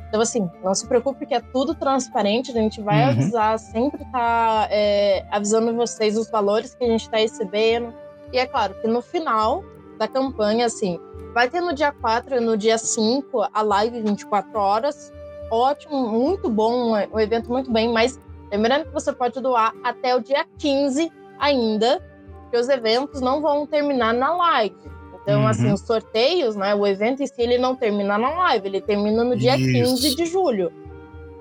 Então, 0.10 0.22
assim, 0.22 0.50
não 0.64 0.74
se 0.74 0.88
preocupe 0.88 1.26
que 1.26 1.34
é 1.34 1.42
tudo 1.42 1.76
transparente, 1.76 2.52
a 2.52 2.54
gente 2.54 2.82
vai 2.82 3.04
Uhum. 3.04 3.10
avisar, 3.10 3.60
sempre 3.60 4.06
tá 4.12 4.68
é, 4.72 5.26
avisando 5.30 5.76
vocês 5.76 6.18
os 6.18 6.30
valores 6.30 6.74
que 6.74 6.84
a 6.84 6.88
gente 6.88 7.02
está 7.02 7.18
recebendo. 7.18 7.94
E 8.32 8.38
é 8.40 8.46
claro 8.46 8.74
que 8.82 8.88
no 8.88 9.02
final 9.02 9.64
da 10.00 10.08
campanha, 10.08 10.66
assim, 10.66 10.98
vai 11.34 11.50
ter 11.50 11.60
no 11.62 11.74
dia 11.74 11.92
4 11.92 12.36
e 12.36 12.40
no 12.40 12.56
dia 12.58 12.78
5 12.78 13.48
a 13.54 13.62
live 13.62 14.02
24 14.02 14.58
horas. 14.60 15.12
Ótimo, 15.52 16.08
muito 16.10 16.50
bom, 16.50 16.94
um 17.14 17.20
evento 17.20 17.50
muito 17.52 17.72
bem, 17.72 17.92
mas 17.92 18.20
lembrando 18.52 18.86
que 18.86 18.94
você 18.94 19.12
pode 19.14 19.40
doar 19.42 19.74
até 19.84 20.16
o 20.16 20.22
dia 20.22 20.46
15 20.58 21.12
ainda, 21.40 22.02
porque 22.48 22.58
os 22.58 22.70
eventos 22.70 23.22
não 23.22 23.42
vão 23.42 23.68
terminar 23.68 24.14
na 24.14 24.36
live. 24.36 24.76
Então, 25.22 25.42
Uhum. 25.42 25.48
assim, 25.48 25.72
os 25.74 25.82
sorteios, 25.82 26.56
né? 26.56 26.74
O 26.74 26.88
evento 26.88 27.22
em 27.22 27.28
si, 27.28 27.34
ele 27.42 27.58
não 27.58 27.76
termina 27.76 28.18
na 28.18 28.30
live, 28.30 28.68
ele 28.68 28.80
termina 28.82 29.24
no 29.26 29.36
dia 29.36 29.58
Isso. 29.58 29.72
15 30.00 30.16
de 30.16 30.26
julho. 30.26 30.72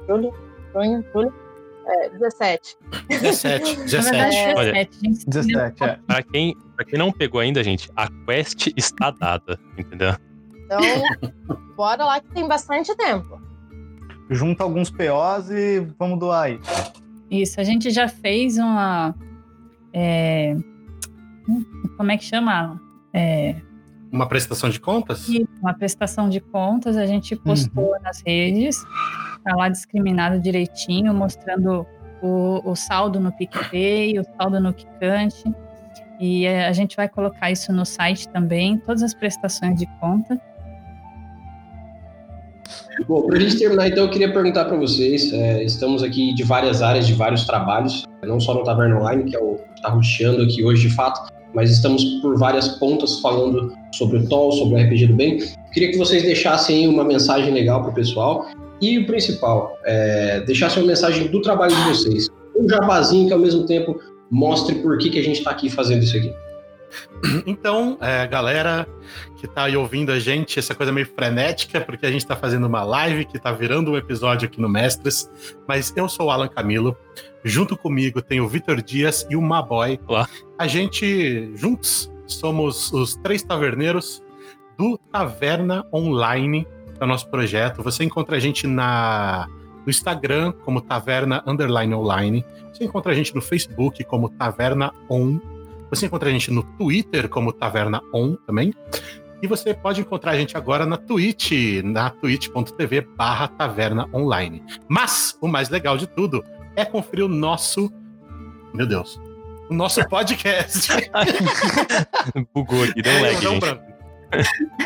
Julho, 0.09 0.35
junho, 0.75 1.05
julho, 1.13 1.33
é, 1.87 2.09
17. 2.11 2.77
17, 3.09 3.77
Na 3.79 3.85
17. 3.85 4.11
verdade, 4.11 4.37
É. 4.37 4.55
17. 4.55 4.99
gente. 5.01 5.27
17, 5.31 5.85
é. 5.85 5.99
Pra 6.05 6.23
quem, 6.23 6.57
pra 6.75 6.85
quem 6.85 6.99
não 6.99 7.13
pegou 7.13 7.41
ainda, 7.41 7.63
gente, 7.63 7.89
a 7.95 8.09
quest 8.27 8.73
está 8.77 9.13
dada, 9.13 9.57
entendeu? 9.79 10.15
Então, 10.65 10.81
bora 11.77 12.05
lá 12.05 12.21
que 12.21 12.29
tem 12.35 12.49
bastante 12.49 12.93
tempo. 12.97 13.41
Junta 14.29 14.65
alguns 14.65 14.91
POs 14.91 15.49
e 15.51 15.79
vamos 15.97 16.19
doar 16.19 16.43
aí. 16.47 16.61
Isso, 17.31 17.61
a 17.61 17.65
gente 17.65 17.91
já 17.91 18.09
fez 18.09 18.59
uma. 18.59 19.15
é, 19.93 20.57
como 21.97 22.11
é 22.11 22.17
que 22.17 22.25
chama? 22.25 22.81
É, 23.13 23.57
Uma 24.13 24.27
prestação 24.27 24.69
de 24.69 24.81
contas? 24.81 25.29
uma 25.61 25.75
prestação 25.75 26.29
de 26.29 26.41
contas, 26.41 26.97
a 26.97 27.07
gente 27.07 27.35
postou 27.37 27.99
nas 28.03 28.23
redes, 28.27 28.77
tá 29.45 29.55
lá 29.55 29.69
discriminado 29.69 30.41
direitinho, 30.41 31.15
mostrando 31.15 31.87
o, 32.23 32.71
o 32.71 32.75
saldo 32.75 33.21
no 33.21 33.33
PicPay, 33.33 34.19
o 34.19 34.25
saldo 34.37 34.61
no 34.61 34.73
Kikante. 34.73 35.45
E 36.19 36.47
a 36.47 36.73
gente 36.73 36.97
vai 36.97 37.09
colocar 37.09 37.51
isso 37.51 37.73
no 37.73 37.85
site 37.85 38.29
também, 38.29 38.79
todas 38.79 39.03
as 39.03 39.13
prestações 39.13 39.79
de 39.79 39.87
conta. 40.01 40.41
Bom, 43.07 43.27
para 43.27 43.37
a 43.37 43.41
gente 43.41 43.59
terminar, 43.59 43.89
então, 43.89 44.05
eu 44.05 44.11
queria 44.11 44.33
perguntar 44.33 44.65
para 44.65 44.77
vocês. 44.77 45.33
é, 45.33 45.63
estamos 45.63 46.03
aqui 46.03 46.35
de 46.35 46.43
várias 46.43 46.81
áreas, 46.81 47.07
de 47.07 47.13
vários 47.13 47.45
trabalhos, 47.47 48.05
não 48.23 48.41
só 48.41 48.55
no 48.55 48.65
Taverna 48.65 48.99
Online, 48.99 49.25
que 49.25 49.37
é 49.37 49.39
o 49.39 49.57
que 49.57 49.75
está 49.75 49.91
ruxando 49.91 50.43
aqui 50.43 50.65
hoje 50.65 50.89
de 50.89 50.95
fato, 50.95 51.31
mas 51.57 51.71
estamos 51.71 52.05
por 52.21 52.39
várias 52.39 52.69
pontas 52.69 53.19
falando 53.21 53.73
sobre 53.93 54.19
o 54.19 54.29
TOL, 54.29 54.53
sobre 54.53 54.75
o 54.75 54.85
RPG 54.85 55.07
do 55.07 55.15
Bem. 55.15 55.39
Queria 55.73 55.91
que 55.91 55.97
vocês 55.97 56.23
deixassem 56.23 56.87
uma 56.87 57.03
mensagem 57.03 57.53
legal 57.53 57.81
para 57.81 57.91
o 57.91 57.95
pessoal. 57.95 58.47
E 58.79 58.99
o 58.99 59.07
principal, 59.07 59.75
é, 59.87 60.41
deixassem 60.41 60.83
uma 60.83 60.89
mensagem 60.89 61.29
do 61.29 61.41
trabalho 61.41 61.75
de 61.75 61.83
vocês. 61.85 62.29
Um 62.55 62.69
jabazinho 62.69 63.27
que 63.27 63.33
ao 63.33 63.39
mesmo 63.39 63.65
tempo 63.65 63.99
mostre 64.31 64.75
por 64.77 64.99
que, 64.99 65.09
que 65.09 65.19
a 65.19 65.23
gente 65.23 65.39
está 65.39 65.51
aqui 65.51 65.71
fazendo 65.71 66.03
isso 66.03 66.17
aqui. 66.17 66.33
Então, 67.47 67.97
é, 68.01 68.27
galera 68.27 68.87
que 69.39 69.49
tá 69.49 69.65
aí 69.65 69.77
ouvindo 69.77 70.13
a 70.13 70.19
gente, 70.19 70.59
essa 70.59 70.75
coisa 70.75 70.93
meio 70.93 71.07
frenética, 71.07 71.81
porque 71.81 72.05
a 72.05 72.11
gente 72.11 72.27
tá 72.27 72.37
fazendo 72.37 72.67
uma 72.67 72.85
live 72.85 73.25
que 73.25 73.39
tá 73.39 73.51
virando 73.51 73.93
um 73.93 73.97
episódio 73.97 74.47
aqui 74.47 74.61
no 74.61 74.69
Mestres, 74.69 75.31
mas 75.67 75.93
eu 75.97 76.09
sou 76.09 76.27
o 76.27 76.31
Alan 76.31 76.49
Camilo, 76.49 76.97
junto 77.43 77.77
comigo 77.77 78.21
tem 78.21 78.41
o 78.41 78.49
Vitor 78.49 78.83
Dias 78.83 79.27
e 79.31 79.37
o 79.37 79.43
Maboy. 79.43 79.99
Olá. 80.07 80.29
A 80.59 80.67
gente, 80.67 81.55
juntos, 81.55 82.11
somos 82.27 82.93
os 82.93 83.15
três 83.17 83.43
taverneiros 83.43 84.23
do 84.79 84.99
Taverna 85.13 85.87
Online, 85.93 86.67
que 86.95 87.03
é 87.03 87.05
o 87.05 87.07
nosso 87.07 87.29
projeto. 87.29 87.83
Você 87.83 88.05
encontra 88.05 88.37
a 88.37 88.39
gente 88.39 88.67
na, 88.67 89.47
no 89.85 89.91
Instagram 89.91 90.53
como 90.65 90.81
Taverna 90.81 91.43
Underline 91.47 91.95
Online, 91.95 92.45
você 92.73 92.85
encontra 92.85 93.13
a 93.13 93.15
gente 93.15 93.35
no 93.35 93.41
Facebook 93.41 94.03
como 94.05 94.31
Taverna 94.31 94.93
On, 95.11 95.39
você 95.91 96.07
encontra 96.07 96.29
a 96.29 96.33
gente 96.33 96.51
no 96.51 96.63
Twitter 96.63 97.29
como 97.29 97.53
Taverna 97.53 98.01
On 98.13 98.35
também. 98.47 98.73
E 99.43 99.47
você 99.47 99.75
pode 99.75 100.01
encontrar 100.01 100.33
a 100.33 100.37
gente 100.37 100.57
agora 100.57 100.87
na 100.87 100.97
Twitch, 100.97 101.53
na 101.85 102.09
twitch.tv 102.09 103.03
barra 103.03 103.49
taverna 103.49 104.09
online. 104.13 104.65
Mas 104.89 105.37
o 105.43 105.47
mais 105.47 105.69
legal 105.69 105.99
de 105.99 106.07
tudo 106.07 106.43
é 106.75 106.85
conferir 106.85 107.27
o 107.27 107.29
nosso. 107.29 107.93
Meu 108.73 108.87
Deus. 108.87 109.21
O 109.71 109.75
nosso 109.75 110.07
podcast. 110.09 110.89
Bugou 112.55 112.85
aqui, 112.85 113.03
deu 113.03 113.13
um 113.13 113.23
lag, 113.23 113.41
Deu 113.41 113.51
um 113.51 113.55
gente. 113.55 113.97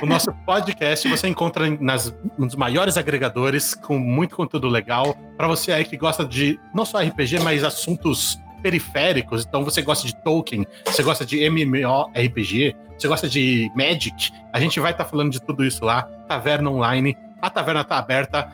O 0.03 0.07
nosso 0.07 0.33
podcast 0.45 1.09
você 1.09 1.29
encontra 1.29 1.69
nas, 1.81 2.15
nos 2.39 2.55
maiores 2.55 2.97
agregadores 2.97 3.75
com 3.75 3.99
muito 3.99 4.37
conteúdo 4.37 4.69
legal 4.69 5.17
para 5.37 5.49
você 5.49 5.73
aí 5.73 5.85
que 5.85 5.97
gosta 5.97 6.25
de 6.25 6.59
não 6.75 6.85
só 6.85 6.99
RPG, 6.99 7.41
mas 7.41 7.65
assuntos 7.65 8.39
periféricos. 8.63 9.45
Então 9.47 9.65
você 9.65 9.83
gosta 9.83 10.07
de 10.07 10.15
Tolkien, 10.23 10.67
você 10.85 11.03
gosta 11.03 11.25
de 11.25 11.39
MMORPG, 11.43 12.77
você 12.99 13.09
gosta 13.09 13.29
de 13.29 13.71
Magic, 13.75 14.31
a 14.53 14.61
gente 14.61 14.79
vai 14.79 14.93
estar 14.93 15.05
tá 15.05 15.11
falando 15.11 15.31
de 15.31 15.41
tudo 15.41 15.65
isso 15.65 15.85
lá. 15.85 16.03
Taverna 16.29 16.71
Online, 16.71 17.17
a 17.41 17.51
taverna 17.51 17.85
tá 17.85 17.99
aberta, 17.99 18.49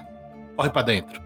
corre 0.57 0.71
para 0.71 0.83
dentro. 0.83 1.21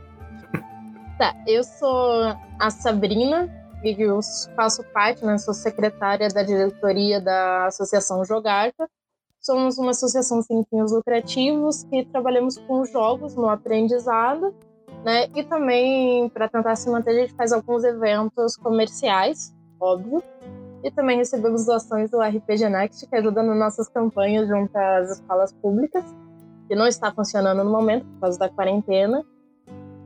Tá, 1.18 1.34
eu 1.46 1.62
sou 1.62 2.34
a 2.59 2.70
Sabrina, 2.70 3.60
e 3.83 3.97
eu 3.99 4.20
faço 4.55 4.85
parte, 4.93 5.24
né, 5.24 5.39
sou 5.39 5.55
secretária 5.55 6.28
da 6.28 6.43
diretoria 6.43 7.20
da 7.20 7.66
Associação 7.66 8.24
Jogarta. 8.24 8.89
Somos 9.41 9.78
uma 9.78 9.93
associação 9.93 10.43
sem 10.43 10.62
fins 10.64 10.93
lucrativos 10.93 11.83
que 11.85 12.05
trabalhamos 12.05 12.59
com 12.59 12.85
jogos 12.85 13.35
no 13.35 13.49
aprendizado, 13.49 14.55
né? 15.03 15.28
E 15.35 15.43
também, 15.43 16.28
para 16.28 16.47
tentar 16.47 16.76
se 16.76 16.91
manter, 16.91 17.11
a 17.11 17.14
gente 17.14 17.35
faz 17.35 17.51
alguns 17.51 17.83
eventos 17.83 18.55
comerciais, 18.57 19.55
óbvio. 19.81 20.22
E 20.85 20.91
também 20.91 21.16
recebemos 21.16 21.64
doações 21.64 22.11
do 22.11 22.20
RPG 22.20 22.68
Next, 22.68 23.07
que 23.07 23.16
ajuda 23.16 23.43
nas 23.43 23.57
nossas 23.57 23.89
campanhas 23.89 24.47
junto 24.47 24.76
às 24.76 25.11
escolas 25.11 25.53
públicas, 25.55 26.05
que 26.68 26.74
não 26.74 26.87
está 26.87 27.11
funcionando 27.11 27.64
no 27.64 27.70
momento 27.70 28.05
por 28.05 28.20
causa 28.20 28.39
da 28.39 28.49
quarentena. 28.51 29.24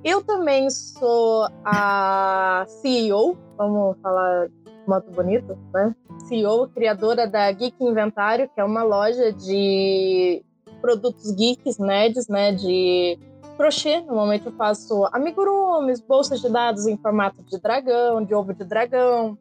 Eu 0.05 0.23
também 0.23 0.69
sou 0.69 1.49
a 1.65 2.67
CEO, 2.69 3.39
vamos 3.57 3.97
falar 4.03 4.49
moto 4.87 5.11
bonito, 5.11 5.59
né? 5.73 5.97
CEO, 6.29 6.69
criadora 6.69 7.27
da 7.27 7.51
Geek 7.51 7.83
Inventário, 7.83 8.47
que 8.55 8.61
é 8.61 8.65
uma 8.65 8.83
loja 8.83 9.33
de 9.33 10.45
produtos 10.83 11.33
geeks, 11.33 11.79
nerds, 11.79 12.29
né? 12.29 12.53
De 12.53 13.19
crochê. 13.57 14.03
Normalmente 14.03 14.45
eu 14.45 14.53
faço 14.53 15.09
amigurumis, 15.11 16.01
bolsas 16.01 16.43
de 16.43 16.51
dados 16.51 16.87
em 16.87 16.99
formato 16.99 17.43
de 17.43 17.59
dragão, 17.59 18.23
de 18.23 18.35
ovo 18.35 18.53
de 18.53 18.65
dragão. 18.65 19.39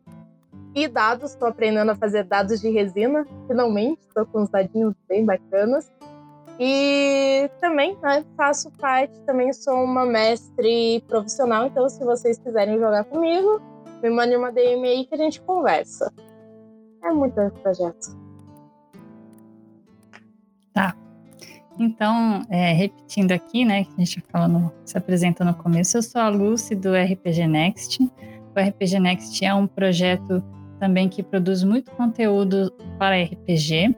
E 0.73 0.87
dados, 0.87 1.31
estou 1.31 1.49
aprendendo 1.49 1.91
a 1.91 1.95
fazer 1.95 2.23
dados 2.23 2.61
de 2.61 2.69
resina, 2.69 3.27
finalmente. 3.47 3.99
Estou 4.07 4.25
com 4.25 4.43
uns 4.43 4.49
dadinhos 4.49 4.95
bem 5.09 5.25
bacanas. 5.25 5.91
E 6.59 7.49
também 7.59 7.97
né, 8.01 8.23
faço 8.37 8.71
parte, 8.71 9.19
também 9.21 9.51
sou 9.51 9.83
uma 9.83 10.05
mestre 10.05 11.03
profissional, 11.07 11.65
então 11.65 11.89
se 11.89 12.03
vocês 12.03 12.37
quiserem 12.37 12.77
jogar 12.77 13.03
comigo, 13.05 13.61
me 14.01 14.09
mande 14.09 14.35
uma 14.35 14.51
DM 14.51 14.87
aí 14.87 15.05
que 15.05 15.15
a 15.15 15.17
gente 15.17 15.41
conversa. 15.41 16.13
É 17.03 17.11
muito 17.11 17.35
projeto. 17.61 18.17
Tá. 20.73 20.95
Então, 21.79 22.43
é, 22.49 22.71
repetindo 22.71 23.31
aqui, 23.31 23.65
né, 23.65 23.83
que 23.83 23.93
a 23.97 23.99
gente 23.99 24.21
falando, 24.31 24.71
se 24.85 24.97
apresenta 24.97 25.43
no 25.43 25.55
começo, 25.55 25.97
eu 25.97 26.03
sou 26.03 26.21
a 26.21 26.29
Lucy 26.29 26.75
do 26.75 26.93
RPG 26.93 27.47
Next. 27.47 28.03
O 28.55 28.59
RPG 28.59 28.99
Next 28.99 29.43
é 29.43 29.53
um 29.53 29.65
projeto 29.65 30.43
também 30.79 31.09
que 31.09 31.23
produz 31.23 31.63
muito 31.63 31.89
conteúdo 31.91 32.71
para 32.99 33.23
RPG. 33.23 33.95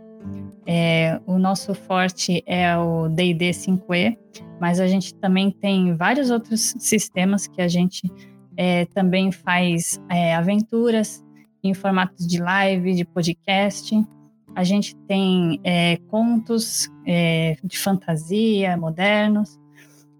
É, 0.67 1.19
o 1.25 1.37
nosso 1.37 1.75
forte 1.75 2.43
é 2.45 2.75
o 2.77 3.07
D&D 3.07 3.51
5e, 3.51 4.17
mas 4.59 4.79
a 4.79 4.87
gente 4.87 5.13
também 5.15 5.51
tem 5.51 5.95
vários 5.95 6.31
outros 6.31 6.73
sistemas 6.79 7.45
que 7.47 7.61
a 7.61 7.67
gente 7.67 8.11
é, 8.57 8.85
também 8.85 9.31
faz 9.31 9.99
é, 10.09 10.35
aventuras 10.35 11.23
em 11.63 11.73
formatos 11.73 12.27
de 12.27 12.39
live, 12.39 12.93
de 12.93 13.05
podcast. 13.05 13.95
A 14.55 14.63
gente 14.63 14.95
tem 15.07 15.59
é, 15.63 15.97
contos 16.07 16.89
é, 17.05 17.57
de 17.63 17.77
fantasia 17.77 18.77
modernos. 18.77 19.59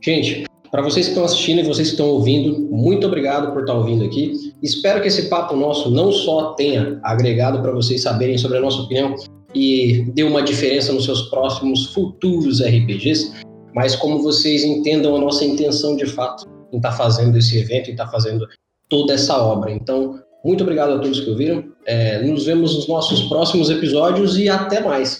Gente, 0.00 0.46
para 0.70 0.82
vocês 0.82 1.06
que 1.06 1.12
estão 1.12 1.24
assistindo 1.24 1.60
e 1.60 1.64
vocês 1.64 1.88
que 1.88 1.94
estão 1.94 2.08
ouvindo, 2.08 2.60
muito 2.70 3.06
obrigado 3.06 3.52
por 3.52 3.62
estar 3.62 3.74
ouvindo 3.74 4.04
aqui. 4.04 4.54
Espero 4.62 5.00
que 5.02 5.08
esse 5.08 5.28
papo 5.28 5.56
nosso 5.56 5.90
não 5.90 6.12
só 6.12 6.52
tenha 6.52 7.00
agregado 7.02 7.60
para 7.60 7.72
vocês 7.72 8.02
saberem 8.02 8.38
sobre 8.38 8.58
a 8.58 8.60
nossa 8.60 8.82
opinião 8.82 9.16
e 9.52 10.04
dê 10.14 10.22
uma 10.22 10.42
diferença 10.42 10.92
nos 10.92 11.04
seus 11.04 11.22
próximos 11.22 11.92
futuros 11.92 12.62
RPGs, 12.62 13.32
mas 13.74 13.96
como 13.96 14.22
vocês 14.22 14.62
entendam 14.62 15.16
a 15.16 15.18
nossa 15.18 15.44
intenção 15.44 15.96
de 15.96 16.06
fato 16.06 16.46
em 16.72 16.76
estar 16.76 16.90
tá 16.90 16.96
fazendo 16.96 17.36
esse 17.36 17.58
evento 17.58 17.88
e 17.88 17.92
estar 17.92 18.06
tá 18.06 18.12
fazendo 18.12 18.46
toda 18.88 19.14
essa 19.14 19.42
obra. 19.42 19.72
Então, 19.72 20.20
muito 20.44 20.62
obrigado 20.62 20.92
a 20.92 20.98
todos 20.98 21.20
que 21.20 21.30
ouviram. 21.30 21.64
É, 21.84 22.22
nos 22.22 22.46
vemos 22.46 22.76
nos 22.76 22.88
nossos 22.88 23.22
próximos 23.22 23.70
episódios 23.70 24.38
e 24.38 24.48
até 24.48 24.80
mais. 24.80 25.19